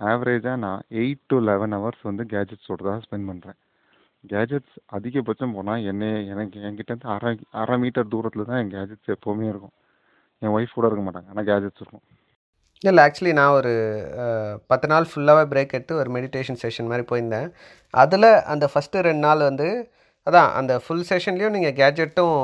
ஆவரேஜாக 0.00 0.56
நான் 0.66 0.82
எயிட் 1.00 1.24
டு 1.30 1.38
லெவன் 1.50 1.76
ஹவர்ஸ் 1.78 2.04
வந்து 2.10 2.24
கேஜெட்ஸோட 2.34 2.82
தான் 2.90 3.02
ஸ்பெண்ட் 3.06 3.28
பண்ணுறேன் 3.30 3.58
கேஜெட்ஸ் 4.24 4.76
அதிகபட்சம் 4.98 5.56
போனால் 5.56 5.84
என்னை 5.92 6.10
எனக்கு 6.34 6.58
என்கிட்டேருந்து 6.68 7.10
அரை 7.16 7.32
அரை 7.62 7.76
மீட்டர் 7.84 8.12
தூரத்தில் 8.14 8.48
தான் 8.50 8.60
என் 8.62 8.74
கேஜெட்ஸ் 8.76 9.14
எப்போவுமே 9.16 9.48
இருக்கும். 9.52 9.74
என் 10.42 10.54
ஒய்ஃப் 10.56 10.76
கூட 10.78 10.86
இருக்க 10.90 11.04
மாட்டாங்க 11.08 11.30
ஆனால் 11.34 11.48
கேஜெட்ஸ் 11.50 11.82
இருக்கும். 11.84 12.06
இல்லை 12.82 13.00
ஆக்சுவலி 13.04 13.32
நான் 13.38 13.54
ஒரு 13.58 13.72
பத்து 14.70 14.86
நாள் 14.90 15.06
ஃபுல்லாகவே 15.10 15.44
பிரேக் 15.52 15.72
எடுத்து 15.76 15.94
ஒரு 16.00 16.10
மெடிடேஷன் 16.16 16.60
செஷன் 16.62 16.90
மாதிரி 16.90 17.04
போயிருந்தேன். 17.10 17.48
அதில் 17.94 18.28
அந்த 18.52 18.64
ஃபஸ்ட்டு 18.72 19.02
ரெண்டு 19.08 19.24
நாள் 19.26 19.40
வந்து 19.48 19.68
அதான் 20.26 20.50
அந்த 20.58 20.72
ஃபுல் 20.84 21.06
செஷன்லேயும் 21.10 21.54
நீங்கள் 21.56 21.76
கேட்ஜெட்டும் 21.80 22.38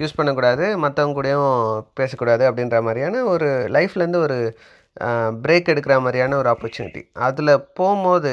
யூஸ் 0.00 0.16
பண்ணக்கூடாது 0.18 0.64
மற்றவங்க 0.84 1.16
கூடயும் 1.18 1.52
பேசக்கூடாது 2.00 2.44
அப்படின்ற 2.50 2.78
மாதிரியான 2.86 3.22
ஒரு 3.34 3.48
லைஃப்லேருந்து 3.76 4.20
ஒரு 4.26 4.38
பிரேக் 5.44 5.70
எடுக்கிற 5.72 5.94
மாதிரியான 6.06 6.36
ஒரு 6.40 6.48
ஆப்பர்ச்சுனிட்டி 6.54 7.02
அதில் 7.28 7.54
போகும்போது 7.78 8.32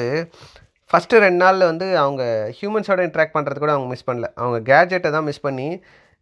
ஃபஸ்ட்டு 0.90 1.22
ரெண்டு 1.26 1.40
நாளில் 1.44 1.68
வந்து 1.70 1.86
அவங்க 2.04 2.22
ஹியூமன்ஸோட 2.58 3.00
இன்ட்ராக்ட் 3.08 3.36
பண்ணுறது 3.36 3.58
கூட 3.62 3.72
அவங்க 3.74 3.88
மிஸ் 3.92 4.08
பண்ணல. 4.08 4.26
அவங்க 4.40 4.58
கேட்ஜெட்டை 4.72 5.10
தான் 5.16 5.28
மிஸ் 5.30 5.44
பண்ணி 5.46 5.68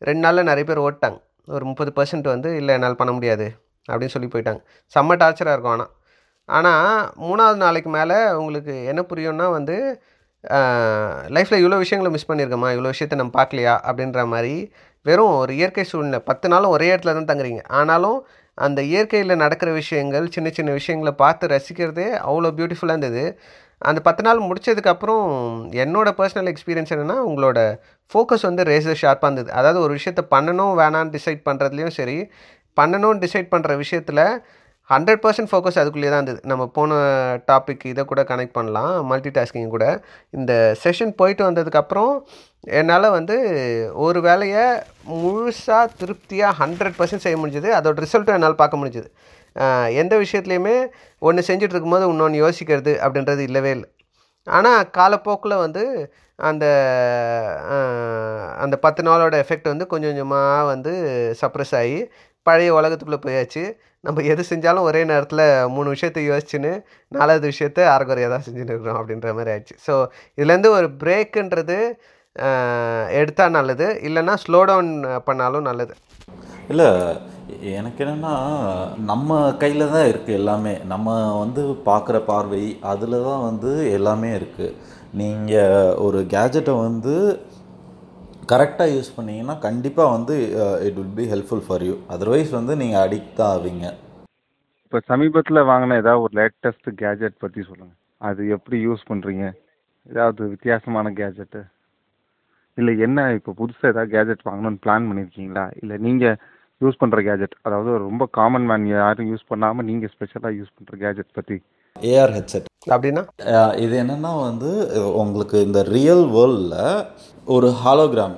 ரெண்டு 0.03 0.23
நாளில் 0.27 0.49
நிறைய 0.51 0.67
பேர் 0.69 0.85
ஓட்டாங்க 0.89 1.19
ஒரு 1.57 1.65
முப்பது 1.71 1.91
பர்சன்ட் 1.99 2.29
வந்து 2.35 2.51
இல்லை 2.61 2.73
என்னால் 2.77 3.01
பண்ண 3.01 3.13
முடியாது. 3.17 3.47
அப்படின்னு 3.93 4.15
சொல்லி 4.17 4.31
போயிட்டாங்க. 4.35 4.61
செம்ம 4.95 5.17
டார்ச்சராக 5.23 5.57
இருக்கும் 5.57 5.77
ஆனால் 5.77 5.91
ஆனால் 6.49 7.03
மூணாவது 7.25 7.59
நாளைக்கு 7.65 7.91
மேலே 7.99 8.17
உங்களுக்கு 8.41 8.75
என்ன 8.93 9.01
புரியும்னா 9.11 9.47
வந்து 9.59 9.77
லைஃப்பில் 11.37 11.61
இவ்வளோ 11.63 11.79
விஷயங்களை 11.85 12.11
மிஸ் 12.15 12.29
பண்ணியிருக்கோமா 12.31 12.69
இவ்வளோ 12.75 12.93
விஷயத்த 12.95 13.21
நம்ம 13.21 13.35
பார்க்கலையா? 13.39 13.75
அப்படின்ற 13.89 14.21
மாதிரி 14.35 14.55
வெறும் 15.07 15.35
ஒரு 15.43 15.53
இயற்கை 15.59 15.85
சூழ்நிலை. 15.91 16.19
பத்து 16.31 16.47
நாளும் 16.53 16.75
ஒரே 16.77 16.89
இடத்துல 16.93 17.15
தான் 17.19 17.31
தங்குறீங்க. 17.31 17.63
ஆனாலும் 17.81 18.19
அந்த 18.59 18.81
இயற்கையில் 18.93 19.41
நடக்கிற 19.43 19.71
விஷயங்கள் 19.81 20.27
சின்ன 20.35 20.49
சின்ன 20.57 20.71
விஷயங்களை 20.79 21.13
பார்த்து 21.23 21.53
ரசிக்கிறதே 21.55 22.09
அவ்வளோ 22.29 22.51
பியூட்டிஃபுல்லாக 22.59 22.97
இருந்தது. 22.97 23.25
அந்த 23.83 23.99
பத்து 24.07 24.23
நாள் 24.27 24.41
முடிச்சதுக்கப்புறம் 24.49 25.25
என்னோட 25.85 26.09
பர்சனல் 26.19 26.51
எக்ஸ்பீரியன்ஸ் 26.53 26.93
என்னென்னா 26.95 27.17
உங்களோட 27.29 27.59
ஃபோக்கஸ் 28.13 28.45
வந்து 28.49 28.63
ரேசர் 28.71 29.01
ஷார்ப்பாக 29.03 29.29
இருந்தது. 29.31 29.51
அதாவது 29.59 29.79
ஒரு 29.85 29.93
விஷயத்த 29.99 30.23
பண்ணணும் 30.35 30.75
வேணான்னு 30.81 31.15
டிசைட் 31.17 31.41
பண்ணுறதுலையும் 31.49 31.97
சரி 32.01 32.19
பண்ணணும்னு 32.81 33.23
டிசைட் 33.27 33.53
பண்ணுற 33.55 33.75
விஷயத்தில் 33.85 34.25
ஹண்ட்ரட் 34.91 35.21
பர்சன்ட் 35.25 35.51
ஃபோக்கஸ் 35.51 35.79
அதுக்குள்ளேயே 35.81 36.11
தான் 36.13 36.23
இருந்தது. 36.23 36.41
நம்ம 36.51 36.63
போன 36.77 36.93
டாபிக் 37.51 37.85
இதை 37.91 38.03
கூட 38.13 38.21
கனெக்ட் 38.31 38.57
பண்ணலாம் 38.57 38.95
மல்டி 39.11 39.31
டாஸ்கிங் 39.37 39.75
கூட. 39.75 39.87
இந்த 40.37 40.53
செஷன் 40.85 41.13
போயிட்டு 41.21 41.43
வந்ததுக்கப்புறம் 41.49 42.13
என்னால் 42.79 43.15
வந்து 43.17 43.37
ஒரு 44.07 44.21
வேலையை 44.29 44.65
முழுசாக 45.21 45.85
திருப்தியாக 46.01 46.59
ஹண்ட்ரட் 46.63 46.97
பர்சன்ட் 46.99 47.25
செய்ய 47.27 47.39
முடிஞ்சது. 47.43 47.69
அதோட 47.79 47.97
ரிசல்ட்டும் 48.07 48.39
என்னால் 48.39 48.61
பார்க்க 48.63 48.81
முடிஞ்சது. 48.83 49.09
எந்த 50.01 50.15
விஷயத்துலையுமே 50.25 50.77
ஒன்று 51.29 51.47
செஞ்சுட்டு 51.51 51.75
இருக்கும்போது 51.75 52.09
இன்னொன்று 52.15 52.43
யோசிக்கிறது 52.45 52.95
அப்படின்றது 53.05 53.45
இல்லவே 53.51 53.71
இல்லை. 53.77 53.89
ஆனால் 54.47 54.83
காலப்போக்கில் 54.99 55.63
வந்து 55.65 55.85
அந்த 56.39 56.67
அந்த 58.65 58.75
பத்து 58.85 59.01
நாளோட 59.09 59.35
எஃபெக்ட் 59.45 59.73
வந்து 59.73 59.87
கொஞ்சம் 59.93 60.13
கொஞ்சமாக 60.13 60.69
வந்து 60.73 60.93
சப்ரஸ் 61.41 61.75
ஆகி 61.81 61.99
பழைய 62.51 62.77
உலகத்துக்குள்ளே 62.81 63.23
போயாச்சு. 63.27 63.65
நம்ம 64.07 64.23
எது 64.33 64.43
செஞ்சாலும் 64.51 64.87
ஒரே 64.89 65.01
நேரத்தில் 65.11 65.43
மூணு 65.77 65.89
விஷயத்தை 65.95 66.23
யோசிச்சுன்னு 66.29 66.71
நாலாவது 67.17 67.47
விஷயத்த 67.53 67.81
அரைக்குறையாக 67.95 68.33
தான் 68.35 68.47
செஞ்சுட்டு 68.47 68.73
இருக்கிறோம் 68.73 69.01
அப்படின்ற 69.01 69.35
மாதிரி 69.39 69.53
ஆயிடுச்சு. 69.55 69.77
ஸோ 69.87 69.95
இதுலேருந்து 70.39 70.71
ஒரு 70.79 70.89
பிரேக்குன்றது 71.03 71.79
எடுத்தால் 73.21 73.57
நல்லது. 73.59 73.87
இல்லைன்னா 74.09 74.35
ஸ்லோ 74.45 74.61
டவுன் 74.71 74.91
பண்ணாலும் 75.29 75.69
நல்லது. 75.69 75.95
இல்லை 76.73 76.89
எனக்கு 77.77 78.01
என்னென்னா 78.05 78.35
நம்ம 79.11 79.39
கையில் 79.63 79.93
தான் 79.95 80.09
இருக்குது 80.11 80.39
எல்லாமே. 80.41 80.75
நம்ம 80.93 81.17
வந்து 81.43 81.63
பார்க்குற 81.89 82.17
பார்வை 82.31 82.65
அதில் 82.93 83.17
தான் 83.29 83.45
வந்து 83.49 83.71
எல்லாமே 83.99 84.31
இருக்குது 84.39 84.77
நீங்கள் 85.21 85.97
ஒரு 86.07 86.19
கேஜெட்டை 86.35 86.75
வந்து 86.87 87.15
கரெக்டாக 88.53 88.93
யூஸ் 88.95 89.15
பண்ணீங்கன்னா 89.17 89.55
கண்டிப்பாக 89.65 90.13
வந்து 90.17 90.35
it 90.87 90.99
will 90.99 91.17
be 91.19 91.27
helpful 91.33 91.65
for 91.67 91.85
you 91.89 91.95
otherwise 92.15 92.53
வந்து 92.59 92.75
நீங்கள் 92.83 93.03
அடிக்ட் 93.05 93.35
தான் 93.41 93.53
ஆவீங்க. 93.57 93.87
இப்போ 94.85 94.99
சமீபத்தில் 95.11 95.67
வாங்கின 95.71 95.99
ஏதாவது 96.03 96.23
ஒரு 96.27 96.35
லேட்டஸ்ட் 96.39 96.89
கேஜெட் 97.03 97.37
பற்றி 97.43 97.61
சொல்லுங்கள் 97.69 97.99
அது 98.21 98.49
எப்படி 98.57 98.77
யூஸ் 98.87 99.03
பண்ணுறீங்க 99.11 99.45
ஏதாவது 100.07 100.49
வித்தியாசமான 100.55 101.13
கேஜெட்டு 101.21 101.61
இல்லை 102.79 102.95
என்ன 103.07 103.21
இப்போ 103.39 103.53
புதுசாக 103.61 103.93
ஏதாவது 103.93 104.13
கேஜெட் 104.17 104.47
வாங்கணும்னு 104.49 104.83
பிளான் 104.85 105.09
பண்ணியிருக்கீங்களா 105.09 105.67
இல்லை 105.83 105.97
நீங்கள் 106.07 106.37
யூஸ் 106.81 107.01
பண்ணுற 107.03 107.21
கேஜெட் 107.29 107.57
அதாவது 107.67 107.93
ரொம்ப 108.07 108.27
காமன் 108.39 108.69
மேன் 108.71 108.87
யாரும் 108.93 109.31
யூஸ் 109.33 109.51
பண்ணாமல் 109.53 109.89
நீங்கள் 109.91 110.13
ஸ்பெஷலாக 110.15 110.59
யூஸ் 110.59 110.75
பண்ணுற 110.77 110.97
கேஜெட் 111.05 111.37
பற்றி 111.39 111.57
ஏஆர் 111.97 112.33
ஹெட்செட் 112.37 112.67
அப்படின்னா? 112.95 113.23
இது 113.85 113.95
என்னென்னா 114.03 114.31
வந்து 114.49 114.71
உங்களுக்கு 115.23 115.57
இந்த 115.67 115.81
ரியல் 115.97 116.25
வேர்ல்டில் 116.37 116.77
ஒரு 117.55 117.69
ஹாலோகிராம் 117.83 118.35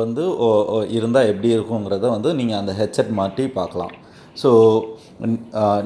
வந்து 0.00 0.24
இருந்தால் 0.96 1.30
எப்படி 1.30 1.48
இருக்குங்கிறத 1.54 2.04
வந்து 2.16 2.30
நீங்கள் 2.38 2.58
அந்த 2.60 2.72
ஹெட்செட் 2.80 3.10
மாட்டி 3.18 3.44
பார்க்கலாம். 3.58 3.92
ஸோ 4.42 4.50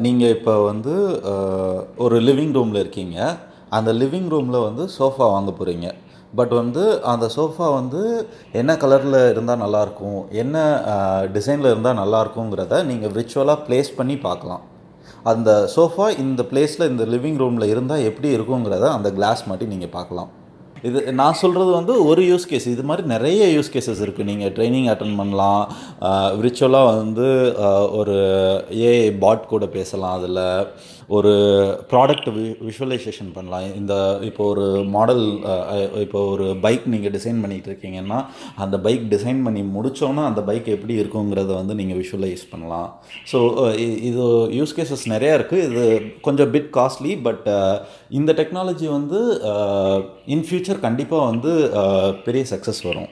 நீங்கள் 0.04 0.34
இப்போ 0.36 0.54
வந்து 0.70 0.94
ஒரு 2.04 2.16
லிவிங் 2.28 2.54
ரூமில் 2.58 2.82
இருக்கீங்க. 2.82 3.16
அந்த 3.78 3.90
லிவிங் 4.02 4.30
ரூமில் 4.34 4.66
வந்து 4.68 4.84
சோஃபா 4.98 5.26
வாங்க 5.34 5.50
போகிறீங்க 5.58 5.88
பட் 6.38 6.54
வந்து 6.60 6.82
அந்த 7.12 7.26
சோஃபா 7.36 7.66
வந்து 7.80 8.00
என்ன 8.60 8.70
கலரில் 8.82 9.20
இருந்தால் 9.32 9.62
நல்லாயிருக்கும் 9.64 10.22
என்ன 10.42 10.56
டிசைனில் 11.36 11.72
இருந்தால் 11.72 12.00
நல்லாயிருக்குங்கிறத 12.02 12.82
நீங்கள் 12.90 13.14
விர்ச்சுவலாக 13.16 13.64
ப்ளேஸ் 13.68 13.90
பண்ணி 14.00 14.16
பார்க்கலாம். 14.28 14.64
அந்த 15.30 15.50
சோஃபா 15.76 16.08
இந்த 16.24 16.42
பிளேஸில் 16.50 16.90
இந்த 16.92 17.04
லிவிங் 17.14 17.40
ரூமில் 17.44 17.72
இருந்தால் 17.74 18.06
எப்படி 18.10 18.30
இருக்குங்கிறத 18.36 18.88
அந்த 18.96 19.10
கிளாஸ் 19.18 19.42
மாட்டி 19.50 19.66
நீங்கள் 19.74 19.96
பார்க்கலாம். 19.96 20.30
இது 20.88 20.98
நான் 21.20 21.38
சொல்கிறது 21.40 21.70
வந்து 21.78 21.94
ஒரு 22.10 22.22
யூஸ் 22.22 22.46
கேஸ் 22.50 22.66
இது 22.72 22.82
மாதிரி 22.90 23.06
நிறைய 23.14 23.42
யூஸ் 23.56 23.72
கேசஸ் 23.74 24.02
இருக்குது 24.04 24.28
நீங்கள் 24.30 24.52
ட்ரைனிங் 24.56 24.88
அட்டன் 24.92 25.18
பண்ணலாம். 25.20 25.64
விர்ச்சுவலாக 26.40 26.92
வந்து 27.00 27.28
ஒரு 28.00 28.16
ஏஐ 28.86 29.08
பாட் 29.24 29.50
கூட 29.54 29.66
பேசலாம் 29.78 30.16
அதில். 30.18 30.44
ஒரு 31.16 31.30
ப்ராடக்ட் 31.90 32.28
வி 32.36 32.44
விஷுவலைசேஷன் 32.66 33.30
பண்ணலாம். 33.36 33.66
இந்த 33.80 33.94
இப்போ 34.28 34.42
ஒரு 34.52 34.64
மாடல் 34.94 35.22
இப்போ 36.04 36.20
ஒரு 36.32 36.46
பைக் 36.64 36.84
நீங்கள் 36.94 37.14
டிசைன் 37.16 37.38
பண்ணிகிட்டு 37.44 37.70
இருக்கீங்கன்னா 37.70 38.18
அந்த 38.64 38.76
பைக் 38.86 39.04
டிசைன் 39.14 39.40
பண்ணி 39.46 39.62
முடித்தோன்னா 39.76 40.24
அந்த 40.30 40.42
பைக் 40.48 40.68
எப்படி 40.76 40.96
இருக்குங்கிறத 41.02 41.52
வந்து 41.60 41.76
நீங்கள் 41.80 42.00
விஷுவலைஸ் 42.02 42.44
பண்ணலாம். 42.52 42.88
ஸோ 43.32 43.38
இது 44.10 44.24
யூஸ் 44.58 44.76
கேசஸ் 44.78 45.06
நிறையா 45.14 45.34
இருக்குது 45.38 45.64
இது 45.68 45.84
கொஞ்சம் 46.26 46.52
பிட் 46.56 46.70
காஸ்ட்லி 46.78 47.14
பட் 47.28 47.48
இந்த 48.20 48.32
டெக்னாலஜி 48.42 48.90
வந்து 48.98 49.20
இன் 50.36 50.46
ஃபியூச்சர் 50.48 50.84
கண்டிப்பாக 50.86 51.30
வந்து 51.30 51.54
பெரிய 52.28 52.44
சக்ஸஸ் 52.52 52.82
வரும். 52.90 53.10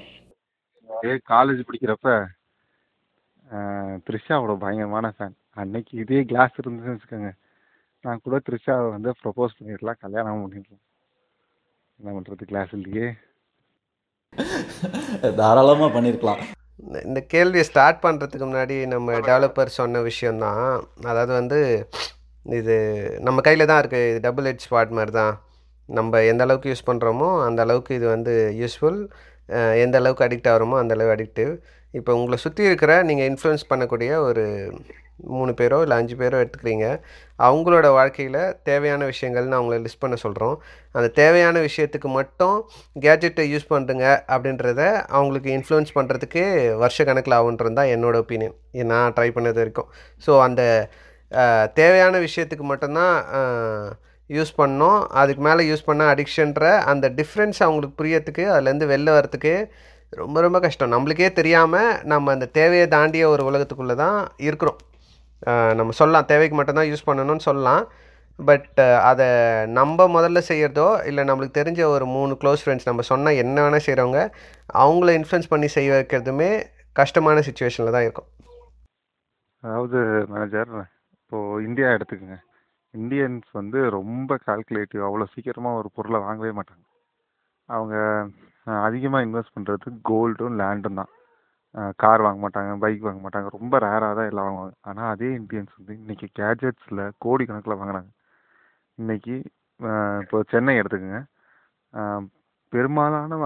காலேஜ் 1.32 1.66
படிக்கிறப்ப 1.70 2.18
த்ரிஷாவோட 4.06 4.52
பயங்கரமான 4.62 5.06
ஃபேன் 5.16 5.34
அன்னைக்கு 5.62 5.92
இதே 6.04 6.22
கிளாஸ் 6.30 6.56
இருந்துச்சுன்னு 6.60 6.94
வச்சுக்கோங்க. 6.94 7.32
நான் 8.04 8.22
கூட 8.22 8.36
த்ரிஷாவை 8.46 8.88
வந்து 8.90 9.10
ப்ரப்போஸ் 9.20 9.56
பண்ணிடலாம் 9.58 10.00
கல்யாணம் 10.02 10.42
பண்ணிடலாம் 10.44 10.82
என்ன 11.98 12.10
பண்ணுறது 12.16 12.44
கிளாஸ் 12.50 12.72
இல்லையே. 12.78 13.06
தாராளமாக 15.38 15.88
பண்ணியிருக்கலாம் 15.94 16.40
இந்த- 16.82 17.02
இந்த 17.06 17.20
கேள்வியை 17.32 17.64
ஸ்டார்ட் 17.68 18.02
பண்ணுறதுக்கு 18.02 18.46
முன்னாடி 18.46 18.76
நம்ம 18.86 19.18
டெவலப்பர் 19.28 19.76
சொன்ன 19.78 20.02
விஷயந்தான் 20.08 20.60
அதாவது 21.06 21.32
வந்து 21.38 21.60
இது 22.46 22.74
நம்ம 23.22 23.38
கையில் 23.46 23.70
தான் 23.70 23.80
இருக்குது 23.82 24.10
இது 24.10 24.18
டபுள் 24.26 24.48
ஹெட் 24.48 24.64
ஸ்பாட் 24.66 24.92
மாதிரி 24.98 25.12
தான் 25.14 25.32
நம்ம 25.88 26.20
எந்த 26.28 26.44
அளவுக்கு 26.46 26.70
யூஸ் 26.70 26.88
பண்ணுறோமோ 26.88 27.30
அந்த 27.46 27.60
அளவுக்கு 27.64 27.92
இது 27.98 28.06
வந்து 28.08 28.32
யூஸ்ஃபுல் 28.60 29.00
எந்த 29.82 29.96
அளவுக்கு 30.00 30.26
அடிக்ட் 30.26 30.50
ஆகிறோமோ 30.52 30.76
அந்த 30.82 30.94
அளவு 30.96 31.14
அடிக்டிவ் 31.14 31.52
இப்போ 31.94 32.12
உங்களை 32.16 32.38
சுற்றி 32.38 32.62
இருக்கிற 32.68 32.92
நீங்கள் 33.08 33.28
இன்ஃப்ளூயன்ஸ் 33.30 33.68
பண்ணக்கூடிய 33.70 34.12
ஒரு 34.28 34.44
மூணு 35.36 35.52
பேரோ 35.60 35.78
இல்லை 35.84 35.96
அஞ்சு 36.00 36.14
பேரோ 36.20 36.36
எடுத்துக்கிறீங்க. 36.42 36.86
அவங்களோட 37.46 37.86
வாழ்க்கையில் 37.98 38.40
தேவையான 38.68 39.06
விஷயங்கள்னு 39.12 39.58
அவங்கள 39.58 39.78
லிஸ்ட் 39.86 40.02
பண்ண 40.04 40.16
சொல்கிறோம் 40.24 40.56
அந்த 40.96 41.08
தேவையான 41.20 41.56
விஷயத்துக்கு 41.68 42.10
மட்டும் 42.18 42.56
கேஜெட்டை 43.04 43.46
யூஸ் 43.52 43.70
பண்ணுறங்க 43.72 44.04
அப்படின்றத 44.34 44.82
அவங்களுக்கு 45.16 45.50
இன்ஃப்ளூயன்ஸ் 45.56 45.96
பண்ணுறதுக்கு 45.98 46.44
வருஷ 46.82 47.04
கணக்கில் 47.10 47.38
ஆகுன்றது 47.40 47.76
தான் 47.80 47.92
என்னோட 47.96 48.16
ஒப்பீனியன் 48.24 48.56
நான் 48.92 49.14
ட்ரை 49.18 49.28
பண்ணது 49.38 49.60
வரைக்கும். 49.62 49.90
ஸோ 50.26 50.32
அந்த 50.46 50.62
தேவையான 51.80 52.14
விஷயத்துக்கு 52.26 52.66
மட்டும்தான் 52.72 53.16
யூஸ் 54.36 54.52
பண்ணோம். 54.60 55.00
அதுக்கு 55.20 55.42
மேலே 55.46 55.62
யூஸ் 55.70 55.88
பண்ண 55.88 56.02
அடிக்ஷன்ற 56.12 56.64
அந்த 56.92 57.06
டிஃப்ரென்ஸ் 57.18 57.60
அவங்களுக்கு 57.64 57.98
புரியறதுக்கு 58.00 58.44
அதுலேருந்து 58.54 58.86
வெளில 58.92 59.10
வரத்துக்கு 59.16 59.54
ரொம்ப 60.20 60.40
ரொம்ப 60.44 60.58
கஷ்டம். 60.64 60.92
நம்மளுக்கே 60.94 61.28
தெரியாமல் 61.38 61.90
நம்ம 62.12 62.32
அந்த 62.36 62.46
தேவையை 62.58 62.86
தாண்டிய 62.94 63.24
ஒரு 63.34 63.42
உலகத்துக்குள்ளே 63.50 63.96
தான் 64.04 64.18
இருக்கிறோம். 64.46 64.78
நம்ம 65.78 65.94
சொல்லலாம். 66.00 66.28
தேவைக்கு 66.32 66.56
மட்டும்தான் 66.58 66.90
யூஸ் 66.90 67.08
பண்ணணும்னு 67.08 67.46
சொல்லலாம். 67.48 67.84
பட் 68.38 68.80
அதை 69.10 69.26
நம்ம 69.78 70.06
முதல்ல 70.14 70.40
செய்கிறதோ 70.48 70.88
இல்லை 71.08 71.22
நம்மளுக்கு 71.28 71.58
தெரிஞ்ச 71.58 71.80
ஒரு 71.92 72.06
மூணு 72.16 72.32
க்ளோஸ் 72.40 72.62
ஃப்ரெண்ட்ஸ் 72.62 72.88
நம்ம 72.88 73.04
சொன்னால் 73.10 73.40
என்ன 73.42 73.56
வேணால் 73.64 73.84
செய்கிறவங்க 73.86 74.22
அவங்கள 74.82 75.12
இன்ஃப்ளூன்ஸ் 75.18 75.52
பண்ணி 75.52 75.68
செய்ய 75.76 75.90
வைக்கிறதுமே 75.98 76.50
கஷ்டமான 77.00 77.42
சுச்சுவேஷனில் 77.46 77.96
தான் 77.96 78.06
இருக்கும். 78.06 78.28
அதாவது 79.62 79.98
மேனேஜர் 80.32 80.72
இப்போது 81.18 81.64
இந்தியா 81.68 81.88
எடுத்துக்கோங்க. 81.96 82.38
இந்தியன்ஸ் 82.94 83.48
வந்து 83.60 83.78
ரொம்ப 83.98 84.38
கால்குலேட்டிவ் 84.46 85.02
அவ்வளோ 85.06 85.26
சீக்கிரமாக 85.32 85.78
ஒரு 85.80 85.88
பொருளை 85.96 86.18
வாங்கவே 86.26 86.52
மாட்டாங்க. 86.58 86.84
அவங்க 87.68 87.96
அதிகமாக 88.86 89.24
இன்வெஸ்ட் 89.26 89.54
பண்ணுறது 89.56 89.88
கோல்டும் 90.10 90.58
லேண்டும் 90.60 91.00
தான். 91.00 91.12
கார் 92.02 92.24
வாங்க 92.26 92.40
மாட்டாங்க 92.44 92.72
பைக் 92.84 93.06
வாங்க 93.08 93.20
மாட்டாங்க. 93.24 93.48
ரொம்ப 93.56 93.78
ரேராக 93.86 94.12
தான் 94.18 94.28
எல்லாம் 94.30 94.46
வாங்குவாங்க. 94.48 94.74
ஆனால் 94.90 95.10
அதே 95.14 95.28
இந்தியன்ஸ் 95.40 95.74
வந்து 95.78 95.94
இன்றைக்கி 96.02 96.26
கேஜெட்ஸில் 96.38 97.02
கோடிக்கணக்கில் 97.24 97.78
வாங்குறாங்க. 97.80 98.10
இன்னைக்கு 99.02 99.34
இப்போ 100.24 100.38
சென்னை 100.52 100.74
எடுத்துக்கோங்க. 100.80 101.20
பெரும்பாலான 102.72 103.36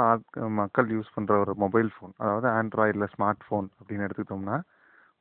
மக்கள் 0.60 0.88
யூஸ் 0.96 1.14
பண்ணுற 1.16 1.34
ஒரு 1.44 1.52
மொபைல் 1.64 1.90
ஃபோன் 1.94 2.12
அதாவது 2.22 2.46
ஆண்ட்ராய்டில் 2.58 3.10
ஸ்மார்ட் 3.14 3.42
ஃபோன் 3.46 3.66
அப்படின்னு 3.78 4.06
எடுத்துக்கிட்டோம்னா 4.06 4.58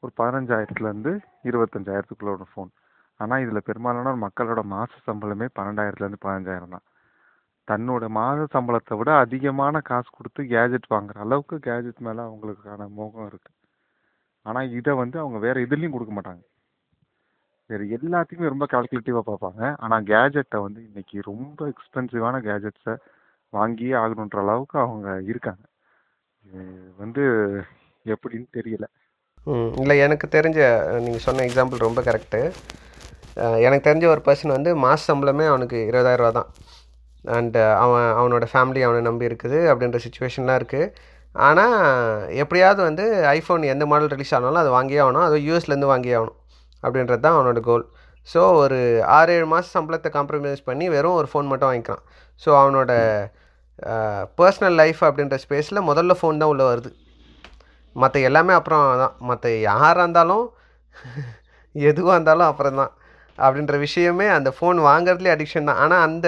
ஒரு 0.04 0.12
பதினஞ்சாயிரத்துலேருந்து 0.20 1.14
இருபத்தஞ்சாயிரத்துக்குள்ள 1.50 2.32
ஒரு 2.38 2.46
ஃபோன். 2.52 2.70
ஆனால் 3.20 3.42
இதில் 3.46 3.68
பெரும்பாலான 3.70 4.14
மக்களோட 4.26 4.62
மாத 4.74 4.92
சம்பளமே 5.08 5.48
பன்னெண்டாயிரத்துலேருந்து 5.58 6.24
பதினஞ்சாயிரம் 6.26 6.76
தான். 6.76 6.86
தன்னோட 7.70 8.04
மாத 8.18 8.46
சம்பளத்தை 8.56 8.94
விட 9.00 9.10
அதிகமான 9.24 9.82
காசு 9.90 10.10
கொடுத்து 10.18 10.42
கேஜெட் 10.54 10.92
வாங்குற 10.94 11.18
அளவுக்கு 11.26 11.58
கேஜெட் 11.68 12.06
மேலே 12.08 12.22
அவங்களுக்கான 12.28 12.88
மோகம் 13.00 13.28
இருக்குது 13.32 13.58
ஆனால் 14.46 14.72
இதை 14.80 14.92
வந்து 15.02 15.18
அவங்க 15.24 15.38
வேற 15.46 15.56
எதுலேயும் 15.66 15.96
கொடுக்க 15.96 16.14
மாட்டாங்க. 16.18 16.44
வேறு 17.70 17.86
எல்லாத்தையுமே 17.98 18.52
ரொம்ப 18.54 18.66
கால்குலேட்டிவாக 18.74 19.24
பார்ப்பாங்க. 19.30 19.62
ஆனால் 19.84 20.06
கேஜெட்டை 20.12 20.60
வந்து 20.66 20.80
இன்னைக்கு 20.88 21.18
ரொம்ப 21.32 21.68
எக்ஸ்பென்சிவான 21.74 22.36
கேஜெட்ஸை 22.48 22.96
வாங்கியே 23.54 23.94
ஆகணுன்ற 24.04 24.40
அளவுக்கு 24.46 24.78
அவங்க 24.86 25.08
இருக்காங்க. 25.32 25.64
இது 26.48 26.64
வந்து 27.04 27.24
எப்படின்னு 28.06 28.50
தெரியல. 28.58 28.86
இல்லை 29.84 29.96
எனக்கு 30.06 30.26
தெரிஞ்ச 30.38 30.60
நீங்கள் 31.06 31.26
சொன்ன 31.28 31.44
எக்ஸாம்பிள் 31.48 31.86
ரொம்ப 31.88 32.02
கரெக்டு 32.10 32.42
எனக்கு 33.66 33.88
தெரிஞ்ச 33.88 34.06
ஒரு 34.14 34.22
பர்சன் 34.26 34.56
வந்து 34.58 34.72
மாத 34.86 35.00
சம்பளமே 35.10 35.46
அவனுக்கு 35.52 35.78
இருபதாயிரரூவா 35.90 36.32
தான் 36.40 36.50
அண்டு 37.26 37.60
uh, 37.62 37.72
அவன் 37.84 38.10
அவனோட 38.20 38.46
ஃபேமிலி 38.52 38.82
அவனை 38.88 39.00
நம்பி 39.08 39.28
இருக்குது 39.30 39.58
அப்படின்ற 39.72 39.98
சுச்சுவேஷன்லாம் 40.04 40.60
இருக்குது 40.62 40.92
ஆனால் 41.36 41.76
எப்படியாவது 42.42 42.82
வந்து 42.88 43.06
ஐஃபோன் 43.38 43.64
எந்த 43.74 43.86
மாடல் 43.92 44.12
ரிலீஸ் 44.14 44.34
ஆனாலும் 44.38 44.62
அது 44.64 44.72
வாங்கியே 44.78 45.02
ஆகணும். 45.06 45.26
அதுவும் 45.28 45.46
யூஎஸ்லேருந்து 45.48 45.90
வாங்கியே 45.94 46.16
ஆகணும் 46.20 46.38
அப்படின்றது 46.84 47.24
தான் 47.26 47.36
அவனோட 47.38 47.62
கோல் 47.68 47.86
ஸோ 48.28 48.42
ஒரு 48.62 48.80
ஆறு 49.18 49.34
ஏழு 49.36 49.48
மாதம் 49.54 49.74
சம்பளத்தை 49.76 50.10
காம்ப்ரமைஸ் 50.16 50.62
பண்ணி 50.70 50.86
வெறும் 50.96 51.18
ஒரு 51.20 51.28
ஃபோன் 51.32 51.50
மட்டும் 51.52 51.70
வாங்கிக்கிறான். 51.70 52.04
ஸோ 52.42 52.50
அவனோட 52.62 52.92
uh, 53.92 54.22
பர்சனல் 54.40 54.78
லைஃப் 54.82 55.02
அப்படின்ற 55.10 55.38
ஸ்பேஸில் 55.46 55.88
முதல்ல 55.90 56.16
ஃபோன் 56.22 56.42
தான் 56.44 56.54
உள்ளே 56.54 56.68
வருது. 56.72 56.92
மற்ற 57.96 58.20
எல்லாமே 58.30 58.54
அப்புறம் 58.60 58.84
தான் 59.04 59.16
மற்ற 59.30 59.52
யாராக 59.70 60.02
இருந்தாலும் 60.04 60.46
எதுவாக 61.76 62.16
இருந்தாலும் 62.18 62.50
அப்புறம் 62.52 62.80
தான் 62.82 62.92
அப்படின்ற 63.40 63.76
விஷயமே 63.86 64.28
அந்த 64.38 64.50
ஃபோன் 64.56 64.78
வாங்குறதுலேயே 64.88 65.34
அடிக்ஷன் 65.36 65.70
தான். 65.70 65.80
ஆனால் 65.84 66.04
அந்த 66.08 66.28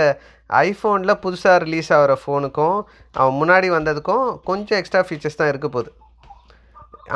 ஐஃபோனில் 0.68 1.20
புதுசாக 1.24 1.58
ரிலீஸ் 1.66 1.90
ஆகிற 1.98 2.14
ஃபோனுக்கும் 2.22 2.78
அவன் 3.22 3.38
முன்னாடி 3.42 3.68
வந்ததுக்கும் 3.78 4.28
கொஞ்சம் 4.50 4.80
எக்ஸ்ட்ரா 4.80 5.02
ஃபீச்சர்ஸ் 5.08 5.40
தான் 5.42 5.52
இருக்க 5.52 5.68
போகுது. 5.76 5.92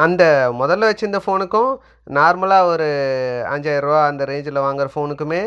அந்த 0.05 0.23
முதல்ல 0.61 0.89
வச்சுருந்த 0.89 1.19
ஃபோனுக்கும் 1.25 1.71
நார்மலாக 2.17 2.71
ஒரு 2.73 2.87
அஞ்சாயிரரூவா 3.53 4.01
அந்த 4.09 4.23
ரேஞ்சில் 4.31 4.65
வாங்குற 4.65 4.87
ஃபோனுக்குமே 4.93 5.41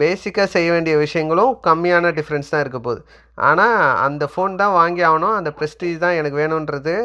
பேசிக்காக 0.00 0.48
செய்ய 0.54 0.68
வேண்டிய 0.74 0.94
விஷயங்களும் 1.04 1.52
கம்மியான 1.66 2.10
டிஃப்ரென்ஸ் 2.18 2.52
தான் 2.52 2.62
இருக்க 2.64 2.78
போகுது. 2.86 3.00
ஆனால் 3.48 3.78
அந்த 4.06 4.24
ஃபோன் 4.32 4.60
தான் 4.62 4.76
வாங்கி 4.80 5.02
ஆகணும். 5.10 5.36
அந்த 5.40 5.50
ப்ரெஸ்டீஜ் 5.58 6.02
தான் 6.04 6.18
எனக்கு 6.20 6.40
வேணுன்றது. 6.42 6.96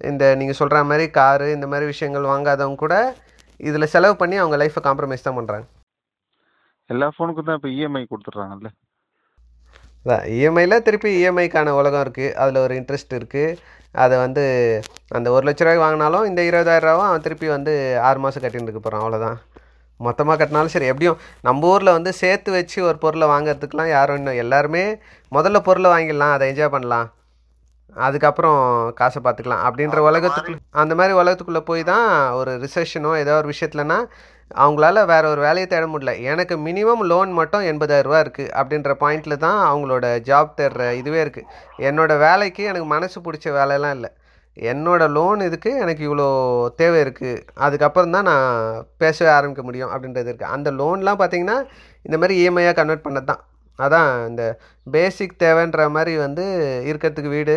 இந்த 0.00 0.24
நீங்கள் 0.40 0.58
சொல்கிற 0.60 0.84
மாதிரி 0.90 1.06
காரு 1.18 1.46
இந்த 1.56 1.66
மாதிரி 1.72 1.86
விஷயங்கள் 1.92 2.30
வாங்காதவங்க 2.32 2.82
கூட 2.84 2.96
இதில் 3.60 3.92
செலவு 3.94 4.14
பண்ணி 4.22 4.36
அவங்க 4.40 4.56
லைஃப்பை 4.62 4.82
காம்ப்ரமைஸ் 4.86 5.26
தான் 5.26 5.38
பண்ணுறாங்க 5.38 5.66
எல்லா 6.90 7.06
ஃபோனுக்கும் 7.14 7.48
தான் 7.48 7.56
இப்போ 7.58 7.70
இஎம்ஐ 7.76 8.02
கொடுத்துட்றாங்கல்ல? 8.10 8.68
அதான் 10.06 10.26
இஎம்ஐயில் 10.32 10.82
திருப்பி 10.82 11.10
இஎம்ஐக்கான 11.20 11.72
உலகம் 11.78 12.02
இருக்குது 12.06 12.34
அதில் 12.42 12.62
ஒரு 12.64 12.74
இன்ட்ரெஸ்ட் 12.80 13.16
இருக்குது 13.18 13.56
அதை 13.94 14.18
வந்து 14.18 14.44
அந்த 15.08 15.28
ஒரு 15.30 15.44
லட்ச 15.46 15.62
ரூபாய்க்கு 15.64 15.84
வாங்கினாலும் 15.84 16.26
இந்த 16.26 16.40
இருபதாயிரரூவா 16.42 17.04
அவன் 17.10 17.24
திருப்பி 17.26 17.46
வந்து 17.48 17.72
ஆறு 18.08 18.18
மாதம் 18.18 18.44
கட்டின்னு 18.44 18.68
இருக்க 18.68 18.82
போகிறான் 18.82 19.04
அவ்வளோதான் 19.04 19.38
மொத்தமாக 20.00 20.36
கட்டினாலும் 20.40 20.74
சரி 20.74 20.86
எப்படியும் 20.86 21.18
நம்ம 21.40 21.68
ஊரில் 21.68 21.96
வந்து 21.96 22.12
சேர்த்து 22.12 22.50
வச்சு 22.52 22.78
ஒரு 22.82 22.98
பொருளை 23.04 23.26
வாங்குறதுக்கெலாம் 23.28 23.92
யாரும் 23.96 24.16
இன்னும் 24.16 24.40
எல்லாருமே 24.44 24.84
முதல்ல 25.32 25.60
பொருளை 25.68 25.90
வாங்கிடலாம் 25.94 26.34
அதை 26.34 26.48
என்ஜாய் 26.52 26.74
பண்ணலாம். 26.74 27.06
அதுக்கப்புறம் 27.96 28.58
காசை 28.94 29.20
பார்த்துக்கலாம். 29.22 29.62
அப்படின்ற 29.68 29.98
உலகத்துக்குள்ள 30.10 30.58
அந்த 30.70 30.94
மாதிரி 30.94 31.14
உலகத்துக்குள்ளே 31.20 31.62
போய் 31.70 31.82
தான் 31.84 32.08
ஒரு 32.32 32.52
ரிசெஷனோ 32.64 33.12
ஏதோ 33.22 33.36
ஒரு 33.36 33.48
விஷயத்துலனா 33.52 33.98
அவங்களால 34.50 35.04
வேற 35.12 35.24
ஒரு 35.32 35.40
வேலையை 35.46 35.66
தேட 35.70 35.84
முடியல. 35.92 36.12
எனக்கு 36.32 36.54
மினிமம் 36.66 37.02
லோன் 37.12 37.30
மட்டும் 37.40 37.64
எண்பதாயிரரூபா 37.70 38.20
இருக்குது 38.24 38.52
அப்படின்ற 38.58 38.92
பாயிண்டில் 39.02 39.42
தான் 39.46 39.58
அவங்களோட 39.70 40.06
ஜாப் 40.28 40.56
தேடுற 40.60 40.84
இதுவே 41.00 41.20
இருக்குது 41.24 41.48
என்னோடய 41.88 42.22
வேலைக்கு 42.26 42.62
எனக்கு 42.72 42.88
மனசு 42.94 43.18
பிடிச்ச 43.26 43.46
வேலையெல்லாம் 43.58 43.96
இல்லை. 43.98 44.10
என்னோடய 44.56 45.14
லோன் 45.16 45.40
இதுக்கு 45.46 45.70
எனக்கு 45.84 46.02
இவ்வளோ 46.08 46.28
தேவை 46.80 46.98
இருக்குது 47.04 47.42
அதுக்கப்புறம் 47.66 48.14
தான் 48.16 48.28
நான் 48.30 48.46
பேசவே 49.02 49.30
ஆரம்பிக்க 49.38 49.62
முடியும் 49.68 49.92
அப்படின்றது 49.94 50.30
இருக்குது 50.30 50.52
அந்த 50.56 50.68
லோன்லாம் 50.80 51.20
பார்த்திங்கன்னா 51.22 51.58
இந்த 52.04 52.16
மாதிரி 52.22 52.36
இஎம்ஐயாக 52.42 52.78
கன்வெர்ட் 52.80 53.06
பண்ணது 53.06 53.28
தான் 53.32 53.42
அதான் 53.78 54.10
இந்த 54.30 54.44
பேசிக் 54.86 55.40
தேவைன்ற 55.44 55.82
மாதிரி 55.96 56.12
வந்து 56.24 56.44
இருக்கிறதுக்கு 56.90 57.34
வீடு 57.36 57.56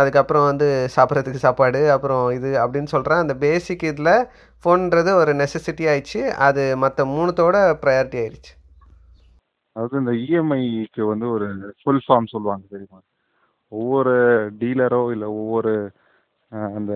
அதுக்கப்புறம் 0.00 0.46
வந்து 0.50 0.66
சாப்பிட்றதுக்கு 0.96 1.44
சாப்பாடு 1.46 1.80
அப்புறம் 1.94 2.24
இது 2.38 2.50
அப்படின்னு 2.62 2.92
சொல்கிறேன் 2.94 3.22
அந்த 3.24 3.34
பேசிக் 3.44 3.84
இதில் 3.90 4.12
ஃபோன்ன்றது 4.64 5.12
ஒரு 5.22 5.32
நெசசிட்டி 5.42 5.84
ஆயிடுச்சு. 5.92 6.22
அது 6.48 6.64
மற்ற 6.84 7.04
மூணுத்தோட 7.14 7.56
ப்ரையாரிட்டி 7.84 8.18
ஆயிடுச்சு. 8.22 8.52
அதாவது 9.76 9.96
இந்த 10.02 10.12
இஎம்ஐக்கு 10.26 11.02
வந்து 11.12 11.26
ஒரு 11.36 11.46
ஃபுல் 11.80 12.02
ஃபார்ம் 12.06 12.32
சொல்லுவாங்க 12.34 12.64
தெரியுமா? 12.74 13.00
ஒவ்வொரு 13.72 14.14
டீலரோ 14.62 15.02
இல்லை 15.14 15.28
ஒவ்வொரு 15.40 15.72
அந்த 16.78 16.92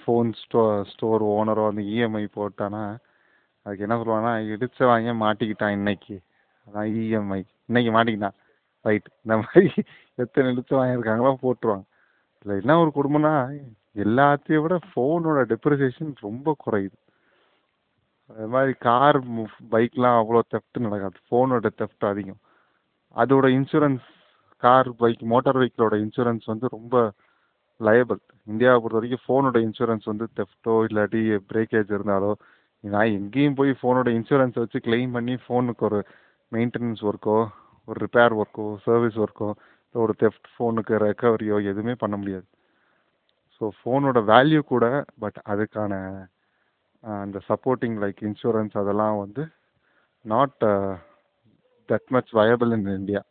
ஃபோன் 0.00 0.30
ஸ்டோ 0.42 0.60
ஸ்டோர் 0.92 1.22
ஓனரோ 1.36 1.64
அந்த 1.72 1.82
இஎம்ஐ 1.94 2.24
போட்டானா 2.38 2.82
அதுக்கு 3.66 3.84
என்ன 3.86 3.96
சொல்லுவாங்கன்னா 4.00 4.34
இடிச்ச 4.54 4.80
வாங்க 4.92 5.12
மாட்டிக்கிட்டான் 5.24 5.76
இன்னைக்கு. 5.78 6.16
அதான் 6.66 6.88
இஎம்ஐ 7.02 7.40
இன்னைக்கு 7.70 7.92
மாட்டிக்கிட்டான். 7.96 8.36
ரைட் 8.84 9.08
இந்த 9.24 9.34
மாதிரி 9.42 9.68
எத்தனை 10.22 10.48
இடிச்சு 10.52 10.74
வாங்கியிருக்காங்களோ 10.80 11.32
போட்டுருவாங்க. 11.44 11.84
இதில் 12.44 12.60
என்ன 12.60 12.74
ஒரு 12.82 12.90
குடும்பம்னா 12.96 13.34
எல்லாத்தையும் 14.04 14.64
விட 14.64 14.76
ஃபோனோட 14.88 15.40
டெப்ரிசியேஷன் 15.52 16.12
ரொம்ப 16.26 16.54
குறையுது. 16.64 16.96
அது 18.30 18.48
மாதிரி 18.54 18.72
கார் 18.86 19.18
பைக்லாம் 19.72 20.18
அவ்வளோ 20.20 20.40
தெஃப்ட் 20.54 20.84
நடக்காது. 20.86 21.16
ஃபோனோட 21.28 21.66
தெஃப்ட் 21.80 22.06
அதிகம். 22.12 22.40
அதோட 23.16 23.46
இன்சூரன்ஸ் 23.58 24.06
கார் 24.62 24.90
பைக் 25.02 25.22
மோட்டார் 25.32 25.58
வெஹிக்கிளோட 25.60 25.94
இன்சூரன்ஸ் 26.04 26.46
வந்து 26.52 26.66
ரொம்ப 26.76 26.96
லயபிள் 27.80 28.20
இந்தியாவை 28.46 28.78
பொறுத்த 28.80 28.98
வரைக்கும் 28.98 29.24
ஃபோனோட 29.26 29.58
இன்சூரன்ஸ் 29.66 30.06
வந்து 30.12 30.26
தெஃப்ட்டோ 30.40 30.74
இல்லாட்டி 30.88 31.22
பிரேக்கேஜ் 31.52 31.90
இருந்தாலோ 31.96 32.32
நான் 32.84 33.14
எங்கேயும் 33.18 33.58
போய் 33.58 33.70
ஃபோனோட 33.80 34.08
இன்சூரன்ஸ் 34.18 34.58
வச்சு 34.62 34.78
கிளைம் 34.78 35.12
பண்ணி 35.12 35.34
ஃபோனுக்கு 35.44 35.84
ஒரு 35.88 36.00
மெயின்டெனன்ஸ் 36.52 37.02
ஒர்க்கோ 37.10 37.38
ஒரு 37.88 37.98
ரிப்பேர் 38.06 38.34
ஒர்க்கோ 38.40 38.66
சர்வீஸ் 38.84 39.16
ஒர்க்கோ 39.24 39.48
ஒரு 39.94 40.12
தெஃப்ட் 40.22 40.48
ஃபோனுக்கு 40.52 40.94
ரெக்கவரியோ 41.04 41.56
எதுவுமே 41.70 41.94
பண்ண 42.02 42.14
முடியாது. 42.16 42.46
ஸோ 43.56 43.64
ஃபோனோட 43.78 44.18
வேல்யூ 44.32 44.60
கூட 44.72 44.86
பட் 45.22 45.38
அதுக்கான 45.52 45.92
அந்த 47.04 47.38
சப்போர்ட்டிங் 47.50 47.96
லைக் 48.04 48.20
இன்சூரன்ஸ் 48.28 48.74
அதெல்லாம் 48.82 49.16
வந்து 49.24 49.42
not 50.24 50.56
that 51.88 52.08
much 52.10 52.32
viable 52.40 52.72
in 52.76 52.90
India 53.00 53.22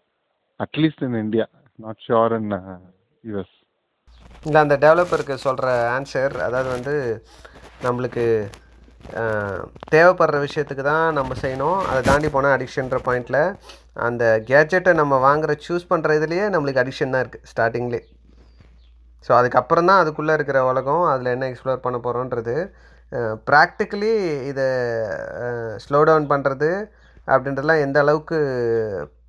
at least 0.59 1.05
in 1.07 1.19
India 1.25 1.45
not 1.79 2.01
sure 2.07 2.35
in 2.39 2.51
US 3.23 3.55
இந்த 4.45 4.57
அந்த 4.61 4.75
டெவலப்பருக்கு 4.85 5.35
சொல்கிற 5.45 5.67
ஆன்சர் 5.95 6.35
அதாவது 6.47 6.69
வந்து 6.75 6.95
நம்மளுக்கு 7.85 8.25
தேவைப்படுற 9.93 10.37
விஷயத்துக்கு 10.45 10.83
தான் 10.91 11.05
நம்ம 11.17 11.35
செய்யணும். 11.43 11.79
அதை 11.91 11.99
தாண்டி 12.09 12.29
போனால் 12.35 12.55
அடிக்ஷன்ற 12.55 12.97
பாயிண்டில் 13.07 13.41
அந்த 14.07 14.23
கேட்ஜெட்டை 14.51 14.93
நம்ம 15.01 15.19
வாங்குற 15.27 15.53
சூஸ் 15.65 15.89
பண்ணுற 15.91 16.17
இதுலேயே 16.19 16.45
நம்மளுக்கு 16.53 16.83
அடிக்ஷன் 16.83 17.13
தான் 17.15 17.23
இருக்குது 17.25 17.49
ஸ்டார்டிங்லேயே 17.51 18.03
ஸோ 19.25 19.31
அதுக்கப்புறம் 19.39 19.89
தான் 19.89 20.01
அதுக்குள்ளே 20.03 20.33
இருக்கிற 20.37 20.61
உலகம் 20.69 21.03
அதில் 21.11 21.33
என்ன 21.35 21.47
எக்ஸ்ப்ளோர் 21.51 21.83
பண்ண 21.85 21.97
போகிறோன்றது 22.05 22.55
ப்ராக்டிக்கலி 23.49 24.13
இதை 24.51 24.67
ஸ்லோ 25.83 25.99
டவுன் 26.09 26.31
பண்ணுறது 26.33 26.69
அப்படின்றதுலாம் 27.27 27.83
எந்த 27.85 27.97
அளவுக்கு 28.03 28.37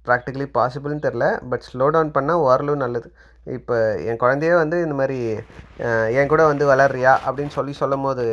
ப்ராக்டிக்கலி 0.09 0.47
பாசிபிள்னு 0.57 1.05
தெரில 1.05 1.27
பட் 1.51 1.67
ஸ்லோ 1.69 1.87
டவுன் 1.95 2.15
பண்ணால் 2.17 2.43
ஓரளவு 2.47 2.83
நல்லது. 2.85 3.09
இப்போ 3.47 3.77
என் 4.09 4.21
குழந்தையே 4.23 4.55
வந்து 4.63 4.77
இந்த 4.85 4.95
மாதிரி 5.01 5.19
என் 6.19 6.31
கூட 6.33 6.43
வந்து 6.51 6.65
வளர்றியா 6.73 7.13
அப்படின்னு 7.27 7.55
சொல்லி 7.57 7.73
சொல்லும் 7.81 8.05
போது 8.07 8.27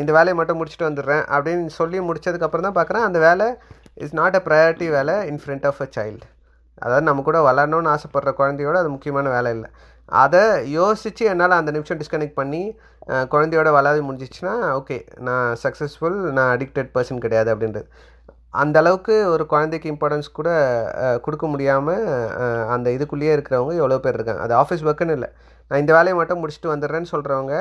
இந்த 0.00 0.10
வேலையை 0.16 0.36
மட்டும் 0.38 0.58
முடிச்சுட்டு 0.60 0.88
வந்துடுறேன் 0.88 1.24
அப்படின்னு 1.34 1.74
சொல்லி 1.80 1.98
முடிச்சதுக்கப்புறம் 2.08 2.66
தான் 2.66 2.78
பார்க்குறேன் 2.78 3.06
அந்த 3.08 3.18
வேலை 3.26 3.46
இஸ் 4.04 4.16
நாட் 4.20 4.38
அ 4.38 4.42
ப்ரையாரிட்டி 4.46 4.88
வேலை 4.96 5.14
in 5.30 5.40
front 5.42 5.66
of 5.70 5.82
a 5.84 5.88
child 5.96 6.26
அதாவது 6.82 7.06
நம்ம 7.08 7.22
கூட 7.28 7.38
வளரணும்னு 7.48 7.92
ஆசைப்படுற 7.94 8.30
குழந்தையோட 8.40 8.76
அது 8.82 8.90
முக்கியமான 8.94 9.28
வேலை 9.36 9.50
இல்லை. 9.56 9.68
அதை 10.22 10.42
யோசித்து 10.78 11.24
என்னால் 11.32 11.60
அந்த 11.60 11.70
நிமிஷம் 11.76 12.00
டிஸ்கனெக்ட் 12.00 12.40
பண்ணி 12.40 12.62
குழந்தையோட 13.32 13.68
வளர 13.76 14.02
முடிஞ்சிச்சுன்னா 14.08 14.54
ஓகே 14.80 14.96
நான் 15.28 15.48
சக்ஸஸ்ஃபுல் 15.64 16.18
நான் 16.36 16.50
அடிக்டட் 16.56 16.90
பர்சன் 16.96 17.22
கிடையாது 17.24 17.50
அப்படின்றது. 17.54 17.86
அந்த 18.62 18.76
அளவுக்கு 18.82 19.14
ஒரு 19.34 19.44
குழந்தைக்கு 19.52 19.86
இம்பார்ட்டன்ஸ் 19.92 20.28
கூட 20.38 20.48
கொடுக்க 21.24 21.46
முடியாமல் 21.52 22.04
அந்த 22.74 22.88
இதுக்குள்ளேயே 22.96 23.32
இருக்கிறவங்க 23.36 23.72
எவ்வளோ 23.80 23.98
பேர் 24.04 24.18
இருக்காங்க. 24.18 24.42
அது 24.46 24.54
ஆஃபீஸ் 24.62 24.84
ஒர்க்குன்னு 24.88 25.16
இல்லை. 25.18 25.30
நான் 25.68 25.82
இந்த 25.82 25.92
வேலையை 25.96 26.16
மட்டும் 26.18 26.40
முடிச்சுட்டு 26.42 26.72
வந்துடுறேன்னு 26.72 27.12
சொல்கிறவங்க 27.14 27.54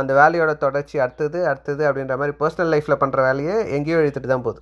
அந்த 0.00 0.12
வேலையோட 0.20 0.52
தொடர்ச்சி 0.64 0.96
அடுத்தது 1.04 1.38
அடுத்தது 1.50 1.82
அப்படின்ற 1.88 2.16
மாதிரி 2.20 2.34
பர்சனல் 2.42 2.72
லைஃப்பில் 2.74 3.00
பண்ணுற 3.02 3.20
வேலையை 3.28 3.54
எங்கேயோ 3.76 4.00
இழுத்துட்டு 4.02 4.32
தான் 4.32 4.46
போகுது. 4.46 4.60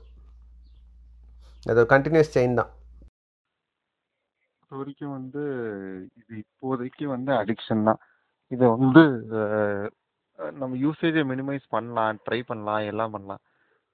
அது 1.68 1.78
ஒரு 1.82 1.90
கண்டினியூஸ் 1.94 2.34
செயின் 2.36 2.58
தான். 2.60 2.70
இப்போ 4.62 4.76
வரைக்கும் 4.80 5.14
வந்து 5.18 5.42
இது 6.20 6.32
இப்போதைக்கு 6.44 7.04
வந்து 7.14 7.30
அடிக்ஷன் 7.40 7.86
தான். 7.90 8.00
இதை 8.54 8.66
வந்து 8.76 9.02
நம்ம 10.60 10.72
யூசேஜை 10.86 11.22
மினிமைஸ் 11.30 11.66
பண்ணலாம் 11.76 12.18
ட்ரை 12.26 12.40
பண்ணலாம் 12.50 12.82
எல்லாம் 12.92 13.14
பண்ணலாம். 13.14 13.42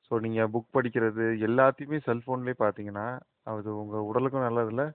ஸோ 0.06 0.14
நீங்கள் 0.24 0.50
புக் 0.54 0.74
படிக்கிறது 0.76 1.24
எல்லாத்தையுமே 1.48 1.98
செல்ஃபோன்லேயே 2.08 2.56
பார்த்தீங்கன்னா 2.64 3.06
அது 3.52 3.70
உங்கள் 3.82 4.06
உடலுக்கும் 4.10 4.46
நல்லதில்லை 4.48 4.86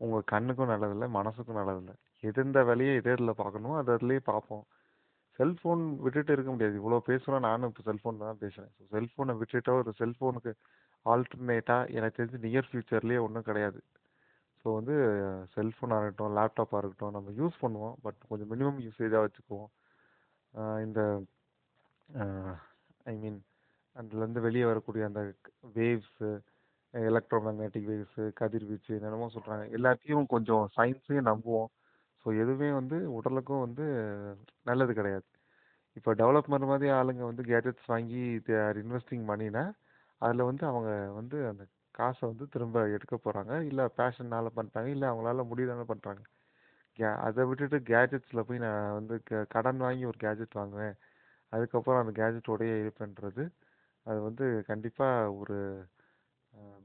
உங்கள் 0.00 0.28
கண்ணுக்கும் 0.32 0.72
நல்லதில்லை 0.72 1.06
மனசுக்கும் 1.18 1.58
நல்லதில்லை. 1.60 1.94
எதெந்த 2.28 2.58
வேலையை 2.68 2.92
எது 3.00 3.12
இதில் 3.16 3.40
பார்க்கணும் 3.42 3.76
அது 3.80 3.90
அதுலேயே 3.96 4.22
பார்ப்போம். 4.30 4.64
செல்ஃபோன் 5.38 5.82
விட்டுட்டு 6.04 6.32
இருக்க 6.36 6.50
முடியாது. 6.54 6.74
இவ்வளோ 6.80 6.98
பேசுகிறோம் 7.08 7.44
நானும் 7.48 7.70
இப்போ 7.70 7.82
செல்ஃபோனில் 7.88 8.28
தான் 8.28 8.42
பேசுகிறேன் 8.44 8.72
ஸோ 8.76 8.84
செல்ஃபோனை 8.94 9.34
விட்டுட்டோ 9.40 9.74
ஒரு 9.82 9.92
செல்ஃபோனுக்கு 10.00 10.52
ஆல்டர்னேட்டாக 11.06 11.92
எனக்கு 11.98 12.18
தெரிஞ்சு 12.20 12.38
நியர் 12.46 12.68
ஃபியூச்சர்லேயே 12.70 13.20
ஒன்றும் 13.26 13.48
கிடையாது. 13.48 13.80
ஸோ 14.60 14.66
வந்து 14.78 14.94
செல்ஃபோனாக 15.56 16.00
இருக்கட்டும் 16.02 16.34
லேப்டாப்பாக 16.38 16.80
இருக்கட்டும் 16.82 17.14
நம்ம 17.16 17.34
யூஸ் 17.40 17.62
பண்ணுவோம். 17.64 17.94
பட் 18.06 18.20
கொஞ்சம் 18.30 18.50
மினிமம் 18.52 18.80
யூசேஜாக 18.86 19.24
வச்சுக்குவோம். 19.26 19.70
இந்த 20.86 21.00
ஐ 23.12 23.14
மீன் 23.22 23.38
அதுலேருந்து 23.98 24.40
வெளியே 24.46 24.64
வரக்கூடிய 24.64 25.04
அந்த 25.10 25.20
வேவ்ஸு 25.76 26.28
எலக்ட்ரோ 26.94 27.38
மேக்னெட்டிக் 27.46 27.88
வேவ்ஸு 27.90 28.24
கதிர்வீச்சு 28.40 28.90
என்னென்னமோ 28.98 29.28
சொல்கிறாங்க 29.34 29.64
எல்லாத்தையும் 29.78 30.28
கொஞ்சம் 30.34 30.64
சயின்ஸையும் 30.76 31.28
நம்புவோம். 31.30 31.68
ஸோ 32.26 32.28
எதுவுமே 32.42 32.70
வந்து 32.78 32.96
உடலுக்கும் 33.18 33.64
வந்து 33.66 33.86
நல்லது 34.66 34.92
கிடையாது. 34.94 35.26
இப்போ 35.96 36.10
டெவலப்மெண்ட் 36.20 36.70
மாதிரி 36.72 36.88
ஆளுங்க 36.98 37.22
வந்து 37.30 37.44
கேஜெட்ஸ் 37.50 37.90
வாங்கி 37.92 38.20
தேர் 38.48 38.78
இன்வெஸ்டிங் 38.84 39.24
பண்ணினா 39.30 39.64
அதில் 40.22 40.48
வந்து 40.50 40.64
அவங்க 40.70 40.90
வந்து 41.18 41.38
அந்த 41.50 41.64
காசை 41.94 42.22
வந்து 42.30 42.44
திரும்ப 42.54 42.78
எடுக்க 42.96 43.14
போகிறாங்க 43.18 43.54
இல்லை 43.70 43.84
பேஷன்னால 43.98 44.48
பண்ணுறாங்க 44.58 44.88
இல்லை 44.94 45.06
அவங்களால 45.10 45.44
முடியலனால 45.50 45.86
பண்ணுறாங்க 45.92 46.22
கே 46.98 47.08
அதை 47.26 47.42
விட்டுட்டு 47.50 47.78
கேஜெட்ஸில் 47.90 48.46
போய் 48.48 48.62
நான் 48.66 48.96
வந்து 48.98 49.16
க 49.28 49.42
கடன் 49.54 49.80
வாங்கி 49.86 50.04
ஒரு 50.10 50.18
கேஜெட் 50.24 50.58
வாங்குவேன். 50.60 50.94
அதுக்கப்புறம் 51.52 52.02
அந்த 52.02 52.12
கேஜெட்டோடயே 52.20 52.76
இருப்பேன்றது 52.82 53.44
அது 54.08 54.18
வந்து 54.28 54.46
கண்டிப்பாக 54.70 55.32
ஒரு 55.40 55.58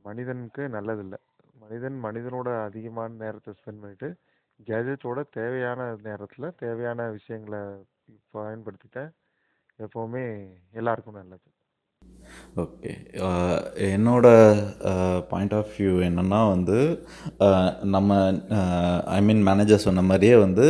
மனிதனுக்கு 0.08 0.64
நல்லதில்லை. 0.78 1.20
மனிதன் 1.64 1.98
மனிதனோட 2.06 2.50
அதிகமான 2.68 3.10
நேரத்தை 3.24 3.52
ஸ்பெண்ட் 3.58 3.82
பண்ணிட்டு 3.84 4.10
கேஜெட்டோட 4.70 5.20
தேவையான 5.38 5.82
நேரத்தில் 6.08 6.56
தேவையான 6.64 7.10
விஷயங்களை 7.18 7.62
பயன்படுத்திட்டா 8.38 9.04
எப்போவுமே 9.86 10.24
எல்லாருக்கும் 10.80 11.20
நல்லது. 11.22 11.48
ஓகே. 12.64 12.92
என்னோட 13.94 14.28
பாயிண்ட் 15.32 15.56
ஆஃப் 15.60 15.72
வியூ 15.76 15.94
என்னென்னா 16.08 16.42
வந்து 16.54 16.78
நம்ம 17.96 18.18
ஐ 19.18 19.20
மீன் 19.28 19.44
மேனேஜர் 19.50 19.86
சொன்ன 19.86 20.04
மாதிரியே 20.10 20.36
வந்து 20.46 20.68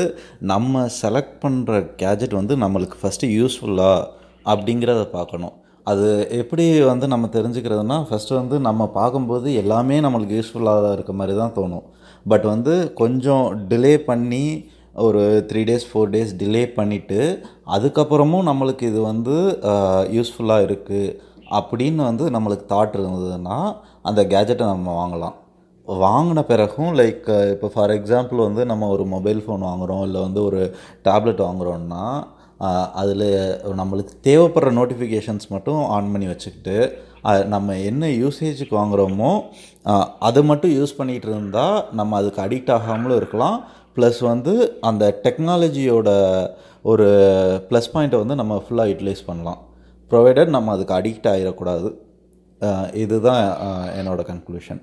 நம்ம 0.54 0.86
செலக்ட் 1.02 1.36
பண்ணுற 1.46 1.82
கேஜெட் 2.04 2.40
வந்து 2.42 2.56
நம்மளுக்கு 2.64 3.00
ஃபஸ்ட்டு 3.02 3.34
யூஸ்ஃபுல்லாக 3.40 4.10
அப்படிங்கிறத 4.54 5.04
பார்க்கணும். 5.18 5.58
அது 5.92 6.08
எப்படி 6.42 6.66
வந்து 6.92 7.06
நம்ம 7.14 7.26
தெரிஞ்சுக்கிறதுனா 7.34 7.98
ஃபஸ்ட்டு 8.10 8.38
வந்து 8.40 8.56
நம்ம 8.68 8.86
பார்க்கும்போது 9.00 9.48
எல்லாமே 9.62 9.96
நம்மளுக்கு 10.06 10.38
யூஸ்ஃபுல்லாக 10.40 10.84
தான் 10.86 10.96
இருக்க 10.98 11.14
மாதிரி 11.20 11.34
தான் 11.42 11.56
தோணும். 11.58 11.86
பட் 12.26 12.46
வந்து 12.54 12.74
கொஞ்சம் 13.02 13.46
டிலே 13.72 13.94
பண்ணி 14.10 14.46
ஒரு 15.06 15.22
three 15.50 15.62
days 15.70 15.88
four 15.90 16.12
days 16.16 16.34
delay 16.42 16.64
பண்ணிவிட்டு 16.80 17.20
அதுக்கப்புறமும் 17.76 18.48
நம்மளுக்கு 18.50 18.84
இது 18.92 19.00
வந்து 19.12 19.36
யூஸ்ஃபுல்லாக 20.18 20.66
இருக்குது 20.68 21.16
அப்படின்னு 21.60 22.02
வந்து 22.10 22.26
நம்மளுக்கு 22.36 22.66
தாட் 22.74 23.00
இருந்ததுன்னா 23.00 23.58
அந்த 24.10 24.22
கேஜெட்டை 24.34 24.66
நம்ம 24.74 24.94
வாங்கலாம். 25.02 25.36
வாங்கின 25.88 26.42
பிறகும் 26.52 26.92
லைக் 27.00 27.26
இப்போ 27.54 27.68
ஃபார் 27.74 27.94
எக்ஸாம்பிள் 27.96 28.40
வந்து 28.48 28.62
நம்ம 28.72 28.88
ஒரு 28.96 29.04
மொபைல் 29.16 29.42
ஃபோன் 29.46 29.66
வாங்குகிறோம் 29.70 30.04
இல்லை 30.08 30.20
வந்து 30.28 30.40
ஒரு 30.50 30.62
டேப்லெட் 31.08 31.42
வாங்குகிறோன்னா 31.46 32.04
அதில் 33.02 33.28
நம்மளுக்கு 33.82 34.14
தேவைப்படுற 34.28 34.72
நோட்டிஃபிகேஷன்ஸ் 34.80 35.48
மட்டும் 35.56 35.82
ஆன் 35.96 36.12
பண்ணி 36.14 36.28
வச்சுக்கிட்டு 36.32 36.78
நம்ம 37.54 37.76
என்ன 37.90 38.10
யூசேஜுக்கு 38.22 38.76
வாங்குகிறோமோ 38.80 39.32
அதை 40.28 40.42
மட்டும் 40.52 40.76
யூஸ் 40.80 40.98
பண்ணிகிட்டு 41.00 41.30
இருந்தால் 41.32 41.78
நம்ம 42.00 42.18
அதுக்கு 42.22 42.42
அடிக்ட் 42.46 42.72
ஆகாமலும் 42.78 43.20
இருக்கலாம். 43.22 43.58
ப்ளஸ் 43.98 44.20
வந்து 44.32 44.54
அந்த 44.90 45.04
டெக்னாலஜியோட 45.26 46.10
ஒரு 46.92 47.08
ப்ளஸ் 47.70 47.92
பாயிண்ட்டை 47.94 48.22
வந்து 48.24 48.36
நம்ம 48.42 48.54
ஃபுல்லாக 48.64 48.92
யூட்டிலைஸ் 48.92 49.28
பண்ணலாம். 49.30 49.60
ப்ரொவைடட் 50.12 50.56
நம்ம 50.56 50.72
அதுக்கு 50.76 50.96
அடிக்ட் 51.00 51.30
ஆகிடக்கூடாது 51.34 51.90
இதுதான் 53.04 53.44
என்னோடய 54.00 54.26
கன்க்ளூஷன் 54.32 54.82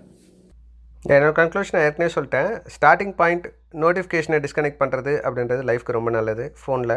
என்னோடய 1.12 1.34
கன்க்ளூஷன் 1.40 1.78
ஏற்கனவே 1.84 2.10
சொல்லிட்டேன். 2.14 2.50
ஸ்டார்டிங் 2.74 3.14
பாயிண்ட் 3.20 3.46
நோட்டிஃபிகேஷனை 3.82 4.38
டிஸ்கனெக்ட் 4.44 4.80
பண்ணுறது 4.82 5.12
அப்படின்றது 5.26 5.62
லைஃப்க்கு 5.68 5.96
ரொம்ப 5.98 6.10
நல்லது. 6.16 6.44
ஃபோனில் 6.60 6.96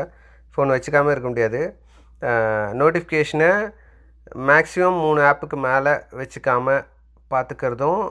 ஃபோன் 0.53 0.73
வச்சுக்காமல் 0.75 1.13
இருக்க 1.13 1.27
முடியாது. 1.31 1.61
நோட்டிஃபிகேஷனை 2.81 3.51
மேக்ஸிமம் 4.49 4.99
மூணு 5.05 5.21
ஆப்புக்கு 5.29 5.57
மேலே 5.67 5.93
வச்சுக்காமல் 6.19 6.83
பார்த்துக்கிறதும் 7.31 8.03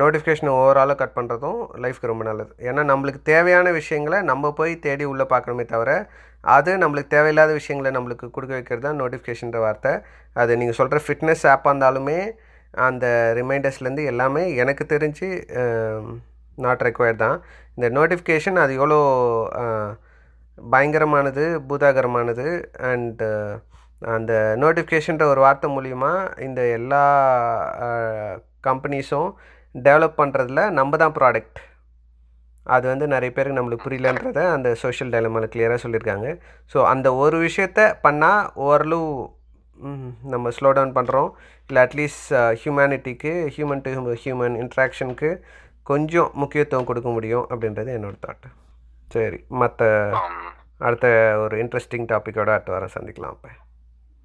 நோட்டிஃபிகேஷனை 0.00 0.50
ஓவராலாக 0.60 0.98
கட் 1.00 1.14
பண்ணுறதும் 1.18 1.60
லைஃப்க்கு 1.82 2.10
ரொம்ப 2.10 2.24
நல்லது. 2.28 2.50
ஏன்னா 2.68 2.82
நம்மளுக்கு 2.90 3.20
தேவையான 3.30 3.70
விஷயங்களை 3.78 4.18
நம்ம 4.30 4.50
போய் 4.58 4.72
தேடி 4.86 5.04
உள்ளே 5.12 5.26
பார்க்கணுமே 5.32 5.64
தவிர 5.74 5.92
அது 6.54 6.72
நம்மளுக்கு 6.82 7.12
தேவையில்லாத 7.14 7.52
விஷயங்களை 7.60 7.90
நம்மளுக்கு 7.96 8.26
கொடுக்க 8.34 8.52
வைக்கிறது 8.56 8.84
தான் 8.86 9.00
நோட்டிஃபிகேஷன்ற 9.02 9.60
வார்த்தை. 9.64 9.92
அது 10.40 10.58
நீங்கள் 10.60 10.78
சொல்கிற 10.80 10.98
ஃபிட்னஸ் 11.06 11.44
ஆப்பாக 11.52 11.72
இருந்தாலுமே 11.72 12.18
அந்த 12.88 13.06
ரிமைண்டர்ஸ்லேருந்து 13.38 14.04
எல்லாமே 14.12 14.42
எனக்கு 14.62 14.84
தெரிஞ்சு 14.92 15.28
நாட் 16.64 16.84
ரெக்வயர்ட் 16.88 17.22
தான். 17.24 17.38
இந்த 17.76 17.88
நோட்டிஃபிகேஷன் 17.98 18.60
அது 18.64 18.72
எவ்வளோ 18.78 19.00
பயங்கரமானது 20.72 21.44
பூதாகரமானது 21.68 22.46
அண்டு 22.88 23.28
uh, 23.30 23.54
அந்த 24.02 24.32
நோட்டிஃபிகேஷன்ற 24.62 25.24
ஒரு 25.30 25.40
வார்த்தை 25.44 25.68
மூலிமா 25.76 26.10
இந்த 26.38 26.60
எல்லா 26.76 27.04
கம்பெனிஸும் 28.68 29.30
டெவலப் 29.74 30.20
பண்ணுறதுல 30.20 30.62
நம்ம 30.70 30.96
தான் 30.96 31.16
ப்ராடக்ட் 31.16 31.58
அது 32.66 32.84
வந்து 32.88 33.06
நிறைய 33.14 33.30
பேருக்கு 33.32 33.58
நம்மளுக்கு 33.58 33.86
புரியலன்றத 33.86 34.40
அந்த 34.54 34.68
சோஷியல் 34.82 35.12
டைலமாவில் 35.12 35.52
கிளியராக 35.52 35.80
சொல்லியிருக்காங்க. 35.84 36.28
ஸோ 36.72 36.78
அந்த 36.92 37.08
ஒரு 37.22 37.38
விஷயத்த 37.46 37.88
பண்ணால் 38.04 38.48
ஓரளவு 38.66 39.08
நம்ம 40.34 40.50
ஸ்லோ 40.58 40.70
டவுன் 40.72 40.96
பண்ணுறோம் 40.98 41.30
இல்லை 41.70 41.82
அட்லீஸ்ட் 41.86 42.30
ஹியூமனிட்டிக்கு 42.62 43.34
ஹியூமன் 43.56 43.84
டு 43.84 44.14
ஹியூமன் 44.22 44.56
இன்ட்ராக்ஷனுக்கு 44.62 45.30
கொஞ்சம் 45.86 46.30
முக்கியத்துவம் 46.34 46.88
கொடுக்க 46.90 47.10
முடியும் 47.10 47.46
அப்படின்றது 47.52 47.92
என்னோட 47.98 48.16
தாட் 48.20 48.48
சரி 49.08 49.44
மற்ற 49.48 49.84
அடுத்த 50.78 51.06
ஒரு 51.38 51.56
இன்ட்ரெஸ்டிங் 51.64 52.06
டாப்பிக்கோட 52.12 52.48
அடுத்த 52.48 52.72
வாரம் 52.72 52.94
சந்திக்கலாம் 53.00 53.34
அப்போ. 53.34 53.48